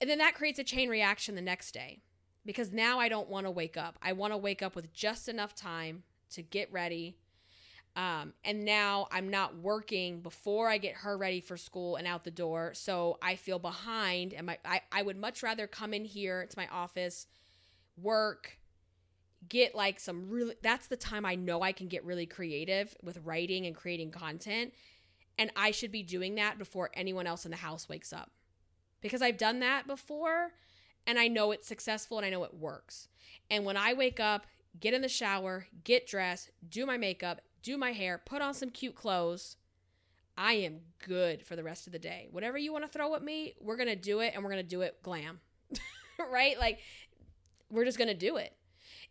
And 0.01 0.09
then 0.09 0.17
that 0.17 0.33
creates 0.33 0.59
a 0.59 0.63
chain 0.63 0.89
reaction 0.89 1.35
the 1.35 1.41
next 1.41 1.71
day 1.73 2.01
because 2.45 2.71
now 2.71 2.99
I 2.99 3.09
don't 3.09 3.29
want 3.29 3.45
to 3.45 3.51
wake 3.51 3.77
up. 3.77 3.99
I 4.01 4.13
want 4.13 4.33
to 4.33 4.37
wake 4.37 4.61
up 4.63 4.75
with 4.75 4.91
just 4.91 5.29
enough 5.29 5.53
time 5.53 6.03
to 6.31 6.41
get 6.41 6.71
ready 6.73 7.17
um, 7.95 8.33
and 8.43 8.65
now 8.65 9.07
I'm 9.11 9.29
not 9.29 9.57
working 9.57 10.21
before 10.21 10.67
I 10.67 10.79
get 10.79 10.95
her 10.95 11.15
ready 11.15 11.41
for 11.41 11.57
school 11.57 11.95
and 11.95 12.07
out 12.07 12.23
the 12.23 12.31
door. 12.31 12.73
So 12.73 13.17
I 13.21 13.35
feel 13.35 13.59
behind. 13.59 14.33
And 14.33 14.47
my, 14.47 14.57
I, 14.65 14.81
I 14.91 15.03
would 15.03 15.17
much 15.17 15.43
rather 15.43 15.67
come 15.67 15.93
in 15.93 16.05
here 16.05 16.45
to 16.45 16.57
my 16.57 16.67
office, 16.67 17.27
work, 18.01 18.57
get 19.47 19.75
like 19.75 19.99
some 19.99 20.27
really, 20.29 20.55
that's 20.63 20.87
the 20.87 20.97
time 20.97 21.25
I 21.25 21.35
know 21.35 21.61
I 21.61 21.71
can 21.71 21.87
get 21.87 22.03
really 22.03 22.25
creative 22.25 22.95
with 23.03 23.19
writing 23.23 23.67
and 23.67 23.75
creating 23.75 24.09
content. 24.09 24.73
And 25.37 25.51
I 25.55 25.71
should 25.71 25.91
be 25.91 26.03
doing 26.03 26.35
that 26.35 26.57
before 26.57 26.89
anyone 26.95 27.27
else 27.27 27.45
in 27.45 27.51
the 27.51 27.57
house 27.57 27.87
wakes 27.87 28.11
up 28.11 28.31
because 29.01 29.21
I've 29.21 29.37
done 29.37 29.59
that 29.59 29.85
before 29.85 30.51
and 31.05 31.19
I 31.19 31.27
know 31.27 31.51
it's 31.51 31.67
successful 31.67 32.17
and 32.17 32.25
I 32.25 32.29
know 32.31 32.43
it 32.43 32.53
works. 32.55 33.07
And 33.51 33.65
when 33.65 33.77
I 33.77 33.93
wake 33.93 34.19
up, 34.19 34.47
get 34.79 34.95
in 34.95 35.01
the 35.01 35.09
shower, 35.09 35.67
get 35.83 36.07
dressed, 36.07 36.49
do 36.67 36.85
my 36.85 36.97
makeup, 36.97 37.41
do 37.63 37.77
my 37.77 37.93
hair, 37.93 38.21
put 38.23 38.41
on 38.41 38.53
some 38.53 38.69
cute 38.69 38.95
clothes. 38.95 39.55
I 40.37 40.53
am 40.53 40.81
good 41.05 41.45
for 41.45 41.55
the 41.55 41.63
rest 41.63 41.87
of 41.87 41.93
the 41.93 41.99
day. 41.99 42.27
Whatever 42.31 42.57
you 42.57 42.71
want 42.71 42.85
to 42.85 42.91
throw 42.91 43.15
at 43.15 43.23
me, 43.23 43.53
we're 43.59 43.77
going 43.77 43.89
to 43.89 43.95
do 43.95 44.19
it 44.19 44.33
and 44.35 44.43
we're 44.43 44.51
going 44.51 44.63
to 44.63 44.69
do 44.69 44.81
it 44.81 45.01
glam. 45.01 45.39
right? 46.31 46.59
Like, 46.59 46.79
we're 47.69 47.85
just 47.85 47.97
going 47.97 48.09
to 48.09 48.13
do 48.13 48.37
it. 48.37 48.53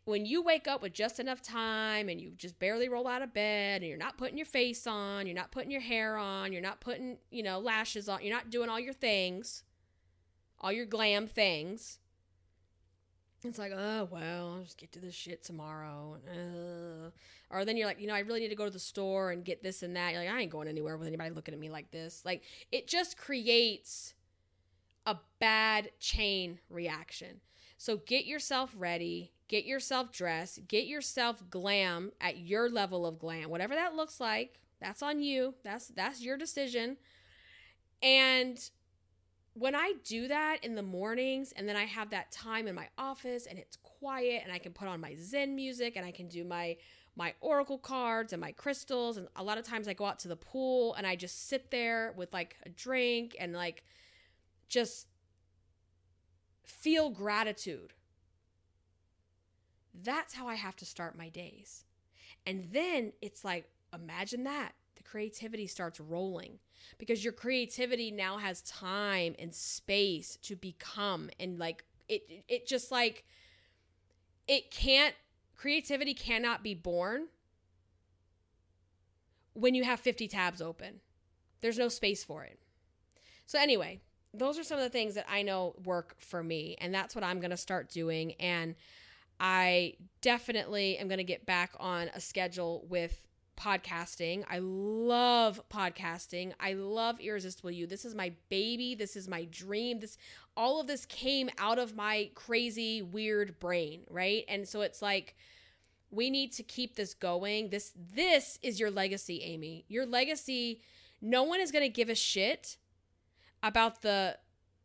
When 0.05 0.27
you 0.27 0.43
wake 0.43 0.67
up 0.67 0.83
with 0.83 0.93
just 0.93 1.21
enough 1.21 1.41
time 1.41 2.09
and 2.09 2.21
you 2.21 2.33
just 2.37 2.59
barely 2.59 2.89
roll 2.89 3.07
out 3.07 3.23
of 3.23 3.33
bed 3.33 3.83
and 3.83 3.89
you're 3.89 3.99
not 3.99 4.19
putting 4.19 4.37
your 4.37 4.47
face 4.47 4.87
on, 4.87 5.27
you're 5.27 5.37
not 5.37 5.53
putting 5.53 5.71
your 5.71 5.81
hair 5.81 6.17
on, 6.17 6.53
you're 6.53 6.61
not 6.61 6.81
putting, 6.81 7.19
you 7.31 7.45
know, 7.45 7.61
lashes 7.61 8.09
on, 8.09 8.21
you're 8.23 8.35
not 8.35 8.51
doing 8.51 8.69
all 8.69 8.81
your 8.81 8.93
things, 8.93 9.63
all 10.61 10.73
your 10.73 10.87
glam 10.87 11.29
things. 11.29 12.01
It's 13.45 13.59
like, 13.59 13.73
oh, 13.75 14.09
well, 14.11 14.55
I'll 14.55 14.63
just 14.63 14.79
get 14.79 14.93
to 14.93 15.01
this 15.01 15.15
shit 15.15 15.43
tomorrow. 15.43 16.17
Uh. 16.31 17.11
Or 17.51 17.65
then 17.65 17.77
you're 17.77 17.87
like, 17.87 18.01
you 18.01 18.07
know, 18.07 18.15
I 18.15 18.21
really 18.21 18.41
need 18.41 18.49
to 18.49 18.55
go 18.55 18.65
to 18.65 18.71
the 18.71 18.79
store 18.79 19.31
and 19.31 19.45
get 19.45 19.63
this 19.63 19.83
and 19.83 19.97
that. 19.97 20.13
You're 20.13 20.25
like, 20.25 20.33
I 20.33 20.41
ain't 20.41 20.51
going 20.51 20.69
anywhere 20.69 20.97
with 20.97 21.09
anybody 21.09 21.31
looking 21.31 21.53
at 21.53 21.61
me 21.61 21.69
like 21.69 21.91
this. 21.91 22.23
Like, 22.25 22.43
it 22.71 22.87
just 22.87 23.17
creates 23.17 24.15
a 25.07 25.17
bad 25.41 25.91
chain 25.99 26.61
reaction. 26.71 27.41
So 27.77 27.97
get 27.97 28.25
yourself 28.25 28.73
ready, 28.79 29.33
get 29.49 29.65
yourself 29.65 30.13
dressed, 30.13 30.69
get 30.69 30.87
yourself 30.87 31.43
glam 31.51 32.13
at 32.21 32.39
your 32.39 32.71
level 32.71 33.05
of 33.05 33.19
glam. 33.19 33.51
Whatever 33.51 33.75
that 33.75 33.97
looks 33.97 34.21
like, 34.21 34.61
that's 34.81 35.03
on 35.03 35.21
you. 35.21 35.55
That's 35.65 35.89
that's 35.89 36.23
your 36.23 36.37
decision. 36.37 36.97
And 38.03 38.59
when 39.55 39.75
I 39.75 39.95
do 40.05 40.29
that 40.29 40.65
in 40.65 40.75
the 40.75 40.83
mornings 40.83 41.53
and 41.53 41.69
then 41.69 41.77
I 41.77 41.85
have 41.85 42.11
that 42.11 42.33
time 42.33 42.67
in 42.67 42.75
my 42.75 42.89
office 42.97 43.47
and 43.47 43.59
it's 43.59 43.77
quiet 43.77 44.43
and 44.45 44.53
I 44.53 44.59
can 44.59 44.73
put 44.73 44.89
on 44.89 45.01
my 45.01 45.15
zen 45.21 45.55
music 45.55 45.97
and 45.97 46.07
I 46.07 46.11
can 46.11 46.29
do 46.29 46.45
my 46.45 46.77
my 47.15 47.35
oracle 47.43 47.77
cards 47.77 48.33
and 48.33 48.41
my 48.41 48.53
crystals 48.53 49.19
and 49.19 49.29
a 49.37 49.45
lot 49.45 49.59
of 49.59 49.67
times 49.67 49.87
I 49.87 49.93
go 49.93 50.07
out 50.07 50.19
to 50.21 50.29
the 50.29 50.37
pool 50.37 50.95
and 50.95 51.07
I 51.07 51.15
just 51.15 51.49
sit 51.49 51.71
there 51.71 52.15
with 52.17 52.33
like 52.33 52.57
a 52.65 52.71
drink 52.71 53.37
and 53.39 53.53
like 53.53 53.85
just 54.71 55.09
feel 56.65 57.11
gratitude. 57.11 57.93
That's 60.03 60.33
how 60.33 60.49
I 60.49 60.55
have 60.55 60.77
to 60.77 60.87
start 60.87 61.19
my 61.19 61.29
days. 61.29 61.85
And 62.47 62.69
then 62.73 63.13
it's 63.21 63.45
like 63.45 63.69
imagine 63.93 64.45
that 64.45 64.73
the 64.97 65.03
creativity 65.03 65.67
starts 65.67 66.01
rolling 66.01 66.59
because 66.99 67.25
your 67.25 67.33
creativity 67.33 68.11
now 68.11 68.39
has 68.39 68.63
time 68.63 69.35
and 69.39 69.55
space 69.55 70.37
to 70.43 70.57
become 70.57 71.31
and 71.41 71.59
like 71.59 71.85
it 72.09 72.45
it 72.49 72.67
just 72.67 72.91
like 72.91 73.25
it 74.49 74.71
can't 74.71 75.15
creativity 75.57 76.15
cannot 76.15 76.63
be 76.63 76.75
born 76.75 77.29
when 79.55 79.75
you 79.75 79.85
have 79.85 80.01
50 80.01 80.29
tabs 80.29 80.61
open. 80.61 81.01
There's 81.61 81.79
no 81.79 81.89
space 81.89 82.25
for 82.25 82.43
it. 82.45 82.59
So 83.47 83.59
anyway, 83.59 84.01
those 84.35 84.59
are 84.59 84.65
some 84.65 84.79
of 84.79 84.85
the 84.85 84.91
things 84.91 85.15
that 85.15 85.27
I 85.29 85.43
know 85.43 85.75
work 85.85 86.17
for 86.19 86.43
me 86.43 86.77
and 86.81 86.95
that's 86.95 87.15
what 87.15 87.23
I'm 87.23 87.39
going 87.39 87.51
to 87.51 87.57
start 87.57 87.91
doing 87.91 88.33
and 88.41 88.75
I 89.39 89.95
definitely 90.21 90.99
am 90.99 91.09
going 91.09 91.19
to 91.19 91.25
get 91.25 91.45
back 91.47 91.73
on 91.79 92.09
a 92.15 92.21
schedule 92.21 92.85
with 92.89 93.27
podcasting. 93.63 94.45
I 94.51 94.59
love 94.59 95.61
podcasting. 95.73 96.53
I 96.59 96.73
love 96.73 97.21
Irresistible 97.21 97.71
You. 97.71 97.87
This 97.87 98.05
is 98.05 98.15
my 98.15 98.33
baby. 98.49 98.95
This 98.95 99.15
is 99.15 99.29
my 99.29 99.45
dream. 99.45 100.01
This 100.01 100.19
all 100.57 100.81
of 100.81 100.87
this 100.87 101.07
came 101.07 101.49
out 101.59 101.79
of 101.79 101.95
my 101.95 102.31
crazy 102.35 103.03
weird 103.03 103.59
brain, 103.61 104.05
right? 104.11 104.45
And 104.49 104.67
so 104.67 104.81
it's 104.81 105.01
like 105.01 105.37
we 106.11 106.29
need 106.29 106.53
to 106.53 106.63
keep 106.63 106.97
this 106.97 107.15
going. 107.15 107.71
This 107.71 107.93
this 107.97 108.59
is 108.63 108.81
your 108.81 108.91
legacy, 108.91 109.43
Amy. 109.43 109.85
Your 109.89 110.07
legacy 110.07 110.81
no 111.23 111.45
one 111.45 111.61
is 111.61 111.71
going 111.71 111.85
to 111.85 111.89
give 111.89 112.09
a 112.09 112.15
shit 112.15 112.77
about 113.63 114.03
the 114.03 114.37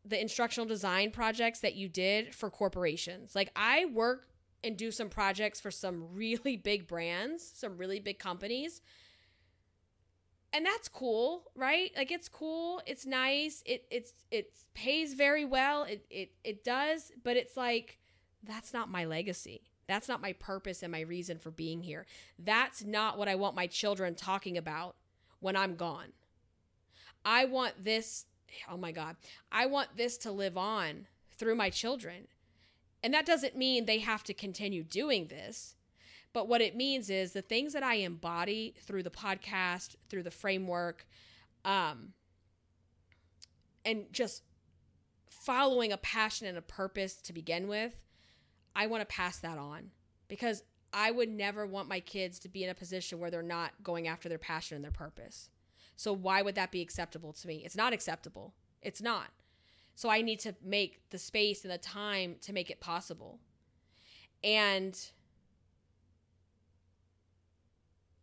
the 0.06 0.22
instructional 0.22 0.66
design 0.66 1.12
projects 1.12 1.60
that 1.60 1.76
you 1.76 1.90
did 1.90 2.34
for 2.34 2.50
corporations. 2.50 3.36
Like 3.36 3.52
I 3.56 3.86
work 3.86 4.30
and 4.64 4.78
do 4.78 4.92
some 4.92 5.10
projects 5.10 5.60
for 5.60 5.72
some 5.72 6.08
really 6.14 6.58
big 6.58 6.88
brands, 6.88 7.44
some 7.44 7.78
really 7.78 8.00
big 8.00 8.20
companies. 8.20 8.82
And 10.54 10.66
that's 10.66 10.88
cool, 10.88 11.44
right? 11.56 11.92
Like 11.96 12.12
it's 12.12 12.30
cool, 12.30 12.82
it's 12.86 13.06
nice, 13.06 13.62
it 13.66 13.86
it's 13.92 14.14
it 14.32 14.54
pays 14.74 15.14
very 15.14 15.44
well, 15.44 15.84
it 15.84 16.06
it 16.10 16.32
it 16.44 16.64
does, 16.64 17.12
but 17.24 17.36
it's 17.36 17.58
like 17.58 18.00
that's 18.44 18.74
not 18.74 18.90
my 18.90 19.06
legacy. 19.06 19.62
That's 19.88 20.08
not 20.08 20.22
my 20.22 20.34
purpose 20.34 20.84
and 20.84 20.92
my 20.92 21.02
reason 21.02 21.40
for 21.40 21.52
being 21.52 21.82
here. 21.82 22.06
That's 22.38 22.84
not 22.84 23.18
what 23.18 23.28
I 23.28 23.36
want 23.36 23.56
my 23.56 23.68
children 23.68 24.16
talking 24.16 24.58
about 24.58 24.96
when 25.40 25.56
I'm 25.56 25.76
gone. 25.76 26.12
I 27.24 27.46
want 27.46 27.84
this, 27.84 28.26
oh 28.70 28.78
my 28.78 28.92
God, 28.92 29.16
I 29.52 29.66
want 29.66 29.96
this 29.96 30.18
to 30.20 30.32
live 30.32 30.58
on 30.58 31.08
through 31.38 31.56
my 31.56 31.70
children. 31.70 32.28
And 33.08 33.14
that 33.14 33.26
doesn't 33.26 33.56
mean 33.56 33.86
they 33.86 34.00
have 34.00 34.26
to 34.26 34.34
continue 34.34 34.84
doing 34.84 35.28
this. 35.28 35.78
But 36.34 36.50
what 36.50 36.60
it 36.60 36.76
means 36.76 37.10
is 37.10 37.32
the 37.32 37.42
things 37.42 37.72
that 37.72 37.82
I 37.82 37.94
embody 37.94 38.76
through 38.82 39.04
the 39.04 39.10
podcast, 39.10 39.96
through 40.10 40.24
the 40.24 40.30
framework, 40.30 41.08
um, 41.64 42.12
and 43.86 44.12
just 44.12 44.44
following 45.30 45.94
a 45.94 45.98
passion 45.98 46.48
and 46.48 46.58
a 46.58 46.62
purpose 46.62 47.14
to 47.22 47.32
begin 47.32 47.70
with, 47.70 47.96
I 48.76 48.88
want 48.88 49.00
to 49.00 49.06
pass 49.06 49.40
that 49.40 49.58
on 49.58 49.92
because 50.28 50.64
I 50.92 51.10
would 51.10 51.30
never 51.30 51.66
want 51.66 51.88
my 51.88 52.02
kids 52.02 52.40
to 52.40 52.50
be 52.50 52.66
in 52.66 52.70
a 52.70 52.76
position 52.76 53.22
where 53.22 53.32
they're 53.32 53.42
not 53.42 53.72
going 53.84 54.10
after 54.10 54.28
their 54.28 54.38
passion 54.38 54.76
and 54.76 54.84
their 54.84 54.92
purpose. 54.92 55.50
So 55.96 56.12
why 56.12 56.42
would 56.42 56.56
that 56.56 56.74
be 56.74 56.82
acceptable 56.82 57.32
to 57.32 57.48
me? 57.48 57.62
It's 57.64 57.78
not 57.78 57.94
acceptable. 57.94 58.54
It's 58.82 59.02
not. 59.02 59.30
So 59.98 60.12
I 60.12 60.22
need 60.22 60.40
to 60.42 60.54
make 60.64 61.10
the 61.10 61.18
space 61.18 61.64
and 61.64 61.74
the 61.74 61.80
time 61.80 62.36
to 62.42 62.54
make 62.54 62.70
it 62.70 62.80
possible. 62.80 63.40
And 64.44 64.96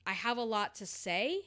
I 0.07 0.13
have 0.13 0.39
a 0.39 0.45
lot 0.45 0.77
to 0.77 0.87
say. 0.87 1.47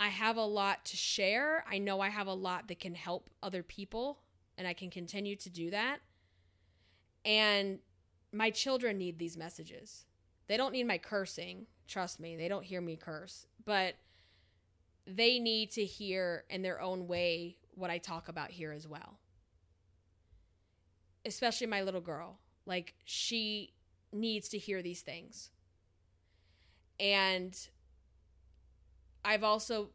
I 0.00 0.08
have 0.08 0.36
a 0.36 0.44
lot 0.44 0.86
to 0.86 0.96
share. 0.96 1.64
I 1.70 1.78
know 1.78 2.00
I 2.00 2.08
have 2.08 2.26
a 2.26 2.34
lot 2.34 2.66
that 2.66 2.80
can 2.80 2.96
help 2.96 3.30
other 3.44 3.62
people, 3.62 4.18
and 4.56 4.66
I 4.66 4.72
can 4.72 4.90
continue 4.90 5.36
to 5.36 5.48
do 5.48 5.70
that. 5.70 6.00
And 7.24 7.78
my 8.32 8.50
children 8.50 8.98
need 8.98 9.20
these 9.20 9.36
messages. 9.36 10.04
They 10.48 10.56
don't 10.56 10.72
need 10.72 10.88
my 10.88 10.98
cursing. 10.98 11.66
Trust 11.86 12.18
me, 12.18 12.34
they 12.34 12.48
don't 12.48 12.64
hear 12.64 12.80
me 12.80 12.96
curse. 12.96 13.46
But 13.64 13.94
they 15.06 15.38
need 15.38 15.70
to 15.70 15.84
hear 15.84 16.42
in 16.50 16.62
their 16.62 16.80
own 16.80 17.06
way 17.06 17.56
what 17.78 17.90
I 17.90 17.98
talk 17.98 18.28
about 18.28 18.50
here 18.50 18.72
as 18.72 18.86
well. 18.86 19.18
Especially 21.24 21.66
my 21.66 21.82
little 21.82 22.00
girl. 22.00 22.38
Like, 22.66 22.94
she 23.04 23.72
needs 24.12 24.48
to 24.50 24.58
hear 24.58 24.82
these 24.82 25.00
things. 25.00 25.50
And 27.00 27.56
I've 29.24 29.44
also 29.44 29.90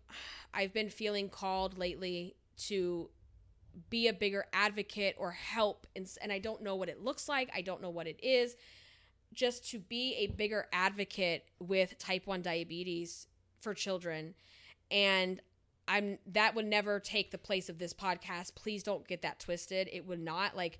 I've 0.54 0.74
been 0.74 0.90
feeling 0.90 1.30
called 1.30 1.78
lately 1.78 2.36
to 2.68 3.10
be 3.90 4.08
a 4.08 4.14
bigger 4.14 4.46
advocate 4.54 5.16
or 5.18 5.32
help 5.32 5.88
and, 5.96 6.08
and 6.22 6.32
I 6.32 6.38
don't 6.38 6.62
know 6.62 6.76
what 6.76 6.90
it 6.90 7.04
looks 7.04 7.28
like. 7.28 7.50
I 7.56 7.62
don't 7.62 7.82
know 7.82 7.90
what 7.90 8.08
it 8.08 8.24
is. 8.24 8.56
Just 9.34 9.68
to 9.72 9.80
be 9.80 10.14
a 10.16 10.28
bigger 10.28 10.68
advocate 10.72 11.46
with 11.60 11.98
type 11.98 12.28
1 12.28 12.44
diabetes 12.44 13.26
for 13.62 13.74
children. 13.74 14.36
And 14.92 15.42
I'm 15.88 16.18
that 16.28 16.56
would 16.56 16.66
never 16.66 17.00
take 17.00 17.32
the 17.32 17.38
place 17.38 17.70
of 17.70 17.78
this 17.78 17.94
podcast. 17.94 18.56
Please 18.56 18.84
don't 18.84 19.08
get 19.08 19.22
that 19.24 19.40
twisted. 19.40 19.90
It 19.92 20.06
would 20.08 20.20
not. 20.20 20.56
Like 20.56 20.80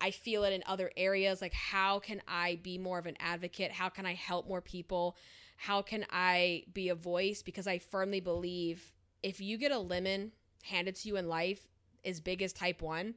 I 0.00 0.10
feel 0.10 0.44
it 0.44 0.52
in 0.52 0.62
other 0.66 0.90
areas. 0.96 1.40
Like 1.40 1.54
how 1.54 1.98
can 1.98 2.20
I 2.28 2.58
be 2.62 2.78
more 2.78 2.98
of 2.98 3.06
an 3.06 3.16
advocate? 3.20 3.72
How 3.72 3.88
can 3.88 4.06
I 4.06 4.14
help 4.14 4.46
more 4.48 4.60
people? 4.60 5.16
How 5.56 5.82
can 5.82 6.04
I 6.10 6.64
be 6.72 6.88
a 6.88 6.94
voice? 6.94 7.42
Because 7.42 7.66
I 7.66 7.78
firmly 7.78 8.20
believe 8.20 8.92
if 9.22 9.40
you 9.40 9.56
get 9.56 9.72
a 9.72 9.78
lemon 9.78 10.32
handed 10.64 10.96
to 10.96 11.08
you 11.08 11.16
in 11.16 11.28
life 11.28 11.66
as 12.04 12.20
big 12.20 12.42
as 12.42 12.52
type 12.52 12.82
1 12.82 13.14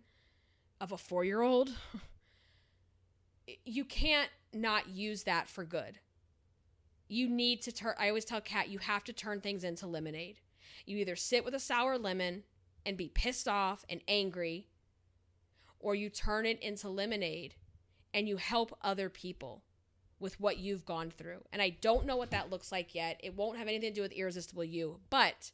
of 0.79 0.91
a 0.91 0.95
4-year-old, 0.95 1.71
you 3.65 3.83
can't 3.83 4.29
not 4.53 4.87
use 4.87 5.23
that 5.23 5.49
for 5.49 5.65
good. 5.65 5.99
You 7.09 7.27
need 7.27 7.61
to 7.63 7.71
turn 7.71 7.95
I 7.97 8.09
always 8.09 8.25
tell 8.25 8.41
Kat 8.41 8.69
you 8.69 8.79
have 8.79 9.03
to 9.05 9.13
turn 9.13 9.41
things 9.41 9.63
into 9.63 9.87
lemonade 9.87 10.39
you 10.85 10.97
either 10.97 11.15
sit 11.15 11.45
with 11.45 11.53
a 11.53 11.59
sour 11.59 11.97
lemon 11.97 12.43
and 12.85 12.97
be 12.97 13.09
pissed 13.09 13.47
off 13.47 13.85
and 13.89 14.01
angry, 14.07 14.67
or 15.79 15.95
you 15.95 16.09
turn 16.09 16.45
it 16.45 16.61
into 16.61 16.89
lemonade 16.89 17.55
and 18.13 18.27
you 18.27 18.37
help 18.37 18.75
other 18.81 19.09
people 19.09 19.63
with 20.19 20.39
what 20.39 20.57
you've 20.57 20.85
gone 20.85 21.11
through. 21.11 21.43
And 21.51 21.61
I 21.61 21.69
don't 21.69 22.05
know 22.05 22.17
what 22.17 22.31
that 22.31 22.49
looks 22.49 22.71
like 22.71 22.95
yet. 22.95 23.19
It 23.23 23.35
won't 23.35 23.57
have 23.57 23.67
anything 23.67 23.91
to 23.91 23.95
do 23.95 24.01
with 24.01 24.11
Irresistible 24.11 24.63
You, 24.63 24.99
but 25.09 25.51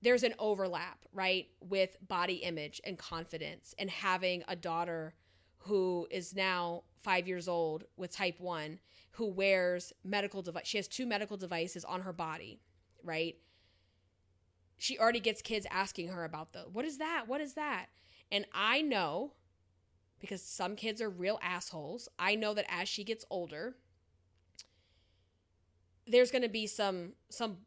there's 0.00 0.22
an 0.22 0.34
overlap, 0.38 1.04
right, 1.12 1.48
with 1.60 1.96
body 2.06 2.36
image 2.36 2.80
and 2.84 2.96
confidence 2.96 3.74
and 3.78 3.90
having 3.90 4.44
a 4.46 4.54
daughter 4.54 5.14
who 5.58 6.06
is 6.10 6.34
now 6.34 6.84
five 6.98 7.26
years 7.26 7.48
old 7.48 7.84
with 7.96 8.10
type 8.10 8.40
1 8.40 8.78
who 9.12 9.26
wears 9.26 9.92
medical 10.04 10.42
device 10.42 10.66
she 10.66 10.78
has 10.78 10.86
two 10.88 11.06
medical 11.06 11.36
devices 11.36 11.84
on 11.84 12.02
her 12.02 12.12
body 12.12 12.60
right 13.02 13.36
she 14.78 14.98
already 14.98 15.20
gets 15.20 15.42
kids 15.42 15.66
asking 15.70 16.08
her 16.08 16.24
about 16.24 16.52
the 16.52 16.60
what 16.72 16.84
is 16.84 16.98
that? 16.98 17.24
What 17.26 17.40
is 17.40 17.54
that? 17.54 17.86
And 18.30 18.46
I 18.54 18.80
know 18.80 19.32
because 20.20 20.42
some 20.42 20.76
kids 20.76 21.00
are 21.00 21.10
real 21.10 21.38
assholes. 21.42 22.08
I 22.18 22.34
know 22.34 22.54
that 22.54 22.66
as 22.68 22.88
she 22.88 23.04
gets 23.04 23.24
older, 23.30 23.76
there's 26.06 26.30
going 26.30 26.42
to 26.42 26.48
be 26.48 26.66
some 26.66 27.12
some 27.28 27.58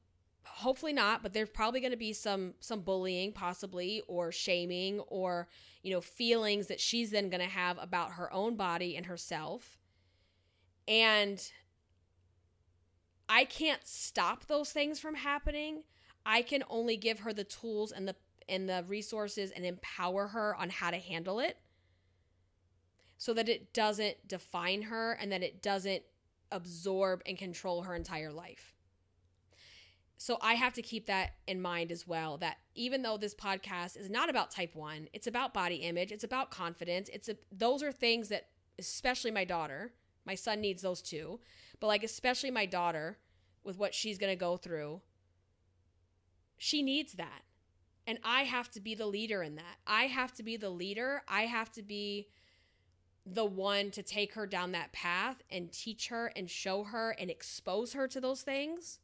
hopefully 0.44 0.92
not 0.92 1.22
but 1.22 1.34
there's 1.34 1.50
probably 1.50 1.80
going 1.80 1.92
to 1.92 1.98
be 1.98 2.14
some 2.14 2.56
some 2.60 2.82
bullying 2.82 3.32
possibly 3.32 4.02
or 4.08 4.32
shaming 4.32 5.00
or 5.02 5.48
you 5.84 5.92
know 5.92 6.02
feelings 6.02 6.68
that 6.68 6.80
she's 6.80 7.12
then 7.12 7.30
going 7.30 7.42
to 7.42 7.48
have 7.48 7.78
about 7.80 8.14
her 8.14 8.32
own 8.34 8.56
body 8.56 8.98
and 8.98 9.06
herself 9.06 9.78
and 10.88 11.52
i 13.30 13.46
can't 13.46 13.88
stop 13.88 14.48
those 14.48 14.72
things 14.72 15.00
from 15.00 15.14
happening 15.14 15.84
i 16.26 16.42
can 16.42 16.64
only 16.70 16.98
give 16.98 17.20
her 17.20 17.34
the 17.34 17.44
tools 17.44 17.92
and 17.92 18.08
the 18.08 18.16
and 18.50 18.68
the 18.68 18.84
resources 18.88 19.52
and 19.52 19.66
empower 19.66 20.28
her 20.28 20.56
on 20.56 20.70
how 20.70 20.92
to 20.92 20.98
handle 20.98 21.40
it 21.40 21.58
so 23.18 23.34
that 23.34 23.48
it 23.48 23.72
doesn't 23.72 24.28
define 24.28 24.82
her 24.84 25.14
and 25.14 25.32
that 25.32 25.44
it 25.44 25.62
doesn't 25.62 26.02
absorb 26.52 27.22
and 27.26 27.38
control 27.38 27.84
her 27.84 27.96
entire 27.96 28.32
life. 28.32 28.74
So 30.18 30.38
I 30.42 30.56
have 30.56 30.74
to 30.74 30.82
keep 30.82 31.06
that 31.06 31.36
in 31.48 31.62
mind 31.62 31.92
as 31.92 32.08
well 32.08 32.38
that 32.40 32.58
even 32.76 33.02
though 33.02 33.18
this 33.18 33.34
podcast 33.34 33.96
is 33.96 34.10
not 34.10 34.30
about 34.30 34.52
type 34.52 34.76
1, 34.76 35.10
it's 35.14 35.28
about 35.28 35.54
body 35.54 35.78
image, 35.78 36.12
it's 36.12 36.24
about 36.24 36.52
confidence. 36.52 37.10
It's 37.14 37.30
a, 37.30 37.38
those 37.52 37.82
are 37.82 37.92
things 37.92 38.30
that 38.30 38.48
especially 38.78 39.32
my 39.32 39.46
daughter, 39.46 39.94
my 40.26 40.36
son 40.36 40.60
needs 40.60 40.82
those 40.82 41.02
too, 41.02 41.40
but 41.80 41.88
like 41.88 42.04
especially 42.04 42.52
my 42.52 42.66
daughter 42.66 43.18
with 43.64 43.78
what 43.78 43.94
she's 43.94 44.18
going 44.18 44.32
to 44.32 44.36
go 44.36 44.58
through, 44.58 45.02
she 46.64 46.84
needs 46.84 47.14
that. 47.14 47.42
And 48.06 48.20
I 48.24 48.44
have 48.44 48.70
to 48.74 48.80
be 48.80 48.94
the 48.94 49.08
leader 49.08 49.42
in 49.42 49.56
that. 49.56 49.78
I 49.88 50.04
have 50.04 50.32
to 50.36 50.44
be 50.44 50.58
the 50.58 50.70
leader. 50.70 51.24
I 51.28 51.48
have 51.48 51.72
to 51.72 51.82
be 51.82 52.28
the 53.26 53.46
one 53.46 53.90
to 53.90 54.04
take 54.04 54.36
her 54.36 54.46
down 54.46 54.72
that 54.74 54.94
path 54.94 55.42
and 55.50 55.72
teach 55.72 56.10
her 56.10 56.32
and 56.36 56.48
show 56.48 56.84
her 56.84 57.16
and 57.18 57.32
expose 57.32 57.94
her 57.94 58.08
to 58.10 58.22
those 58.22 58.44
things. 58.44 59.00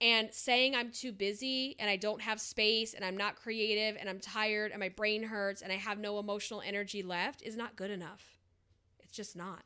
And 0.00 0.32
saying 0.32 0.76
I'm 0.76 0.92
too 0.92 1.10
busy 1.10 1.74
and 1.80 1.90
I 1.90 1.96
don't 1.96 2.22
have 2.22 2.40
space 2.40 2.94
and 2.94 3.04
I'm 3.04 3.16
not 3.16 3.34
creative 3.34 3.96
and 3.98 4.08
I'm 4.08 4.20
tired 4.20 4.70
and 4.70 4.78
my 4.78 4.90
brain 4.90 5.24
hurts 5.24 5.62
and 5.62 5.72
I 5.72 5.76
have 5.76 5.98
no 5.98 6.20
emotional 6.20 6.62
energy 6.64 7.02
left 7.02 7.42
is 7.42 7.56
not 7.56 7.74
good 7.74 7.90
enough. 7.90 8.38
It's 9.00 9.16
just 9.16 9.34
not. 9.34 9.64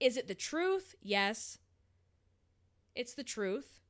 Is 0.00 0.16
it 0.16 0.26
the 0.26 0.34
truth? 0.34 0.96
Yes. 1.00 1.58
It's 2.96 3.14
the 3.14 3.22
truth. 3.22 3.85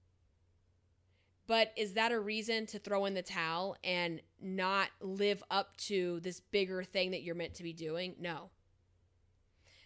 But 1.47 1.73
is 1.77 1.95
that 1.95 2.13
a 2.13 2.19
reason 2.19 2.67
to 2.67 2.79
throw 2.79 3.05
in 3.05 3.15
the 3.15 3.23
towel 3.23 3.77
and 3.85 4.21
not 4.41 4.89
live 5.01 5.43
up 5.51 5.77
to 5.77 6.21
this 6.21 6.41
bigger 6.41 6.83
thing 6.83 7.13
that 7.13 7.23
you're 7.23 7.35
meant 7.35 7.55
to 7.55 7.63
be 7.63 7.73
doing? 7.73 8.17
No. 8.19 8.51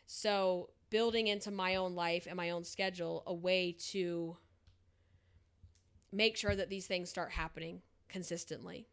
So, 0.06 0.70
building 0.88 1.28
into 1.28 1.50
my 1.50 1.76
own 1.76 1.94
life 1.94 2.26
and 2.26 2.36
my 2.36 2.50
own 2.50 2.64
schedule 2.64 3.22
a 3.26 3.34
way 3.34 3.76
to 3.90 4.36
make 6.12 6.36
sure 6.36 6.56
that 6.56 6.68
these 6.68 6.86
things 6.86 7.08
start 7.08 7.30
happening 7.30 7.82
consistently. 8.08 8.88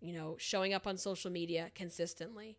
You 0.00 0.12
know, 0.12 0.36
showing 0.38 0.74
up 0.74 0.86
on 0.86 0.96
social 0.96 1.30
media 1.30 1.70
consistently. 1.74 2.58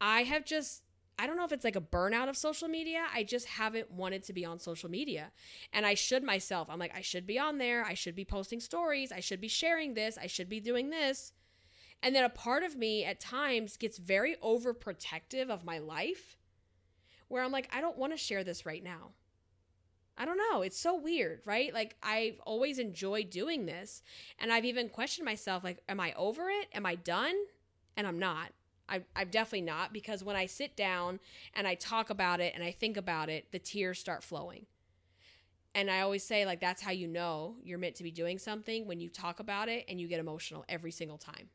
I 0.00 0.22
have 0.22 0.44
just 0.44 0.82
I 1.18 1.26
don't 1.26 1.36
know 1.36 1.44
if 1.44 1.52
it's 1.52 1.64
like 1.64 1.76
a 1.76 1.80
burnout 1.80 2.28
of 2.28 2.36
social 2.36 2.68
media. 2.68 3.04
I 3.12 3.24
just 3.24 3.46
haven't 3.46 3.90
wanted 3.90 4.22
to 4.24 4.32
be 4.32 4.44
on 4.44 4.60
social 4.60 4.88
media. 4.88 5.32
And 5.72 5.84
I 5.84 5.94
should 5.94 6.22
myself. 6.22 6.68
I'm 6.70 6.78
like, 6.78 6.96
I 6.96 7.00
should 7.00 7.26
be 7.26 7.38
on 7.38 7.58
there. 7.58 7.84
I 7.84 7.94
should 7.94 8.14
be 8.14 8.24
posting 8.24 8.60
stories. 8.60 9.10
I 9.10 9.20
should 9.20 9.40
be 9.40 9.48
sharing 9.48 9.94
this. 9.94 10.16
I 10.16 10.28
should 10.28 10.48
be 10.48 10.60
doing 10.60 10.90
this. 10.90 11.32
And 12.02 12.14
then 12.14 12.22
a 12.22 12.28
part 12.28 12.62
of 12.62 12.76
me 12.76 13.04
at 13.04 13.18
times 13.18 13.76
gets 13.76 13.98
very 13.98 14.36
overprotective 14.36 15.50
of 15.50 15.64
my 15.64 15.78
life 15.78 16.36
where 17.26 17.42
I'm 17.42 17.52
like, 17.52 17.68
I 17.74 17.80
don't 17.80 17.98
want 17.98 18.12
to 18.12 18.18
share 18.18 18.44
this 18.44 18.64
right 18.64 18.82
now. 18.82 19.10
I 20.16 20.24
don't 20.24 20.38
know. 20.50 20.62
It's 20.62 20.78
so 20.78 20.96
weird, 20.96 21.40
right? 21.44 21.74
Like 21.74 21.96
I've 22.02 22.40
always 22.46 22.78
enjoyed 22.78 23.30
doing 23.30 23.66
this. 23.66 24.02
And 24.38 24.52
I've 24.52 24.64
even 24.64 24.88
questioned 24.88 25.24
myself 25.24 25.64
like, 25.64 25.82
am 25.88 25.98
I 26.00 26.12
over 26.14 26.48
it? 26.48 26.68
Am 26.72 26.86
I 26.86 26.94
done? 26.94 27.34
And 27.96 28.06
I'm 28.06 28.18
not. 28.18 28.52
I, 28.88 29.02
I'm 29.14 29.28
definitely 29.28 29.62
not 29.62 29.92
because 29.92 30.24
when 30.24 30.36
I 30.36 30.46
sit 30.46 30.76
down 30.76 31.20
and 31.54 31.66
I 31.66 31.74
talk 31.74 32.10
about 32.10 32.40
it 32.40 32.52
and 32.54 32.64
I 32.64 32.70
think 32.70 32.96
about 32.96 33.28
it, 33.28 33.52
the 33.52 33.58
tears 33.58 33.98
start 33.98 34.22
flowing. 34.22 34.66
And 35.74 35.90
I 35.90 36.00
always 36.00 36.24
say, 36.24 36.46
like, 36.46 36.60
that's 36.60 36.82
how 36.82 36.90
you 36.90 37.06
know 37.06 37.56
you're 37.62 37.78
meant 37.78 37.96
to 37.96 38.02
be 38.02 38.10
doing 38.10 38.38
something 38.38 38.86
when 38.86 39.00
you 39.00 39.08
talk 39.08 39.38
about 39.38 39.68
it 39.68 39.84
and 39.88 40.00
you 40.00 40.08
get 40.08 40.18
emotional 40.18 40.64
every 40.68 40.90
single 40.90 41.18
time. 41.18 41.50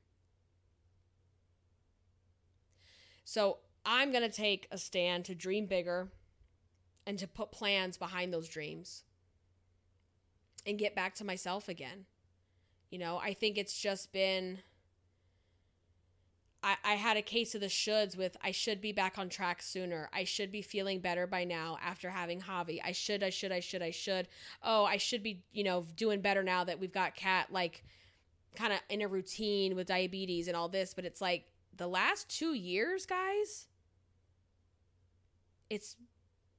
So 3.25 3.57
I'm 3.85 4.11
going 4.11 4.23
to 4.23 4.35
take 4.35 4.67
a 4.71 4.77
stand 4.77 5.25
to 5.25 5.35
dream 5.35 5.65
bigger 5.65 6.09
and 7.05 7.17
to 7.19 7.27
put 7.27 7.51
plans 7.51 7.97
behind 7.97 8.33
those 8.33 8.47
dreams 8.47 9.03
and 10.65 10.77
get 10.77 10.95
back 10.95 11.15
to 11.15 11.25
myself 11.25 11.67
again. 11.67 12.05
You 12.91 12.99
know, 12.99 13.17
I 13.17 13.33
think 13.33 13.57
it's 13.57 13.77
just 13.77 14.13
been 14.13 14.59
I, 16.63 16.77
I 16.83 16.93
had 16.93 17.17
a 17.17 17.21
case 17.21 17.53
of 17.53 17.61
the 17.61 17.67
shoulds 17.67 18.17
with 18.17 18.37
I 18.41 18.51
should 18.51 18.79
be 18.79 18.93
back 18.93 19.19
on 19.19 19.27
track 19.27 19.61
sooner. 19.61 20.09
I 20.13 20.23
should 20.23 20.51
be 20.51 20.61
feeling 20.61 20.99
better 20.99 21.27
by 21.27 21.43
now 21.43 21.77
after 21.83 22.09
having 22.09 22.41
Javi. 22.41 22.79
I 22.83 22.93
should, 22.93 23.21
I 23.21 23.29
should, 23.29 23.51
I 23.51 23.59
should, 23.59 23.81
I 23.81 23.91
should. 23.91 24.29
Oh, 24.63 24.85
I 24.85 24.97
should 24.97 25.21
be, 25.21 25.43
you 25.51 25.65
know, 25.65 25.85
doing 25.97 26.21
better 26.21 26.41
now 26.41 26.63
that 26.63 26.79
we've 26.79 26.93
got 26.93 27.15
Kat 27.15 27.51
like 27.51 27.83
kind 28.55 28.71
of 28.71 28.79
in 28.89 29.01
a 29.01 29.07
routine 29.07 29.75
with 29.75 29.87
diabetes 29.87 30.47
and 30.47 30.55
all 30.55 30.69
this. 30.69 30.93
But 30.93 31.03
it's 31.03 31.19
like 31.19 31.45
the 31.75 31.87
last 31.87 32.29
two 32.29 32.53
years, 32.53 33.05
guys, 33.05 33.67
it's 35.69 35.97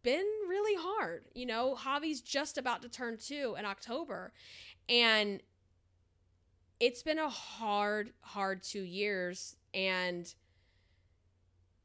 been 0.02 0.26
really 0.48 0.76
hard. 0.78 1.24
You 1.34 1.46
know, 1.46 1.76
Javi's 1.80 2.20
just 2.20 2.58
about 2.58 2.82
to 2.82 2.90
turn 2.90 3.16
two 3.16 3.56
in 3.58 3.64
October. 3.64 4.32
And 4.86 5.40
it's 6.78 7.02
been 7.02 7.18
a 7.18 7.30
hard, 7.30 8.10
hard 8.20 8.62
two 8.62 8.82
years 8.82 9.56
and 9.74 10.32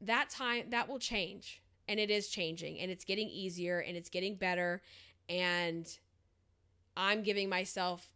that 0.00 0.30
time 0.30 0.70
that 0.70 0.88
will 0.88 0.98
change. 0.98 1.60
And 1.88 1.98
it 1.98 2.10
is 2.10 2.28
changing. 2.28 2.78
And 2.78 2.90
it's 2.90 3.04
getting 3.04 3.28
easier. 3.28 3.80
And 3.80 3.96
it's 3.96 4.08
getting 4.08 4.36
better. 4.36 4.80
And 5.28 5.86
i'm 6.96 7.22
giving 7.22 7.48
myself 7.48 8.10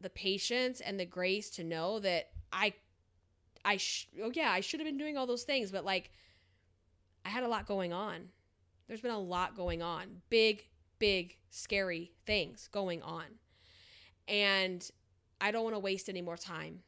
the 0.00 0.08
patience 0.08 0.80
and 0.80 0.98
the 0.98 1.04
grace 1.04 1.50
to 1.50 1.62
know 1.62 2.00
that 2.00 2.30
i 2.50 2.72
i 3.66 3.76
sh- 3.76 4.08
oh 4.22 4.32
yeah 4.34 4.50
i 4.50 4.60
should 4.60 4.80
have 4.80 4.86
been 4.86 4.96
doing 4.96 5.16
all 5.16 5.26
those 5.26 5.44
things. 5.44 5.70
But 5.70 5.84
like 5.84 6.10
i 7.24 7.28
had 7.28 7.44
a 7.44 7.48
lot 7.48 7.66
going 7.66 7.92
on. 7.92 8.28
There's 8.88 9.00
been 9.00 9.10
a 9.10 9.18
lot 9.18 9.56
going 9.56 9.82
on. 9.82 10.22
Big 10.30 10.64
big 10.98 11.36
scary 11.50 12.12
things 12.26 12.68
going 12.72 13.02
on. 13.02 13.24
And 14.26 14.88
i 15.40 15.50
don't 15.50 15.64
want 15.64 15.74
to 15.76 15.80
waste 15.80 16.08
any 16.08 16.22
more 16.22 16.36
time 16.36 16.80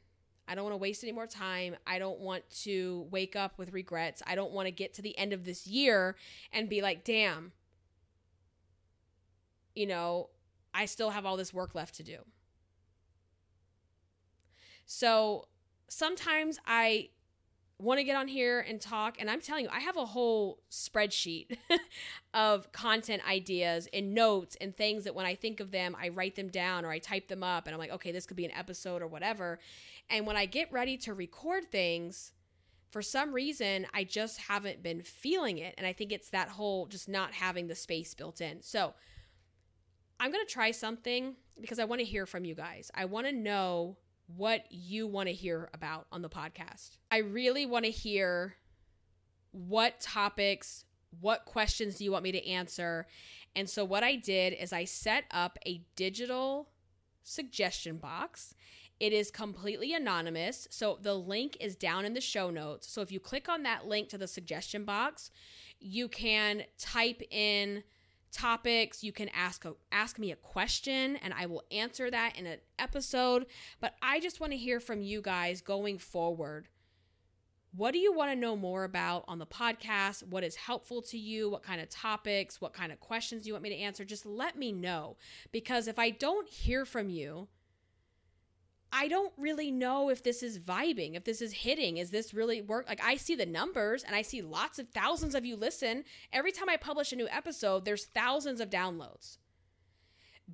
I 0.47 0.55
don't 0.55 0.65
want 0.65 0.75
to 0.75 0.79
waste 0.79 1.03
any 1.03 1.13
more 1.13 1.27
time. 1.27 1.77
I 1.87 1.99
don't 1.99 2.21
want 2.21 2.49
to 2.63 3.07
wake 3.11 3.35
up 3.35 3.59
with 3.59 3.73
regrets. 3.73 4.23
I 4.27 4.35
don't 4.35 4.53
want 4.53 4.67
to 4.67 4.73
get 4.73 4.95
to 4.95 5.03
the 5.03 5.17
end 5.17 5.33
of 5.33 5.45
this 5.45 5.67
year 5.67 6.17
and 6.53 6.69
be 6.69 6.83
like, 6.83 7.05
damn, 7.05 7.53
you 9.75 9.87
know, 9.87 10.31
I 10.75 10.87
still 10.87 11.11
have 11.11 11.25
all 11.25 11.37
this 11.37 11.55
work 11.55 11.75
left 11.75 11.95
to 11.97 12.03
do. 12.03 12.19
So 14.87 15.49
sometimes 15.89 16.59
I 16.67 17.09
want 17.79 17.99
to 17.99 18.05
get 18.05 18.17
on 18.17 18.29
here 18.29 18.61
and 18.61 18.81
talk. 18.81 19.17
And 19.19 19.31
I'm 19.31 19.41
telling 19.41 19.65
you, 19.65 19.71
I 19.73 19.81
have 19.81 19.97
a 19.97 20.07
whole 20.07 20.61
spreadsheet 20.71 21.57
of 22.35 22.71
content 22.73 23.23
ideas 23.29 23.89
and 23.93 24.15
notes 24.15 24.57
and 24.61 24.77
things 24.77 25.05
that 25.05 25.15
when 25.15 25.27
I 25.27 25.35
think 25.35 25.61
of 25.61 25.71
them, 25.71 25.97
I 26.01 26.09
write 26.09 26.37
them 26.37 26.49
down 26.49 26.85
or 26.85 26.91
I 26.91 26.99
type 26.99 27.29
them 27.29 27.43
up 27.43 27.67
and 27.67 27.75
I'm 27.75 27.81
like, 27.81 27.93
okay, 27.93 28.13
this 28.13 28.27
could 28.27 28.37
be 28.37 28.45
an 28.45 28.53
episode 28.53 29.03
or 29.03 29.09
whatever. 29.09 29.59
And 30.11 30.27
when 30.27 30.37
I 30.37 30.47
get 30.47 30.73
ready 30.73 30.97
to 30.99 31.15
record 31.15 31.71
things, 31.71 32.33
for 32.91 33.03
some 33.03 33.33
reason, 33.33 33.87
I 33.93 34.05
just 34.05 34.39
haven't 34.39 34.83
been 34.83 35.03
feeling 35.03 35.59
it. 35.59 35.75
And 35.77 35.87
I 35.87 35.93
think 35.93 36.13
it's 36.13 36.31
that 36.31 36.49
whole 36.49 36.87
just 36.87 37.09
not 37.09 37.33
having 37.33 37.67
the 37.67 37.75
space 37.75 38.15
built 38.15 38.41
in. 38.41 38.63
So 38.63 38.95
I'm 40.21 40.31
going 40.31 40.47
to 40.47 40.53
try 40.53 40.71
something 40.71 41.35
because 41.61 41.79
I 41.79 41.85
want 41.85 42.01
to 42.01 42.07
hear 42.07 42.27
from 42.27 42.45
you 42.45 42.55
guys. 42.55 42.91
I 42.95 43.07
want 43.07 43.27
to 43.27 43.33
know 43.33 43.97
what 44.27 44.65
you 44.71 45.07
want 45.07 45.29
to 45.29 45.35
hear 45.35 45.71
about 45.75 46.07
on 46.13 46.23
the 46.23 46.29
podcast. 46.29 46.99
I 47.11 47.19
really 47.19 47.67
want 47.67 47.85
to 47.85 47.91
hear 47.91 48.57
what 49.51 50.01
topics, 50.01 50.85
what 51.21 51.45
questions 51.45 51.97
do 51.97 52.05
you 52.05 52.13
want 52.13 52.25
me 52.25 52.33
to 52.33 52.47
answer? 52.47 53.07
And 53.55 53.69
so, 53.69 53.85
what 53.85 54.03
I 54.03 54.17
did 54.17 54.53
is 54.55 54.73
I 54.73 54.85
set 54.85 55.25
up 55.31 55.59
a 55.67 55.83
digital 55.97 56.69
suggestion 57.23 57.97
box. 57.97 58.55
It 59.01 59.13
is 59.13 59.31
completely 59.31 59.93
anonymous. 59.93 60.69
So, 60.71 60.99
the 61.01 61.15
link 61.15 61.57
is 61.61 61.77
down 61.77 62.05
in 62.05 62.15
the 62.15 62.21
show 62.21 62.51
notes. 62.51 62.91
So, 62.91 63.01
if 63.01 63.11
you 63.11 63.21
click 63.21 63.49
on 63.49 63.63
that 63.65 63.87
link 63.87 64.09
to 64.11 64.19
the 64.19 64.29
suggestion 64.29 64.85
box, 64.85 65.31
you 65.81 66.09
can 66.09 66.63
type 66.79 67.23
in 67.31 67.83
topics. 68.35 69.05
You 69.05 69.13
can 69.13 69.29
ask 69.31 69.65
a, 69.65 69.75
ask 69.93 70.19
me 70.19 70.33
a 70.33 70.37
question 70.37 71.17
and 71.17 71.33
I 71.33 71.47
will 71.47 71.63
answer 71.71 72.11
that 72.11 72.37
in 72.37 72.47
an 72.47 72.59
episode. 72.79 73.47
But 73.81 73.95
I 74.03 74.21
just 74.21 74.41
want 74.41 74.53
to 74.53 74.59
hear 74.59 74.81
from 74.81 75.01
you 75.01 75.23
guys 75.23 75.61
going 75.61 75.99
forward. 75.99 76.69
What 77.77 77.93
do 77.93 77.99
you 77.99 78.13
want 78.13 78.31
to 78.31 78.37
know 78.37 78.57
more 78.57 78.85
about 78.85 79.25
on 79.27 79.39
the 79.39 79.47
podcast? 79.47 80.23
What 80.29 80.45
is 80.45 80.55
helpful 80.55 81.03
to 81.03 81.19
you? 81.19 81.51
What 81.51 81.65
kind 81.65 81.81
of 81.81 81.89
topics? 81.89 82.61
What 82.61 82.73
kind 82.73 82.93
of 82.93 83.01
questions 83.01 83.43
do 83.43 83.49
you 83.49 83.55
want 83.55 83.65
me 83.65 83.71
to 83.71 83.77
answer? 83.77 84.05
Just 84.05 84.27
let 84.27 84.57
me 84.57 84.71
know. 84.71 85.17
Because 85.51 85.89
if 85.89 85.99
I 85.99 86.11
don't 86.11 86.49
hear 86.49 86.85
from 86.85 87.11
you, 87.11 87.49
I 88.97 89.09
don't 89.09 89.33
really 89.37 89.73
know 89.73 90.09
if 90.09 90.23
this 90.23 90.41
is 90.41 90.61
vibing, 90.61 91.17
if 91.17 91.25
this 91.25 91.43
is 91.43 91.53
hitting. 91.53 91.97
Is 91.97 92.11
this 92.11 92.33
really 92.33 92.63
work? 92.63 92.89
Like 92.89 93.03
I 93.03 93.17
see 93.17 93.35
the 93.35 93.45
numbers 93.45 94.05
and 94.05 94.15
I 94.15 94.23
see 94.23 94.41
lots 94.41 94.79
of 94.79 94.89
thousands 94.91 95.35
of 95.35 95.45
you 95.45 95.57
listen. 95.57 96.05
Every 96.33 96.53
time 96.53 96.69
I 96.69 96.77
publish 96.77 97.13
a 97.13 97.17
new 97.17 97.27
episode, 97.29 97.85
there's 97.85 98.05
thousands 98.05 98.61
of 98.61 98.71
downloads. 98.71 99.39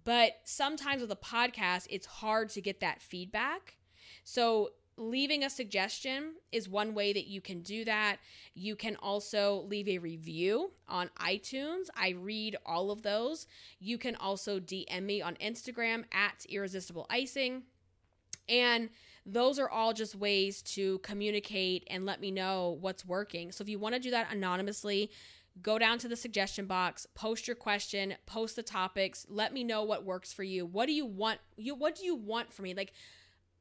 But 0.04 0.38
sometimes 0.44 1.02
with 1.02 1.12
a 1.12 1.16
podcast, 1.16 1.86
it's 1.90 2.06
hard 2.06 2.48
to 2.50 2.62
get 2.62 2.80
that 2.80 3.02
feedback. 3.02 3.76
So 4.24 4.70
leaving 4.96 5.44
a 5.44 5.50
suggestion 5.50 6.36
is 6.50 6.66
one 6.66 6.94
way 6.94 7.12
that 7.12 7.26
you 7.26 7.42
can 7.42 7.60
do 7.60 7.84
that. 7.84 8.20
You 8.54 8.74
can 8.74 8.96
also 8.96 9.66
leave 9.68 9.86
a 9.86 9.98
review 9.98 10.70
on 10.88 11.10
iTunes. 11.18 11.88
I 11.94 12.10
read 12.10 12.56
all 12.64 12.90
of 12.90 13.02
those. 13.02 13.46
You 13.78 13.98
can 13.98 14.16
also 14.16 14.58
DM 14.58 15.02
me 15.02 15.20
on 15.20 15.34
Instagram 15.34 16.04
at 16.10 16.46
irresistible 16.48 17.06
icing. 17.10 17.64
And 18.50 18.90
those 19.24 19.58
are 19.58 19.70
all 19.70 19.92
just 19.92 20.14
ways 20.14 20.60
to 20.62 20.98
communicate 20.98 21.86
and 21.88 22.04
let 22.04 22.20
me 22.20 22.30
know 22.30 22.76
what's 22.80 23.06
working. 23.06 23.52
So 23.52 23.62
if 23.62 23.68
you 23.68 23.78
want 23.78 23.94
to 23.94 24.00
do 24.00 24.10
that 24.10 24.32
anonymously, 24.32 25.10
go 25.62 25.78
down 25.78 25.98
to 25.98 26.08
the 26.08 26.16
suggestion 26.16 26.66
box, 26.66 27.06
post 27.14 27.46
your 27.46 27.54
question, 27.54 28.14
post 28.26 28.56
the 28.56 28.62
topics, 28.62 29.26
let 29.28 29.52
me 29.52 29.62
know 29.62 29.84
what 29.84 30.04
works 30.04 30.32
for 30.32 30.42
you. 30.42 30.66
What 30.66 30.86
do 30.86 30.92
you 30.92 31.06
want? 31.06 31.38
You 31.56 31.74
what 31.74 31.94
do 31.94 32.04
you 32.04 32.14
want 32.14 32.52
from 32.52 32.64
me? 32.64 32.74
Like 32.74 32.92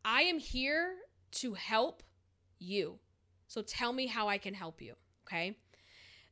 I 0.04 0.24
am 0.24 0.40
here 0.40 0.96
to 1.32 1.54
help 1.54 2.04
you. 2.58 3.00
So 3.48 3.62
tell 3.62 3.94
me 3.94 4.08
how 4.08 4.28
I 4.28 4.38
can 4.38 4.54
help 4.54 4.82
you, 4.82 4.94
okay? 5.28 5.56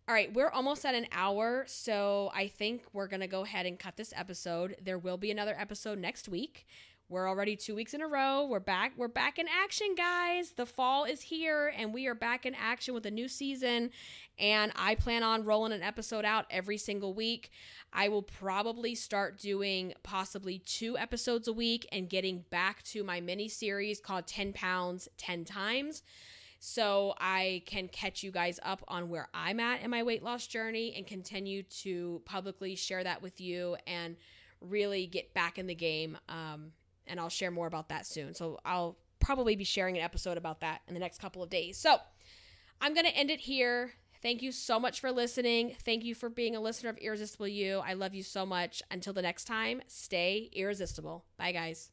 All 0.08 0.14
right, 0.14 0.34
we're 0.34 0.50
almost 0.50 0.86
at 0.86 0.96
an 0.96 1.08
hour, 1.12 1.66
so 1.68 2.32
I 2.34 2.48
think 2.48 2.84
we're 2.94 3.08
going 3.08 3.20
to 3.20 3.28
go 3.28 3.42
ahead 3.42 3.66
and 3.66 3.78
cut 3.78 3.98
this 3.98 4.14
episode. 4.16 4.78
There 4.82 4.98
will 4.98 5.18
be 5.18 5.32
another 5.32 5.54
episode 5.60 6.00
next 6.00 6.30
week. 6.30 6.66
We're 7.10 7.30
already 7.30 7.56
2 7.56 7.74
weeks 7.74 7.94
in 7.94 8.02
a 8.02 8.08
row. 8.08 8.46
We're 8.46 8.60
back. 8.60 8.92
We're 8.98 9.08
back 9.08 9.40
in 9.40 9.48
action, 9.48 9.96
guys. 9.96 10.52
The 10.52 10.66
fall 10.66 11.06
is 11.06 11.22
here 11.22 11.72
and 11.78 11.94
we 11.94 12.06
are 12.08 12.14
back 12.14 12.46
in 12.46 12.54
action 12.54 12.94
with 12.94 13.06
a 13.06 13.12
new 13.12 13.30
season 13.30 13.92
and 14.38 14.74
I 14.76 14.96
plan 14.96 15.24
on 15.24 15.46
rolling 15.46 15.72
an 15.72 15.82
episode 15.82 16.26
out 16.26 16.48
every 16.50 16.78
single 16.78 17.14
week. 17.14 17.50
I 17.94 18.10
will 18.10 18.24
probably 18.24 18.94
start 18.94 19.40
doing 19.40 19.94
possibly 20.04 20.60
two 20.60 20.98
episodes 20.98 21.48
a 21.48 21.54
week 21.54 21.88
and 21.94 22.10
getting 22.10 22.44
back 22.50 22.84
to 22.84 23.06
my 23.06 23.22
mini 23.22 23.48
series 23.48 24.02
called 24.02 24.28
10 24.28 24.52
pounds 24.52 25.08
10 25.18 25.46
times 25.46 26.04
so 26.60 27.14
I 27.20 27.64
can 27.68 27.88
catch 27.88 28.22
you 28.22 28.32
guys 28.32 28.60
up 28.64 28.84
on 28.90 29.08
where 29.08 29.30
I'm 29.34 29.62
at 29.62 29.82
in 29.82 29.90
my 29.92 30.04
weight 30.04 30.24
loss 30.24 30.46
journey 30.46 30.94
and 30.98 31.08
continue 31.08 31.64
to 31.64 32.22
publicly 32.26 32.76
share 32.76 33.06
that 33.06 33.22
with 33.22 33.40
you 33.40 33.78
and 33.88 34.18
really 34.60 35.08
get 35.08 35.34
back 35.34 35.58
in 35.58 35.68
the 35.68 35.76
game. 35.76 36.18
Um, 36.28 36.74
and 37.08 37.20
I'll 37.20 37.30
share 37.30 37.52
more 37.52 37.68
about 37.68 37.90
that 37.90 38.06
soon. 38.06 38.34
So 38.34 38.60
I'll 38.66 38.98
probably 39.20 39.56
be 39.56 39.64
sharing 39.64 39.98
an 39.98 40.04
episode 40.04 40.38
about 40.38 40.62
that 40.62 40.82
in 40.88 40.94
the 40.94 41.00
next 41.00 41.20
couple 41.20 41.44
of 41.44 41.50
days. 41.50 41.78
So 41.78 41.98
I'm 42.82 42.94
going 42.94 43.06
to 43.06 43.16
end 43.16 43.32
it 43.32 43.42
here. 43.42 43.94
Thank 44.22 44.42
you 44.42 44.52
so 44.52 44.80
much 44.80 45.00
for 45.00 45.12
listening. 45.12 45.76
Thank 45.84 46.04
you 46.04 46.16
for 46.16 46.30
being 46.30 46.56
a 46.56 46.60
listener 46.60 46.90
of 46.90 46.98
Irresistible 46.98 47.48
You. 47.48 47.80
I 47.86 47.94
love 47.94 48.14
you 48.16 48.24
so 48.24 48.46
much. 48.46 48.82
Until 48.90 49.14
the 49.14 49.22
next 49.22 49.46
time, 49.46 49.82
stay 49.88 50.50
irresistible. 50.54 51.26
Bye, 51.38 51.52
guys. 51.52 51.92